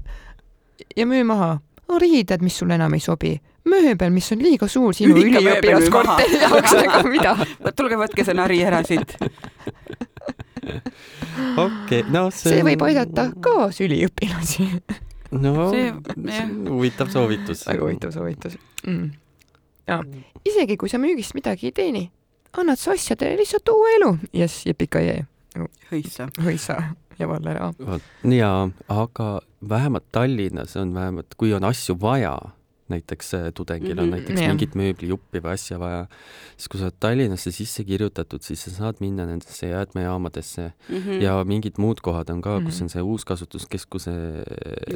ja 0.97 1.05
müü 1.09 1.23
maha. 1.29 1.55
riided, 1.99 2.41
mis 2.41 2.55
sulle 2.57 2.73
enam 2.79 2.93
ei 2.97 3.03
sobi, 3.03 3.35
mööbel, 3.69 4.09
mis 4.15 4.31
on 4.33 4.41
liiga 4.41 4.67
suur 4.71 4.95
sinu 4.97 5.13
üliõpilaskorteri 5.19 6.39
jaoks, 6.41 6.73
aga 6.79 7.01
mida? 7.05 7.35
tulge 7.77 7.99
võtke 8.01 8.25
see 8.25 8.33
nari 8.37 8.63
ära 8.65 8.81
siit. 8.87 9.13
okei, 11.57 12.03
no 12.09 12.27
see 12.33 12.57
see 12.57 12.65
võib 12.65 12.85
aidata 12.87 13.29
kaasüliõpilasi. 13.45 14.69
no 15.37 15.69
See- 15.73 15.91
see 15.91 16.39
on 16.45 16.55
huvitav 16.71 17.11
soovitus. 17.13 17.65
väga 17.69 17.85
huvitav 17.85 18.15
soovitus 18.15 18.57
mm.. 18.87 19.11
Ja 19.87 19.99
isegi 20.45 20.77
kui 20.77 20.89
sa 20.89 20.99
müügist 21.01 21.35
midagi 21.37 21.69
ei 21.69 21.75
teeni, 21.75 22.03
annad 22.57 22.79
sa 22.79 22.91
asjadele 22.95 23.37
lihtsalt 23.41 23.69
uue 23.73 23.95
elu. 23.99 24.11
jess, 24.33 24.65
jepika-jee, 24.65 25.25
hõissa. 25.91 26.29
hõissa 26.41 26.77
ja 27.19 27.27
Valleri 27.29 27.59
A. 27.59 27.99
jaa, 28.31 28.69
aga 28.87 29.29
vähemalt 29.69 30.11
Tallinnas 30.11 30.77
on 30.77 30.93
vähemalt, 30.93 31.35
kui 31.37 31.53
on 31.53 31.63
asju 31.63 31.97
vaja, 32.01 32.37
näiteks 32.89 33.33
äh, 33.33 33.51
tudengil 33.55 33.99
on 33.99 34.05
Mhm, 34.09 34.15
näiteks 34.15 34.41
jah. 34.41 34.49
mingit 34.51 34.75
mööblijuppi 34.75 35.39
või 35.41 35.53
asja 35.53 35.79
vaja, 35.79 36.05
siis 36.57 36.67
kui 36.67 36.79
sa 36.79 36.85
oled 36.89 36.97
Tallinnasse 36.99 37.51
sisse 37.51 37.83
kirjutatud, 37.83 38.41
siis 38.43 38.63
sa 38.63 38.71
saad 38.71 38.95
minna 38.99 39.25
nendesse 39.25 39.67
jäätmejaamadesse 39.71 40.71
Mhm. 40.89 41.21
ja 41.21 41.43
mingid 41.45 41.77
muud 41.77 42.01
kohad 42.01 42.29
on 42.29 42.41
ka, 42.41 42.59
kus 42.61 42.75
Mhm. 42.81 42.83
on 42.83 42.89
see 42.89 43.01
uuskasutuskeskuse 43.01 44.11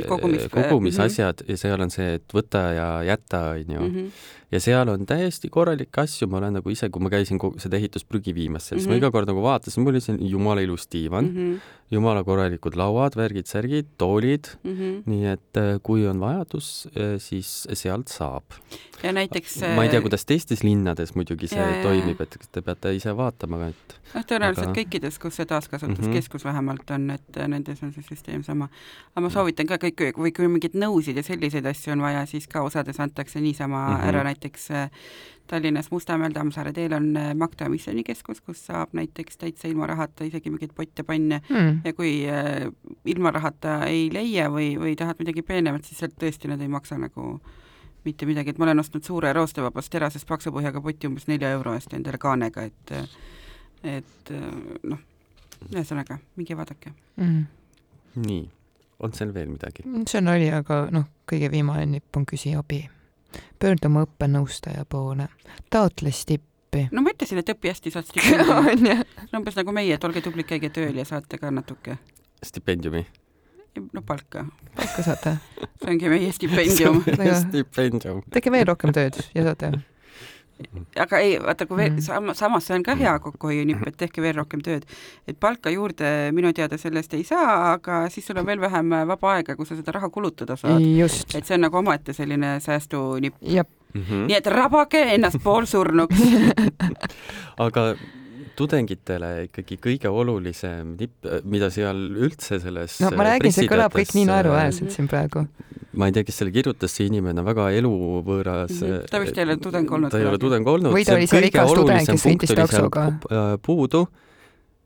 Kogumis- 0.08 0.50
kogumisasjad 0.50 1.44
ja 1.48 1.58
seal 1.58 1.82
on 1.82 1.90
see, 1.90 2.14
et 2.16 2.28
võta 2.34 2.74
ja 2.76 2.88
jäta, 3.04 3.52
onju. 3.56 3.82
Mhm. 3.90 4.08
ja 4.52 4.60
seal 4.64 4.88
on 4.90 5.06
täiesti 5.06 5.50
korralikke 5.52 6.02
asju, 6.02 6.28
ma 6.32 6.38
olen 6.38 6.54
nagu 6.54 6.70
ise, 6.72 6.90
kui 6.90 7.02
ma 7.04 7.10
käisin 7.10 7.40
seda 7.60 7.76
ehitusprügi 7.78 8.34
viimas, 8.36 8.68
siis 8.70 8.82
mm 8.82 8.86
-hmm. 8.88 8.92
ma 8.92 8.96
iga 8.98 9.12
kord 9.12 9.28
nagu 9.28 9.42
vaatasin, 9.44 9.84
mul 9.84 9.92
oli 9.92 10.02
selline 10.02 10.30
jumala 10.30 10.62
ilus 10.62 10.88
diivan 10.92 11.26
mm, 11.26 11.32
Mhm. 11.38 11.58
Jumala 11.92 12.24
korralikud 12.24 12.76
lauad, 12.76 13.16
värgid, 13.16 13.46
särgid, 13.48 13.86
toolid, 13.98 14.48
mm. 14.64 14.74
-hmm. 14.78 14.96
nii 15.06 15.26
et 15.32 15.58
äh, 15.58 15.80
kui 15.84 16.08
on 16.08 16.20
vajadus, 16.20 16.88
siis 17.18 17.68
sealt 17.74 18.08
saab. 18.08 18.44
ja 19.04 19.12
näiteks 19.14 19.62
ma 19.76 19.84
ei 19.84 19.90
tea, 19.90 20.02
kuidas 20.02 20.26
teistes 20.26 20.64
linnades 20.64 21.16
muidugi 21.16 21.48
see 21.48 21.60
jaa, 21.62 21.84
toimib, 21.84 22.22
et 22.22 22.38
te 22.52 22.62
peate 22.62 22.96
ise 22.96 23.14
vaatama, 23.18 23.68
et 23.70 23.96
noh, 24.16 24.24
tõenäoliselt 24.26 24.72
aga- 24.72 24.82
kõikides, 24.82 25.20
kus 25.22 25.36
see 25.36 25.46
taaskasutuskeskus 25.46 26.44
mm 26.44 26.50
Mhm. 26.50 26.50
-hmm. 26.50 26.54
vähemalt 26.54 26.90
on, 26.92 27.10
et 27.12 27.38
äh, 27.38 27.48
nendes 27.48 27.84
on 27.84 27.94
see 27.94 28.04
süsteem 28.04 28.44
sama. 28.44 28.70
aga 29.16 29.22
ma 29.22 29.30
soovitan 29.30 29.68
ka 29.68 29.76
kõik, 29.78 30.18
või 30.18 30.32
kui 30.36 30.48
mingeid 30.48 30.74
nõusid 30.76 31.16
ja 31.16 31.24
selliseid 31.24 31.66
asju 31.66 31.92
on 31.94 32.02
vaja, 32.02 32.26
siis 32.26 32.48
ka 32.48 32.62
osades 32.62 33.00
antakse 33.00 33.40
niisama 33.40 33.88
mm 33.88 33.94
Mhm. 33.94 34.02
-hmm. 34.02 34.08
ära, 34.08 34.24
näiteks 34.24 34.72
äh, 34.72 34.90
Tallinnas 35.48 35.92
Mustamäel 35.92 36.34
Tammsaare 36.36 36.74
teel 36.74 36.94
on 36.94 37.12
äh, 37.18 37.34
Magda 37.36 37.70
missioonikeskus, 37.70 38.42
kus 38.42 38.66
saab 38.68 38.94
näiteks 38.98 39.38
täitsa 39.38 39.68
ilma 39.68 39.88
rahata 39.88 40.28
isegi 40.28 40.52
mingeid 40.54 40.74
potte-panne 40.76 41.42
mm.. 41.50 41.80
ja 41.86 41.94
kui 41.94 42.12
äh, 42.30 42.68
ilma 43.06 43.32
rahata 43.32 43.80
ei 43.88 44.10
leia 44.14 44.50
või, 44.54 44.74
või 44.80 44.96
tahad 45.00 45.20
midagi 45.24 45.44
peenemat, 45.48 45.88
siis 45.88 46.04
sealt 46.04 46.18
tõesti 46.20 46.52
nad 46.52 46.62
ei 46.62 46.72
maksa 46.72 47.00
nagu 47.02 47.38
mitte 48.08 48.28
midagi, 48.30 48.54
et 48.54 48.60
ma 48.60 48.68
olen 48.68 48.84
ostnud 48.84 49.04
suure 49.04 49.34
roostevabast 49.36 49.92
terasest 49.92 50.28
paksu 50.28 50.52
põhjaga 50.56 50.82
poti 50.84 51.10
umbes 51.10 51.28
nelja 51.28 51.52
euro 51.56 51.74
eest 51.76 51.94
endale 51.98 52.20
kaanega, 52.22 52.68
et 52.68 52.94
et 53.88 54.32
noh, 54.90 55.02
ühesõnaga, 55.70 56.18
minge 56.40 56.56
vaadake. 56.58 56.94
Mm. 57.22 57.44
nii, 58.24 58.44
on 59.04 59.14
seal 59.14 59.34
veel 59.36 59.52
midagi? 59.52 59.86
see 60.08 60.22
on 60.22 60.30
nali, 60.30 60.48
aga 60.54 60.86
noh, 60.94 61.10
kõige 61.30 61.52
viimane 61.54 61.86
nipp 61.92 62.18
on 62.18 62.26
küsi 62.30 62.56
abi. 62.58 62.86
Pöördu 63.60 63.90
oma 63.92 64.06
õppenõustaja 64.08 64.86
poole, 64.90 65.28
taotle 65.74 66.12
stippi. 66.12 66.88
no 66.92 67.04
ma 67.06 67.14
ütlesin, 67.14 67.42
et 67.42 67.54
õpi 67.54 67.72
hästi, 67.72 67.94
saad 67.94 68.10
stipendiumi. 68.10 68.78
see 68.88 69.30
on 69.30 69.42
umbes 69.42 69.60
nagu 69.60 69.76
meie, 69.76 69.96
et 69.98 70.10
olge 70.10 70.24
tublid, 70.26 70.48
käige 70.50 70.72
tööl 70.74 70.98
ja 70.98 71.06
saate 71.08 71.40
ka 71.42 71.52
natuke, 71.54 71.98
stipendiumi? 72.46 73.06
no 73.94 74.02
palka. 74.02 74.46
palka 74.76 75.04
saate. 75.04 75.38
see 75.82 75.92
ongi 75.94 76.10
meie 76.10 76.32
stipendium. 76.36 77.04
Stipendium. 77.48 78.24
tehke 78.34 78.54
veel 78.54 78.68
rohkem 78.70 78.94
tööd 78.96 79.20
ja 79.36 79.46
saate. 79.50 79.72
Aga 80.98 81.20
ei, 81.20 81.38
vaata, 81.40 81.66
kui 81.66 81.78
veel 81.78 81.92
Mm. 81.92 82.02
sama, 82.02 82.34
samas 82.34 82.66
see 82.66 82.76
on 82.76 82.84
ka 82.84 82.96
hea 82.96 83.20
kokkuhoiunipp, 83.20 83.88
et 83.88 83.98
tehke 83.98 84.22
veel 84.22 84.36
rohkem 84.36 84.62
tööd. 84.62 84.84
et 85.28 85.40
palka 85.40 85.70
juurde 85.70 86.32
minu 86.34 86.54
teada 86.54 86.78
sellest 86.78 87.14
ei 87.14 87.24
saa, 87.24 87.74
aga 87.74 88.10
siis 88.10 88.26
sul 88.26 88.38
on 88.38 88.46
veel 88.46 88.60
vähem 88.60 88.90
vaba 89.08 89.34
aega, 89.36 89.56
kus 89.56 89.68
sa 89.70 89.76
seda 89.76 89.92
raha 89.92 90.10
kulutada 90.10 90.56
saad. 90.58 90.82
et 91.36 91.46
see 91.46 91.54
on 91.56 91.62
nagu 91.62 91.78
omaette 91.78 92.14
selline 92.14 92.60
säästunipp. 92.60 93.36
jah, 93.42 93.66
Mhm. 93.94 94.26
nii 94.28 94.36
et 94.38 94.48
rabage 94.48 95.00
ennast 95.14 95.38
poolsurnuks. 95.44 96.16
aga 97.58 97.96
tudengitele 98.58 99.30
ikkagi 99.48 99.78
kõige 99.82 100.10
olulisem 100.10 100.96
nipp, 101.00 101.26
mida 101.46 101.70
seal 101.74 102.00
üldse 102.18 102.60
selles 102.64 102.98
no 103.04 103.12
ma 103.18 103.28
räägin, 103.30 103.54
see 103.54 103.70
kõlab 103.70 103.94
kõik 103.94 104.12
nii 104.16 104.26
pressiteates, 104.26 104.32
naeruväärselt 104.32 104.92
siin 104.96 105.08
praegu. 105.12 105.44
ma 105.98 106.10
ei 106.10 106.16
tea, 106.16 106.24
kes 106.28 106.40
selle 106.42 106.52
kirjutas, 106.56 106.92
see 106.98 107.08
inimene 107.12 107.42
on 107.44 107.48
väga 107.48 107.70
eluvõõras 107.80 108.74
Mhm. 108.82 109.06
Ta 109.12 109.20
vist 109.24 109.38
ei 109.38 109.46
ole 109.48 109.58
tudeng 109.62 109.92
olnud 109.92 110.12
ta 110.12 110.18
ei 110.20 110.26
ole 110.26 110.38
tudeng 110.42 110.68
olnud. 110.68 110.94
Või 110.94 111.06
ta 111.06 111.16
oli 111.16 111.28
see 111.30 111.42
rikas 111.48 111.72
tudeng, 111.74 112.06
kes 112.06 112.26
sõitis 112.26 112.56
taksoga. 112.56 113.06
äh, 113.32 113.58
puudu, 113.62 114.08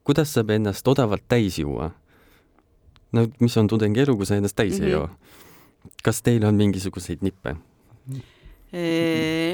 kuidas 0.04 0.34
saab 0.34 0.50
ennast 0.52 0.88
odavalt 0.88 1.24
täis 1.28 1.58
juua? 1.60 1.92
no 3.12 3.28
mis 3.40 3.58
on 3.58 3.68
tudengi 3.68 4.00
elu, 4.06 4.16
kui 4.16 4.26
sa 4.26 4.36
ennast 4.36 4.56
täis 4.56 4.80
mm 4.80 4.86
-hmm. 4.86 4.88
ei 4.88 4.96
Mhm. 4.96 5.02
joo? 5.02 5.10
kas 6.04 6.22
teil 6.22 6.44
on 6.46 6.56
mingisuguseid 6.56 7.22
nippe? 7.22 7.56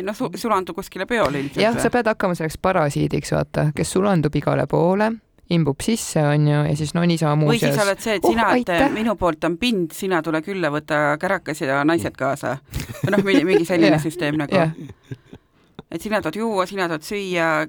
No 0.05 0.13
su-, 0.13 0.29
sulandu 0.37 0.73
kuskile 0.77 1.05
peole 1.09 1.39
ilmselt 1.41 1.61
jah, 1.63 1.77
sa 1.81 1.89
pead 1.93 2.05
hakkama 2.11 2.35
selleks 2.37 2.57
parasiidiks, 2.61 3.31
vaata, 3.33 3.69
kes 3.75 3.91
sulandub 3.97 4.35
igale 4.37 4.67
poole, 4.69 5.07
imbub 5.49 5.81
sisse, 5.81 6.21
onju, 6.21 6.57
ja 6.69 6.75
siis 6.77 6.93
no 6.93 7.01
niisama 7.07 7.47
või 7.47 7.57
siis 7.57 7.71
muuseas. 7.71 7.85
oled 7.87 8.03
see, 8.03 8.17
et 8.19 8.25
Oh, 8.27 8.33
sina, 8.35 8.49
et 8.51 8.59
aitäh! 8.69 8.91
minu 8.93 9.15
poolt 9.17 9.43
on 9.47 9.55
pind, 9.57 9.91
sina 9.95 10.21
tule 10.21 10.41
külla, 10.45 10.69
võta 10.73 11.17
kärakas 11.21 11.61
ja 11.63 11.79
naised 11.87 12.17
kaasa. 12.19 12.57
noh, 13.09 13.23
mingi 13.25 13.65
selline 13.65 13.95
Jah. 13.95 14.03
süsteem 14.03 14.37
nagu 14.37 14.53
jah, 14.55 14.75
et 15.91 16.01
sina 16.03 16.21
tood 16.21 16.35
juua, 16.35 16.65
sina 16.69 16.89
tood 16.91 17.01
süüa, 17.07 17.67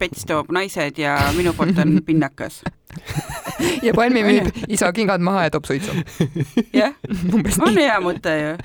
pets 0.00 0.24
toob 0.28 0.50
naised 0.56 0.98
ja 0.98 1.14
minu 1.36 1.52
poolt 1.56 1.78
on 1.78 2.00
pinnakas. 2.04 2.62
ja 3.84 3.92
Palmi 3.94 4.22
müüb 4.24 4.50
isa 4.72 4.88
kingad 4.96 5.20
maha 5.20 5.46
ja 5.46 5.50
toob 5.54 5.68
suitsu. 5.68 5.92
jah, 6.72 6.96
on 7.60 7.76
hea 7.76 8.00
mõte 8.00 8.34
ju. 8.40 8.56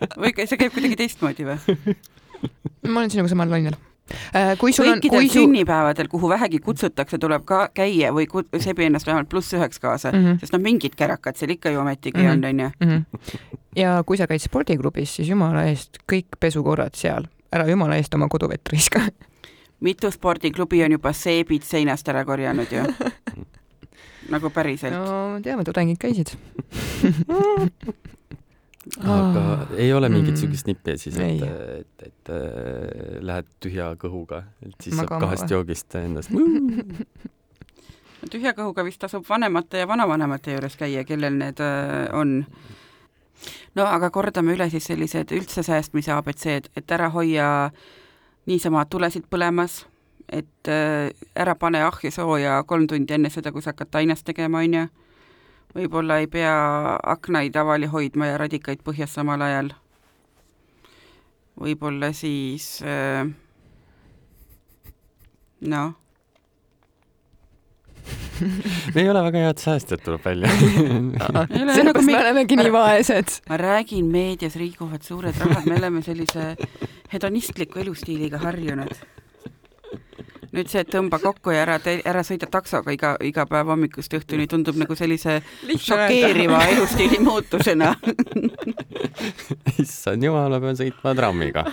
Või 0.00 0.34
see 0.46 0.60
käib 0.60 0.74
kuidagi 0.74 0.98
teistmoodi 1.00 1.46
või? 1.48 1.76
ma 2.92 3.00
olen 3.00 3.10
sinuga 3.12 3.32
samal 3.32 3.50
lainel. 3.50 3.76
kui 4.60 4.72
sul 4.76 4.90
on, 4.92 5.00
kui 5.00 5.28
su-, 5.28 5.40
sünnipäevadel, 5.40 6.08
kuhu 6.12 6.28
vähegi 6.28 6.60
kutsutakse, 6.64 7.18
tuleb 7.18 7.44
ka 7.48 7.68
käia 7.74 8.12
või 8.12 8.26
ku- 8.28 8.44
sebi 8.60 8.84
ennast 8.88 9.08
vähemalt 9.08 9.30
pluss 9.32 9.54
üheks 9.56 9.80
kaasa 9.80 10.12
mm. 10.12 10.24
-hmm. 10.24 10.40
sest 10.42 10.52
noh, 10.52 10.62
mingid 10.62 10.96
kärakad 10.98 11.40
seal 11.40 11.54
ikka 11.56 11.72
ju 11.72 11.80
ometigi 11.80 12.20
mm 12.20 12.26
-hmm. 12.26 12.32
on, 12.32 12.44
onju. 12.44 12.70
Mhm. 12.80 13.02
ja 13.76 14.02
kui 14.06 14.16
sa 14.16 14.26
käid 14.26 14.42
spordiklubis, 14.44 15.16
siis 15.16 15.28
jumala 15.28 15.64
eest 15.64 15.98
kõik 16.12 16.36
pesukorrad 16.40 16.94
seal, 16.94 17.24
ära 17.52 17.68
jumala 17.68 17.96
eest 17.96 18.14
oma 18.14 18.28
koduvett 18.28 18.68
raiska. 18.72 19.00
mitu 19.80 20.10
spordiklubi 20.10 20.84
on 20.84 20.92
juba 20.92 21.12
seebid 21.12 21.62
seinast 21.62 22.08
ära 22.08 22.24
korjanud 22.24 22.72
ju. 22.72 22.84
nagu 24.32 24.50
päriselt 24.50 24.94
no.. 24.94 25.04
no 25.04 25.40
teame, 25.44 25.64
tudengid 25.64 25.98
käisid. 26.00 26.36
Aga 29.00 29.66
ei 29.76 29.92
ole 29.92 30.08
mingit 30.08 30.34
Mm. 30.34 30.40
niisugust 30.40 30.66
nippi 30.66 30.98
siis, 30.98 31.16
et 31.16 31.22
Ei., 31.22 31.40
et, 31.80 32.02
et 32.06 32.30
äh, 32.30 33.20
lähed 33.20 33.46
tühja 33.60 33.94
kõhuga, 34.00 34.42
et 34.62 34.74
siis 34.82 34.96
Magama 34.96 35.08
saab 35.08 35.24
kahest 35.24 35.50
joogist 35.50 35.94
ennast 36.00 36.30
tühja 38.30 38.54
kõhuga 38.56 38.84
vist 38.84 39.00
tasub 39.02 39.24
vanemate 39.28 39.82
ja 39.82 39.88
vanavanemate 39.88 40.54
juures 40.54 40.76
käia, 40.80 41.04
kellel 41.04 41.36
need 41.38 41.60
öö, 41.60 42.06
on. 42.16 42.44
no 43.74 43.86
aga 43.86 44.10
kordame 44.10 44.54
üle 44.54 44.68
siis 44.70 44.86
sellised 44.88 45.32
üldse 45.36 45.62
säästmise 45.66 46.12
abc-d, 46.14 46.70
et 46.76 46.90
ära 46.90 47.10
hoia 47.12 47.70
niisama 48.46 48.84
tulesid 48.84 49.26
põlemas, 49.30 49.82
et 50.28 50.68
öö, 50.68 51.10
ära 51.36 51.54
pane 51.54 51.82
ahju 51.84 52.10
sooja 52.12 52.62
kolm 52.66 52.86
tundi 52.86 53.14
enne 53.14 53.30
seda, 53.30 53.52
kui 53.52 53.62
sa 53.62 53.72
hakkad 53.74 53.90
tainast 53.90 54.24
tegema, 54.24 54.58
on 54.64 54.74
ju. 54.74 54.86
Võib-olla 55.74 56.20
ei 56.22 56.28
pea 56.30 56.54
aknaid 57.16 57.56
avali 57.56 57.86
hoidma 57.90 58.26
ja 58.32 58.38
radikaid 58.38 58.82
põhjas 58.86 59.14
samal 59.18 59.42
ajal. 59.42 59.72
võib-olla 61.60 62.12
siis 62.14 62.78
öö, 62.82 63.24
noh 65.60 65.94
me 68.94 69.00
ei 69.02 69.08
ole 69.08 69.22
väga 69.22 69.42
head 69.46 69.60
säästjad, 69.62 70.02
tuleb 70.04 70.24
välja. 70.24 70.48
Nagu 71.34 71.74
sellepärast 71.76 72.06
mi- 72.06 72.12
me 72.12 72.20
olemegi 72.20 72.58
nii 72.58 72.72
vaesed. 72.74 73.36
ma 73.48 73.56
räägin, 73.60 74.08
meedias 74.12 74.56
liiguvad 74.60 75.02
suured 75.06 75.38
rahad, 75.40 75.68
me 75.70 75.78
oleme 75.78 76.02
sellise 76.02 76.54
hedonistliku 77.12 77.78
elustiiliga 77.84 78.40
harjunud. 78.42 78.92
Nüüd 80.54 80.70
see, 80.70 80.82
et 80.84 80.90
tõmba 80.92 81.18
kokku 81.22 81.52
ja 81.54 81.64
ära, 81.64 81.78
ära 82.06 82.22
sõida 82.26 82.46
taksoga 82.50 82.92
iga, 82.94 83.14
iga 83.24 83.44
päev 83.50 83.72
hommikust 83.72 84.14
õhtuni 84.18 84.46
tundub 84.50 84.78
nagu 84.78 84.96
sellise 84.98 85.40
šokeeriva 85.66 86.60
elustiili 86.72 87.20
muutusena. 87.24 87.94
issand 89.82 90.26
jumal, 90.26 90.52
ma 90.54 90.60
pean 90.62 90.78
sõitma 90.78 91.14
trammiga. 91.18 91.64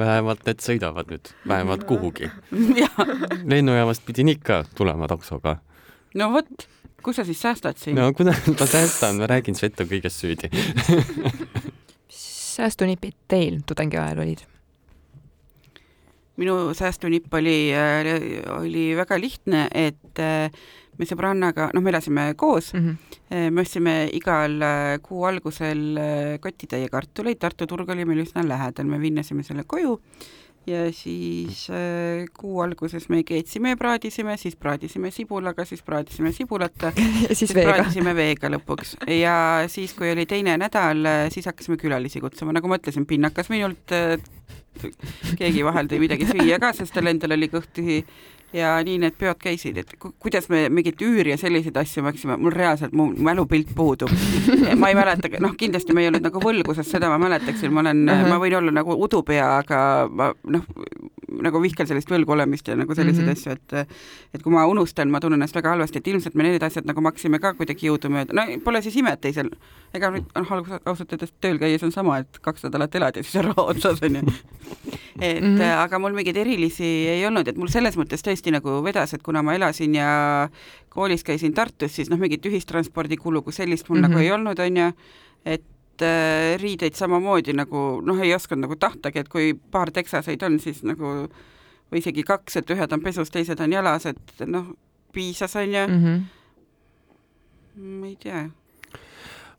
vähemalt 0.00 0.44
need 0.48 0.64
sõidavad 0.64 1.10
nüüd, 1.12 1.32
vähemalt 1.48 1.84
kuhugi. 1.88 2.30
jah, 2.82 3.02
lennujaamast 3.44 4.06
pidin 4.06 4.32
ikka 4.34 4.64
tulema 4.78 5.08
taksoga. 5.10 5.58
no 6.14 6.30
vot, 6.32 6.68
kus 7.04 7.20
sa 7.20 7.28
siis 7.28 7.42
säästad 7.44 7.80
siin 7.80 7.98
no 8.00 8.10
kuidas 8.16 8.40
ma 8.48 8.66
säästan, 8.70 9.20
ma 9.20 9.28
räägin, 9.30 9.58
Svet 9.58 9.80
on 9.84 9.90
kõiges 9.90 10.16
süüdi. 10.22 10.50
säästunipid 12.08 13.16
teil 13.28 13.60
tudengiajal 13.66 14.24
olid? 14.24 14.48
Minu 16.40 16.74
säästunipp 16.74 17.34
oli, 17.34 17.58
oli 18.58 18.86
väga 18.98 19.18
lihtne, 19.20 19.68
et 19.70 20.22
äh, 20.22 20.50
me 20.98 21.08
sõbrannaga, 21.08 21.68
noh, 21.74 21.82
me 21.82 21.92
elasime 21.92 22.26
koos, 22.38 22.72
me 22.74 23.62
ostsime 23.62 23.96
igal 24.14 24.56
äh, 24.62 24.94
kuu 25.02 25.24
algusel 25.28 25.98
äh, 25.98 26.36
kotitäie 26.42 26.88
kartuleid, 26.92 27.40
Tartu 27.42 27.68
turg 27.70 27.90
oli 27.94 28.06
meil 28.08 28.22
üsna 28.24 28.44
lähedal, 28.46 28.88
me 28.90 29.00
vinnasime 29.02 29.46
selle 29.46 29.66
koju 29.66 29.98
ja 30.66 30.86
siis 30.94 31.66
äh, 31.70 32.24
kuu 32.36 32.60
alguses 32.64 33.08
me 33.12 33.22
keetsime 33.26 33.74
ja 33.74 33.80
praadisime, 33.80 34.36
siis 34.40 34.56
praadisime 34.56 35.10
sibulaga, 35.14 35.66
siis 35.68 35.82
praadisime 35.82 36.32
sibulata, 36.32 36.92
ja 37.28 37.36
siis 37.36 37.54
veega. 37.54 37.76
praadisime 37.78 38.16
veega 38.16 38.50
lõpuks 38.56 38.96
ja 39.20 39.36
siis, 39.72 39.94
kui 39.98 40.12
oli 40.12 40.26
teine 40.30 40.56
nädal, 40.60 41.04
siis 41.34 41.48
hakkasime 41.50 41.78
külalisi 41.80 42.22
kutsuma, 42.24 42.54
nagu 42.56 42.70
ma 42.70 42.80
ütlesin, 42.80 43.06
pinnakas 43.08 43.52
minult 43.52 43.94
äh, 43.94 44.16
keegi 45.38 45.64
vahel 45.64 45.88
tõi 45.90 46.00
midagi 46.02 46.28
süüa 46.28 46.58
ka, 46.62 46.72
sest 46.76 46.94
tal 46.96 47.10
endal 47.10 47.36
oli 47.36 47.48
kõht 47.52 47.70
tühi 47.76 48.00
ja 48.54 48.74
nii 48.86 48.98
need 49.02 49.16
peod 49.18 49.38
käisid, 49.42 49.78
et 49.82 49.94
ku, 49.98 50.12
kuidas 50.22 50.46
me 50.52 50.68
mingit 50.72 51.02
üüri 51.02 51.34
ja 51.34 51.38
selliseid 51.40 51.76
asju 51.80 52.04
maksime, 52.06 52.36
mul 52.40 52.54
reaalselt 52.54 52.94
mu 52.94 53.08
mälupilt 53.26 53.72
puudub. 53.74 54.12
ma 54.80 54.90
ei 54.92 54.98
mäleta, 54.98 55.30
noh, 55.42 55.56
kindlasti 55.58 55.96
me 55.96 56.04
ei 56.04 56.10
olnud 56.12 56.24
nagu 56.28 56.42
võlguses, 56.42 56.88
seda 56.90 57.10
ma 57.12 57.18
mäletaksin, 57.22 57.72
ma 57.74 57.82
olen 57.84 58.04
uh. 58.06 58.14
-huh. 58.14 58.30
ma 58.30 58.40
võin 58.42 58.58
olla 58.60 58.74
nagu 58.80 58.98
udupea, 59.06 59.50
aga 59.58 59.80
ma 60.10 60.30
noh, 60.56 60.68
nagu 61.42 61.60
vihkan 61.62 61.88
sellist 61.88 62.10
võlgu 62.10 62.34
olemist 62.34 62.68
ja 62.68 62.76
nagu 62.78 62.94
selliseid 62.94 63.26
mm 63.26 63.32
-hmm. 63.32 63.38
asju, 63.38 63.52
et 63.52 64.34
et 64.34 64.42
kui 64.42 64.52
ma 64.52 64.66
unustan, 64.66 65.10
ma 65.10 65.20
tunnen 65.20 65.40
ennast 65.40 65.54
väga 65.54 65.70
halvasti, 65.74 65.98
et 65.98 66.08
ilmselt 66.08 66.34
me 66.34 66.42
need 66.46 66.62
asjad 66.62 66.86
nagu 66.86 67.00
maksime 67.00 67.38
ka 67.38 67.54
kuidagi 67.54 67.88
jõudumööda, 67.88 68.32
no 68.32 68.46
pole 68.64 68.82
siis 68.82 68.96
ime, 68.96 69.12
et 69.12 69.20
teisel, 69.20 69.50
ega 69.94 70.10
nüüd 70.10 70.24
noh, 70.34 70.52
ausalt 70.86 71.12
öeldes 71.12 71.32
tööl 71.40 71.58
käies 71.58 71.82
on 71.82 71.92
sama, 71.92 72.18
et 72.18 72.38
kaks 72.40 72.64
nädalat 72.64 72.94
elad 72.94 73.16
ja 73.16 73.22
siis 73.22 73.36
on 73.36 73.50
raha 73.50 73.66
otsas, 73.74 74.02
on 74.02 74.16
ju. 74.16 74.22
et 75.20 75.42
mm 75.42 75.56
-hmm. 75.56 75.76
aga 75.82 75.98
mul 75.98 76.12
mingeid 76.12 76.36
erilisi 76.36 76.84
ei 76.84 77.26
olnud, 77.26 77.48
et 77.48 77.56
mul 77.56 77.68
selles 77.68 77.96
mõttes 77.96 78.22
tõesti 78.22 78.50
nagu 78.50 78.82
vedas, 78.84 79.14
et 79.14 79.22
kuna 79.22 79.42
ma 79.42 79.54
elasin 79.54 79.94
ja 79.94 80.48
koolis 80.88 81.24
käisin 81.24 81.54
Tartus, 81.54 81.96
siis 81.96 82.10
noh, 82.10 82.18
mingit 82.18 82.46
ühistranspordikulu 82.46 83.42
kui 83.42 83.52
sellist 83.52 83.88
mul 83.88 83.98
mm 83.98 84.04
-hmm. 84.04 84.08
nagu 84.08 84.14
mhm. 84.14 84.22
ei 84.22 84.32
olnud, 84.32 84.58
on 84.58 84.76
ju, 84.76 84.92
et 85.44 85.73
riideid 86.60 86.96
samamoodi 86.98 87.52
nagu 87.56 87.84
noh, 88.04 88.22
ei 88.22 88.34
osanud 88.34 88.66
nagu 88.66 88.76
tahtagi, 88.80 89.18
et 89.22 89.28
kui 89.28 89.52
paar 89.54 89.92
teksaseid 89.94 90.42
on, 90.42 90.58
siis 90.62 90.82
nagu 90.82 91.14
või 91.92 92.00
isegi 92.00 92.24
kaks, 92.26 92.56
et 92.60 92.74
ühed 92.74 92.92
on 92.96 93.04
pesus, 93.04 93.30
teised 93.30 93.60
on 93.60 93.72
jalas, 93.72 94.06
et 94.10 94.44
noh, 94.46 94.74
piisas, 95.14 95.56
on 95.56 95.74
ju 95.74 95.86
mm. 95.86 96.04
-hmm. 96.04 96.18
ma 98.00 98.06
ei 98.06 98.16
tea 98.16 98.50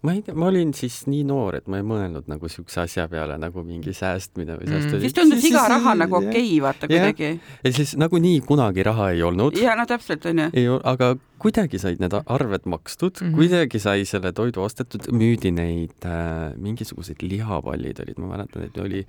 ma 0.05 0.13
ei 0.13 0.21
tea, 0.21 0.35
ma 0.37 0.49
olin 0.51 0.73
siis 0.77 1.03
nii 1.09 1.23
noor, 1.27 1.57
et 1.59 1.69
ma 1.71 1.79
ei 1.81 1.85
mõelnud 1.87 2.29
nagu 2.29 2.49
siukse 2.51 2.81
asja 2.83 3.07
peale 3.11 3.37
nagu 3.41 3.63
mingi 3.65 3.93
säästmine 3.95 4.57
või 4.59 4.69
säästmine 4.69 4.97
mm.. 4.97 5.05
siis 5.05 5.15
tundus 5.17 5.47
iga 5.49 5.63
raha 5.71 5.95
nagu 5.97 6.19
okei 6.19 6.29
okay,, 6.29 6.61
vaata 6.61 6.89
kuidagi. 6.91 7.31
ja 7.63 7.73
siis 7.73 7.95
nagunii 7.97 8.41
kunagi 8.45 8.85
raha 8.85 9.09
ei 9.15 9.23
olnud. 9.25 9.57
ja 9.57 9.75
no 9.75 9.87
täpselt 9.89 10.25
onju. 10.29 10.49
ei, 10.53 10.67
aga 10.83 11.15
kuidagi 11.39 11.79
said 11.81 12.03
need 12.03 12.13
arved 12.25 12.65
makstud 12.65 13.21
mm, 13.21 13.27
-hmm. 13.27 13.35
kuidagi 13.39 13.79
sai 13.79 14.05
selle 14.05 14.31
toidu 14.35 14.61
ostetud, 14.65 15.09
müüdi 15.11 15.51
neid 15.51 16.05
äh, 16.05 16.53
mingisuguseid 16.57 17.23
lihapallid 17.23 17.99
olid, 18.05 18.21
ma 18.21 18.35
mäletan, 18.35 18.69
et 18.69 18.77
oli 18.77 19.05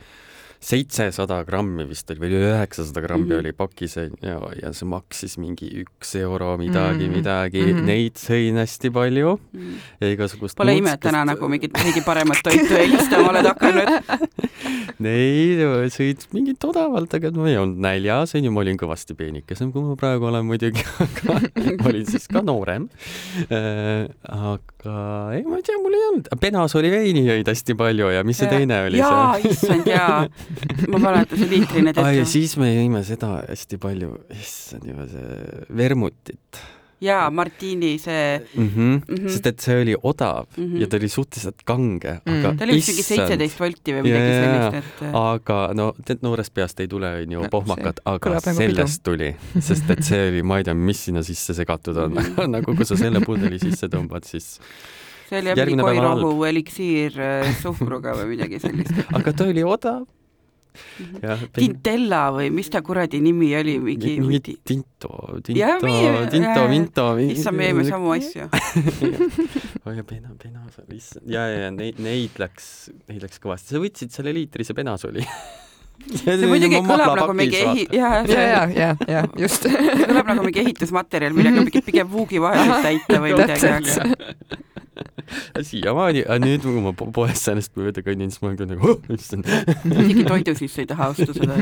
seitsesada 0.60 1.42
grammi 1.44 1.84
vist 1.88 2.10
oli 2.10 2.22
või 2.22 2.38
üheksasada 2.38 3.02
grammi 3.04 3.26
mm 3.26 3.32
-hmm. 3.32 3.40
oli 3.44 3.52
pakis 3.52 3.96
ja, 3.96 4.06
ja 4.62 4.72
see 4.72 4.88
maksis 4.88 5.36
mingi 5.38 5.68
üks 5.84 6.14
euro 6.16 6.56
midagi 6.56 7.04
mm, 7.04 7.12
-hmm. 7.12 7.16
midagi 7.16 7.62
mm, 7.62 7.72
-hmm. 7.72 7.84
neid 7.84 8.16
sõin 8.16 8.56
hästi 8.56 8.90
palju 8.90 9.36
mm 9.36 9.60
-hmm. 9.60 9.78
ja 10.00 10.12
igasugust 10.12 10.56
Pole 10.56 10.76
ime, 10.76 10.92
et 10.92 11.00
täna 11.00 11.24
nagu 11.24 11.48
mingit 11.48 11.72
veidi 11.84 12.00
paremat 12.00 12.40
toitu 12.42 12.74
eelistama 12.74 13.30
oled 13.30 13.46
hakanud 13.46 13.88
Neid 14.96 15.60
sõid 15.92 16.22
mingit 16.32 16.62
odavalt, 16.64 17.12
aga 17.18 17.28
ma 17.36 17.50
ei 17.50 17.58
olnud 17.60 17.82
näljas, 17.84 18.32
onju, 18.38 18.52
ma 18.54 18.62
olin 18.62 18.78
kõvasti 18.80 19.12
peenikesem, 19.18 19.68
kui 19.72 19.84
ma 19.84 19.92
praegu 20.00 20.24
olen 20.30 20.46
muidugi, 20.48 20.80
aga 21.04 21.36
olin 21.90 22.06
siis 22.20 22.30
ka 22.32 22.42
noorem 22.44 22.88
äh,. 23.48 24.06
aga 24.32 24.96
ei, 25.36 25.42
ma 25.46 25.60
ei 25.60 25.66
tea, 25.66 25.80
mul 25.82 25.96
ei 25.96 26.06
olnud, 26.10 26.30
penas 26.42 26.76
oli 26.78 26.92
veini 26.92 27.24
jõid 27.26 27.50
hästi 27.50 27.76
palju 27.78 28.12
ja 28.14 28.24
mis 28.26 28.40
see 28.42 28.50
teine 28.52 28.82
oli? 28.88 29.02
jaa, 29.02 29.36
issand 29.50 29.90
jaa 29.90 30.22
ma 30.92 31.02
mäletan, 31.02 31.40
see 31.40 31.50
liitrine 31.50 31.94
tehti. 31.96 32.24
siis 32.36 32.56
me 32.60 32.72
jõime 32.72 33.02
seda 33.06 33.36
hästi 33.44 33.80
palju, 33.82 34.14
issand 34.36 34.88
juba 34.88 35.08
see 35.10 35.66
vermutit 35.82 36.64
jaa, 37.00 37.30
Martini 37.30 37.98
see 38.00 38.38
mm. 38.38 38.68
-hmm. 38.68 38.80
Mm 38.80 39.00
-hmm. 39.08 39.28
sest 39.28 39.46
et 39.46 39.60
see 39.60 39.80
oli 39.82 39.94
odav 40.02 40.46
mm 40.56 40.64
-hmm. 40.64 40.80
ja 40.80 40.86
ta 40.86 40.96
oli 40.96 41.08
suhteliselt 41.08 41.62
kange 41.64 42.12
mm, 42.12 42.32
-hmm. 42.32 42.38
aga 42.38 42.54
ta 42.58 42.64
oli 42.64 42.72
mingi 42.72 43.02
seitseteist 43.02 43.60
volti 43.60 43.92
või 43.92 44.02
midagi 44.02 44.30
yeah, 44.32 44.72
sellist, 44.72 45.02
et 45.02 45.14
aga 45.20 45.58
no 45.74 45.92
tead, 46.04 46.18
noorest 46.22 46.54
peast 46.54 46.80
ei 46.80 46.88
tule, 46.88 47.12
onju, 47.22 47.48
pohmakad, 47.50 48.00
aga 48.04 48.30
nagu 48.30 48.54
sellest 48.56 49.02
pidu. 49.02 49.16
tuli, 49.16 49.36
sest 49.60 49.90
et 49.90 50.02
see 50.02 50.28
oli, 50.28 50.42
ma 50.42 50.58
ei 50.58 50.64
tea, 50.64 50.74
mis 50.74 51.04
sinna 51.04 51.22
sisse 51.22 51.54
segatud 51.54 51.96
on 51.96 52.16
nagu 52.56 52.76
kui 52.76 52.84
sa 52.84 52.96
selle 52.96 53.20
pudeli 53.20 53.58
sisse 53.58 53.86
tõmbad, 53.92 54.24
siis 54.24 54.58
see 55.28 55.40
oli 55.40 55.54
mingi 55.54 55.82
koirohu 55.82 56.44
eliksiir 56.44 57.20
äh, 57.20 57.56
suhkruga 57.62 58.14
või 58.16 58.36
midagi 58.36 58.60
sellist. 58.62 59.04
aga 59.18 59.32
ta 59.32 59.44
oli 59.44 59.64
odav 59.64 60.06
Mhm. 60.76 61.50
Tintella 61.56 62.22
või 62.34 62.50
mis 62.54 62.70
ta 62.72 62.82
kuradi 62.86 63.20
nimi 63.22 63.52
oli, 63.58 63.76
mingi 63.82 64.16
mingi 64.20 64.56
Tinto, 64.62 65.38
Tinto, 65.42 65.92
Tinto, 66.30 66.66
Minto. 66.70 67.06
issand, 67.26 67.58
me 67.58 67.70
jõime 67.70 67.86
samu 67.88 68.14
asju. 68.16 68.48
oi, 69.86 70.00
pena, 70.08 70.32
penasol, 70.40 70.88
issand, 70.96 71.28
ja, 71.30 71.46
ja, 71.50 71.66
ja 71.66 71.70
neid, 71.74 72.00
neid 72.02 72.40
läks, 72.40 72.90
neid 73.10 73.22
läks 73.26 73.42
kõvasti, 73.42 73.74
sa 73.74 73.82
võtsid 73.82 74.14
selle 74.14 74.34
liitrise 74.36 74.76
penasoli 74.76 75.24
see, 76.04 76.36
see 76.38 76.48
muidugi 76.50 76.80
kõlab 76.84 77.14
nagu 77.18 77.34
mingi 77.36 77.60
ehi-, 77.62 77.88
jaa, 77.96 78.22
ja, 78.28 78.44
ja, 78.44 78.62
ja, 78.74 78.90
ja 79.10 79.24
just. 79.40 79.66
kõlab 80.08 80.32
nagu 80.32 80.46
mingi 80.46 80.62
ehitusmaterjal, 80.64 81.36
millega 81.36 81.84
pigem 81.86 82.10
vuugivahendeid 82.12 82.86
täita 82.86 83.22
või 83.22 83.36
midagi, 83.38 84.64
aga 84.96 85.62
siiamaani, 85.66 86.24
nüüd 86.42 86.64
kui 86.64 86.82
ma 86.84 86.92
poes 86.94 87.42
sellest 87.46 87.74
mööda 87.78 88.02
kõnnin, 88.06 88.32
siis 88.32 88.42
ma 88.42 88.50
olen 88.50 88.58
küll 88.60 88.70
nagu 88.72 88.92
oh,, 88.92 89.10
issand. 89.14 89.48
isegi 89.90 90.26
toidu 90.28 90.54
sisse 90.58 90.84
ei 90.84 90.90
taha 90.90 91.10
osta 91.12 91.36
seda. 91.36 91.58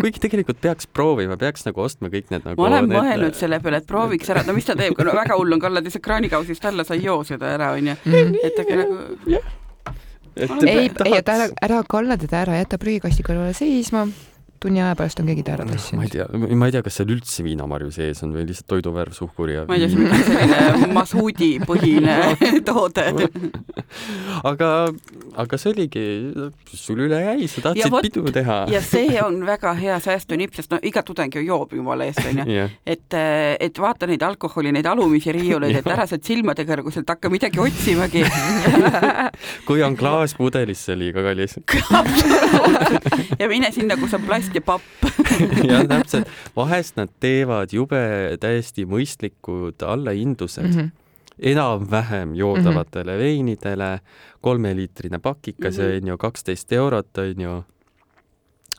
kuigi 0.00 0.22
tegelikult 0.26 0.60
peaks 0.64 0.88
proovima, 0.90 1.38
peaks 1.40 1.66
nagu 1.68 1.84
ostma 1.84 2.10
kõik 2.12 2.32
need 2.34 2.46
nagu 2.46 2.60
ma 2.60 2.68
olen 2.68 2.88
need... 2.88 2.96
mõelnud 2.98 3.38
selle 3.38 3.60
peale, 3.64 3.82
et 3.82 3.88
prooviks 3.90 4.32
ära, 4.32 4.44
no 4.48 4.56
mis 4.56 4.68
ta 4.68 4.76
teeb, 4.78 4.96
kui 4.98 5.06
no 5.08 5.16
väga 5.16 5.38
hull 5.38 5.56
on 5.56 5.62
kallad 5.62 5.86
lihtsalt 5.86 6.06
kraanikausist 6.06 6.68
alla, 6.70 6.86
sa 6.86 6.98
ei 6.98 7.06
joo 7.06 7.22
seda 7.28 7.54
ära, 7.56 7.72
onju. 7.78 7.96
et 8.44 8.64
aga 8.64 8.82
nagu 8.82 9.00
et 10.40 10.50
ei, 10.64 10.88
ei, 10.88 11.14
et 11.18 11.28
ära, 11.28 11.48
ära 11.62 11.84
kalla 11.88 12.16
teda 12.20 12.44
ära, 12.44 12.60
jäta 12.60 12.78
prügikasti 12.80 13.24
kõrvale 13.26 13.56
seisma 13.56 14.06
tunni 14.60 14.82
aja 14.82 14.96
pärast 14.98 15.20
on 15.22 15.28
keegi 15.30 15.44
ta 15.46 15.54
ära 15.56 15.64
tassinud. 15.64 16.02
ma 16.02 16.06
ei 16.06 16.12
tea, 16.12 16.56
ma 16.60 16.68
ei 16.68 16.74
tea, 16.74 16.82
kas 16.84 16.98
seal 17.00 17.12
üldse 17.14 17.44
viinamarju 17.46 17.92
sees 17.94 18.20
on 18.26 18.34
või 18.36 18.44
lihtsalt 18.50 18.68
toiduvärv, 18.74 19.14
suhkur 19.16 19.52
ja 19.54 19.62
ma 19.68 19.78
ei 19.78 19.86
tea, 19.86 19.92
see 19.94 20.04
on 20.04 20.24
selline 20.26 20.90
masuudi 20.98 21.50
põhine 21.64 22.16
toode. 22.68 23.06
Aga, 24.50 24.70
aga 25.40 25.60
see 25.60 25.72
oligi, 25.72 26.04
sul 26.76 27.00
üle 27.06 27.22
jäi, 27.24 27.48
sa 27.48 27.64
tahtsid 27.70 27.82
ja 27.86 27.90
võt, 27.92 28.08
pidu 28.08 28.34
teha. 28.34 28.58
ja 28.72 28.82
see 28.84 29.16
on 29.24 29.40
väga 29.48 29.72
hea 29.80 29.96
säästunipp, 30.04 30.52
sest 30.58 30.74
no 30.74 30.80
iga 30.84 31.04
tudeng 31.08 31.40
ju 31.40 31.44
joob 31.46 31.72
jumala 31.78 32.10
eest, 32.10 32.20
onju. 32.28 32.68
Et, 32.84 33.18
et 33.64 33.82
vaata 33.82 34.10
neid 34.10 34.22
alkoholi, 34.28 34.74
neid 34.76 34.88
alumisi 34.92 35.32
riiuleid, 35.36 35.80
et 35.80 35.90
ära 35.90 36.04
sealt 36.10 36.28
silmade 36.28 36.68
kõrguselt 36.68 37.08
hakka 37.08 37.32
midagi 37.32 37.64
otsimagi. 37.64 38.26
Kui 39.68 39.80
on 39.86 39.96
klaas 39.96 40.36
pudelis, 40.36 40.84
see 40.84 41.00
liiga 41.00 41.24
kallis. 41.24 41.56
Ja 43.40 43.48
mine 43.48 43.70
sinna, 43.72 43.96
kus 43.96 44.12
on 44.16 44.24
plast 44.28 44.49
ja 44.54 44.62
papp 44.70 44.82
jah, 45.70 45.84
täpselt. 45.88 46.30
vahest 46.56 46.96
nad 46.96 47.12
teevad 47.20 47.72
jube 47.72 48.00
täiesti 48.40 48.86
mõistlikud 48.88 49.86
allahindlused 49.86 50.66
mm. 50.66 50.78
-hmm 50.78 50.96
enam-vähem 51.40 52.34
joodavatele 52.34 53.12
mm 53.12 53.16
-hmm. 53.16 53.22
veinidele, 53.22 54.00
kolmeliitrine 54.40 55.18
pakikas 55.18 55.78
mm, 55.78 55.84
onju 55.84 56.14
-hmm., 56.14 56.18
kaksteist 56.18 56.72
eurot, 56.72 57.18
onju. 57.18 57.64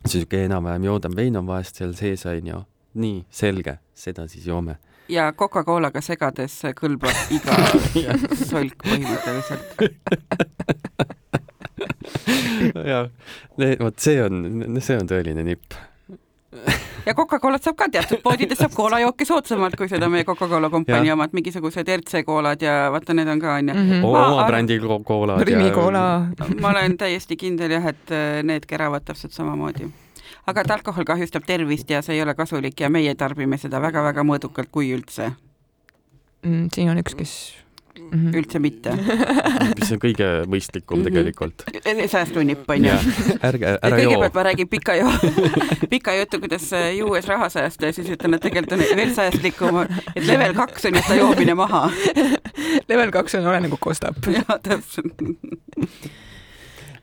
sihuke 0.07 0.45
enam-vähem 0.45 0.83
joodav 0.83 1.15
vein 1.15 1.37
on 1.37 1.47
vahest 1.47 1.75
seal 1.75 1.93
sees, 1.93 2.25
onju. 2.25 2.61
nii, 2.93 3.25
selge, 3.29 3.77
seda 3.93 4.27
siis 4.27 4.47
joome. 4.47 4.75
ja 5.09 5.33
Coca-Colaga 5.33 6.01
segades 6.01 6.61
kõlbab 6.81 7.15
iga 7.31 7.57
solk 8.51 8.75
põhimõtteliselt 8.85 9.75
jah, 12.89 13.07
vot 13.79 13.99
see 13.99 14.19
on, 14.23 14.43
see 14.79 14.99
on 14.99 15.09
tõeline 15.09 15.45
nipp 15.47 15.79
ja 17.05 17.13
Coca-Colat 17.15 17.63
saab 17.63 17.77
ka 17.79 17.87
teatud 17.91 18.21
poodides 18.23 18.59
saab 18.59 18.73
koolajooki 18.75 19.25
soodsamalt 19.25 19.77
kui 19.79 19.89
seda 19.91 20.09
meie 20.11 20.25
Coca-Cola 20.27 20.69
kompanii 20.73 21.13
omad, 21.13 21.33
mingisugused 21.37 21.87
RC 21.95 22.23
koolad 22.27 22.61
ja 22.61 22.75
vaata, 22.93 23.15
need 23.17 23.31
on 23.31 23.39
ka 23.41 23.55
onju 23.55 23.73
mm 23.73 23.89
-hmm.. 23.89 24.05
oma 24.05 24.45
brändi 24.47 24.79
koolad. 25.05 25.41
Rimi 25.47 25.71
koola. 25.71 26.27
ma 26.59 26.69
olen 26.69 26.97
täiesti 26.97 27.37
kindel 27.37 27.71
jah, 27.71 27.87
et 27.87 28.11
äh, 28.11 28.43
need 28.43 28.65
keravad 28.67 29.05
täpselt 29.05 29.33
samamoodi. 29.33 29.89
aga 30.47 30.61
et 30.61 30.71
alkohol 30.71 31.03
kahjustab 31.03 31.43
tervist 31.45 31.89
ja 31.89 32.01
see 32.01 32.15
ei 32.15 32.21
ole 32.21 32.35
kasulik 32.35 32.79
ja 32.79 32.89
meie 32.89 33.15
tarbime 33.15 33.57
seda 33.57 33.81
väga-väga 33.81 34.23
mõõdukalt, 34.23 34.67
kui 34.71 34.93
üldse 34.93 35.31
mm,. 36.43 36.67
siin 36.73 36.89
on 36.89 36.97
üks, 36.97 37.15
kes 37.15 37.60
mm 37.99 38.11
-hmm. 38.11 38.37
üldse 38.37 38.59
mitte 38.59 38.93
mis 39.79 39.91
on 39.91 39.99
kõige 39.99 40.27
mõistlikum 40.47 40.97
mm 40.97 41.05
-hmm. 41.05 41.09
tegelikult. 41.09 41.63
säästunipp 42.07 42.69
on 42.69 42.85
ju. 42.85 42.95
ärge, 43.49 43.77
ära 43.81 43.99
joo. 43.99 44.11
kõigepealt 44.11 44.33
ma 44.33 44.43
räägin 44.43 44.67
pika 44.67 44.95
joo, 44.95 45.11
pika 45.93 46.15
jutu, 46.15 46.39
kuidas 46.39 46.73
äh, 46.73 46.95
juues 46.97 47.27
raha 47.27 47.49
säästa 47.49 47.85
ja 47.85 47.93
siis 47.93 48.09
ütlen, 48.09 48.35
et 48.35 48.41
tegelikult 48.41 48.71
on 48.79 48.97
veel 48.97 49.13
säästlikum, 49.13 49.81
et 50.15 50.25
level 50.25 50.53
kaks 50.53 50.85
on 50.85 50.95
jätta 50.95 51.15
joomine 51.15 51.53
maha 51.53 51.91
level 52.89 53.11
kaks 53.11 53.35
on 53.35 53.47
ole 53.47 53.59
nagu 53.59 53.77
kostab. 53.79 54.15
jah, 54.27 54.59
täpselt 54.63 55.21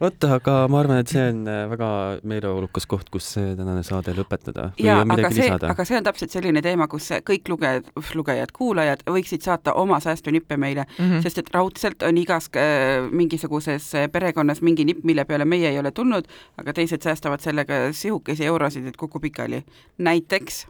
vot, 0.01 0.24
aga 0.28 0.55
ma 0.70 0.80
arvan, 0.82 1.03
et 1.03 1.12
see 1.12 1.24
on 1.32 1.42
äh, 1.51 1.64
väga 1.70 1.88
meeleolukas 2.28 2.86
koht, 2.90 3.11
kus 3.12 3.30
tänane 3.34 3.82
saade 3.86 4.14
lõpetada. 4.16 4.70
ja, 4.82 5.01
aga 5.03 5.32
see, 5.34 5.49
aga 5.51 5.86
see 5.88 5.99
on 5.99 6.07
täpselt 6.07 6.34
selline 6.34 6.62
teema, 6.64 6.88
kus 6.90 7.11
kõik 7.28 7.51
lugejad, 7.53 7.90
lugejad, 8.18 8.55
kuulajad 8.57 9.05
võiksid 9.09 9.44
saata 9.46 9.74
oma 9.78 10.01
säästunippe 10.05 10.57
meile 10.57 10.86
mm, 10.86 11.05
-hmm. 11.05 11.26
sest 11.26 11.42
et 11.42 11.53
raudselt 11.55 12.03
on 12.07 12.18
igas 12.18 12.51
äh, 12.57 13.05
mingisuguses 13.11 13.92
perekonnas 14.12 14.62
mingi 14.62 14.84
nipp, 14.88 15.05
mille 15.05 15.24
peale 15.24 15.44
meie 15.44 15.70
ei 15.70 15.78
ole 15.78 15.90
tulnud, 15.90 16.28
aga 16.57 16.72
teised 16.72 17.03
säästavad 17.03 17.40
sellega 17.40 17.92
sihukesi 17.92 18.44
eurosid, 18.44 18.86
et 18.86 18.96
kukub 18.96 19.22
pikali. 19.22 19.64
näiteks 19.99 20.66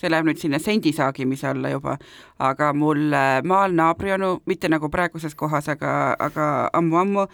see 0.00 0.10
läheb 0.10 0.28
nüüd 0.30 0.40
sinna 0.40 0.58
sendi 0.62 0.92
saagimise 0.96 1.48
alla 1.50 1.70
juba, 1.74 1.96
aga 2.40 2.70
mul 2.76 3.12
äh, 3.12 3.40
maal 3.46 3.74
naabrionu, 3.76 4.38
mitte 4.48 4.70
nagu 4.72 4.88
praeguses 4.92 5.36
kohas, 5.38 5.68
aga, 5.72 5.92
aga 6.18 6.46
ammu-ammu 6.76 7.26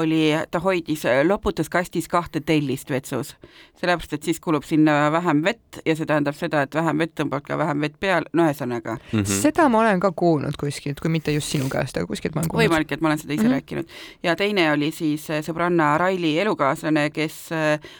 oli, 0.00 0.22
ta 0.50 0.60
hoidis 0.64 1.04
äh, 1.08 1.20
loputuskastis 1.26 2.08
kahte 2.08 2.40
tellist 2.40 2.90
vetsus. 2.90 3.34
sellepärast, 3.80 4.12
et 4.16 4.22
siis 4.22 4.40
kulub 4.40 4.64
sinna 4.64 5.10
vähem 5.12 5.42
vett 5.44 5.80
ja 5.84 5.96
see 5.96 6.06
tähendab 6.08 6.36
seda, 6.38 6.62
et 6.64 6.74
vähem 6.74 7.02
vett 7.02 7.14
tõmbab 7.20 7.44
ka 7.44 7.58
vähem 7.60 7.84
vett 7.84 7.98
peale, 8.00 8.30
no 8.32 8.46
ühesõnaga 8.48 8.96
mm. 8.96 9.20
-hmm. 9.20 9.42
seda 9.42 9.68
ma 9.68 9.82
olen 9.82 10.00
ka 10.00 10.12
kuulnud 10.12 10.56
kuskilt, 10.60 11.00
kui 11.00 11.12
mitte 11.12 11.34
just 11.34 11.52
sinu 11.52 11.68
käest, 11.68 11.96
aga 11.96 12.06
kuskilt 12.06 12.34
ma 12.34 12.40
olen 12.40 12.50
kuulnud. 12.50 12.64
võimalik, 12.68 12.92
et 12.92 13.00
ma 13.00 13.12
olen 13.12 13.18
seda 13.18 13.34
ise 13.34 13.42
mm 13.42 13.48
-hmm. 13.48 13.54
rääkinud. 13.54 13.86
ja 14.22 14.36
teine 14.36 14.72
oli 14.72 14.90
siis 14.90 15.30
äh, 15.30 15.44
sõbranna 15.44 15.98
Raili 15.98 16.38
elukaaslane, 16.40 17.10
kes 17.10 17.50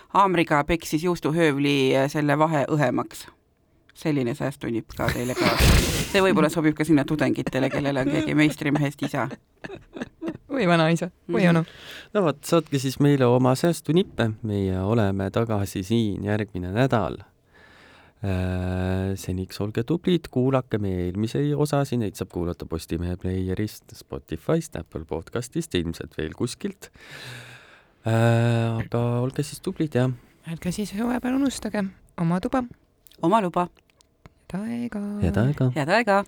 haamriga 0.08 0.64
peksis 0.64 1.04
juustuhöövli 1.04 1.92
selle 2.08 2.38
vahe 2.38 2.64
õhemaks 2.68 3.26
selline 3.94 4.34
säästunipp 4.34 4.94
ka 4.96 5.08
teile 5.12 5.36
ka. 5.38 5.50
see 6.10 6.22
võib-olla 6.22 6.50
sobib 6.52 6.76
ka 6.76 6.86
sinna 6.86 7.04
tudengitele, 7.08 7.70
kellel 7.72 8.02
on 8.02 8.10
keegi 8.10 8.34
meistrimehest 8.38 9.02
isa. 9.06 9.28
või 10.54 10.66
vanaisa 10.70 11.10
või 11.30 11.46
onu. 11.50 11.64
no 12.14 12.24
vot, 12.26 12.42
saatke 12.46 12.78
siis 12.82 12.98
meile 13.02 13.26
oma 13.30 13.54
säästunippe, 13.58 14.30
meie 14.42 14.80
oleme 14.82 15.30
tagasi 15.34 15.82
siin 15.86 16.26
järgmine 16.26 16.72
nädal 16.74 17.20
äh, 17.22 19.14
seniks 19.20 19.60
olge 19.62 19.86
tublid, 19.86 20.28
kuulake 20.34 20.78
meie 20.82 21.08
eelmisi 21.08 21.54
osasid, 21.54 22.02
neid 22.02 22.18
saab 22.18 22.32
kuulata 22.34 22.66
Postimehe 22.66 23.16
Playerist, 23.20 23.94
Spotify'st, 23.94 24.78
Apple 24.80 25.06
podcast'ist, 25.08 25.74
ilmselt 25.78 26.18
veel 26.18 26.34
kuskilt. 26.38 26.90
Äh, 28.04 28.82
aga 28.82 29.04
olge 29.22 29.46
siis 29.46 29.62
tublid 29.64 29.94
ja. 29.96 30.10
ärge 30.50 30.74
siis 30.74 30.92
vahepeal 30.98 31.38
unustage 31.38 31.86
oma 32.20 32.40
tuba. 32.42 32.66
oma 33.22 33.40
luba 33.40 33.68
head 34.52 34.60
aega. 34.60 35.20
head 35.20 35.36
aega. 35.38 35.70
head 35.74 35.88
aega. 35.88 36.24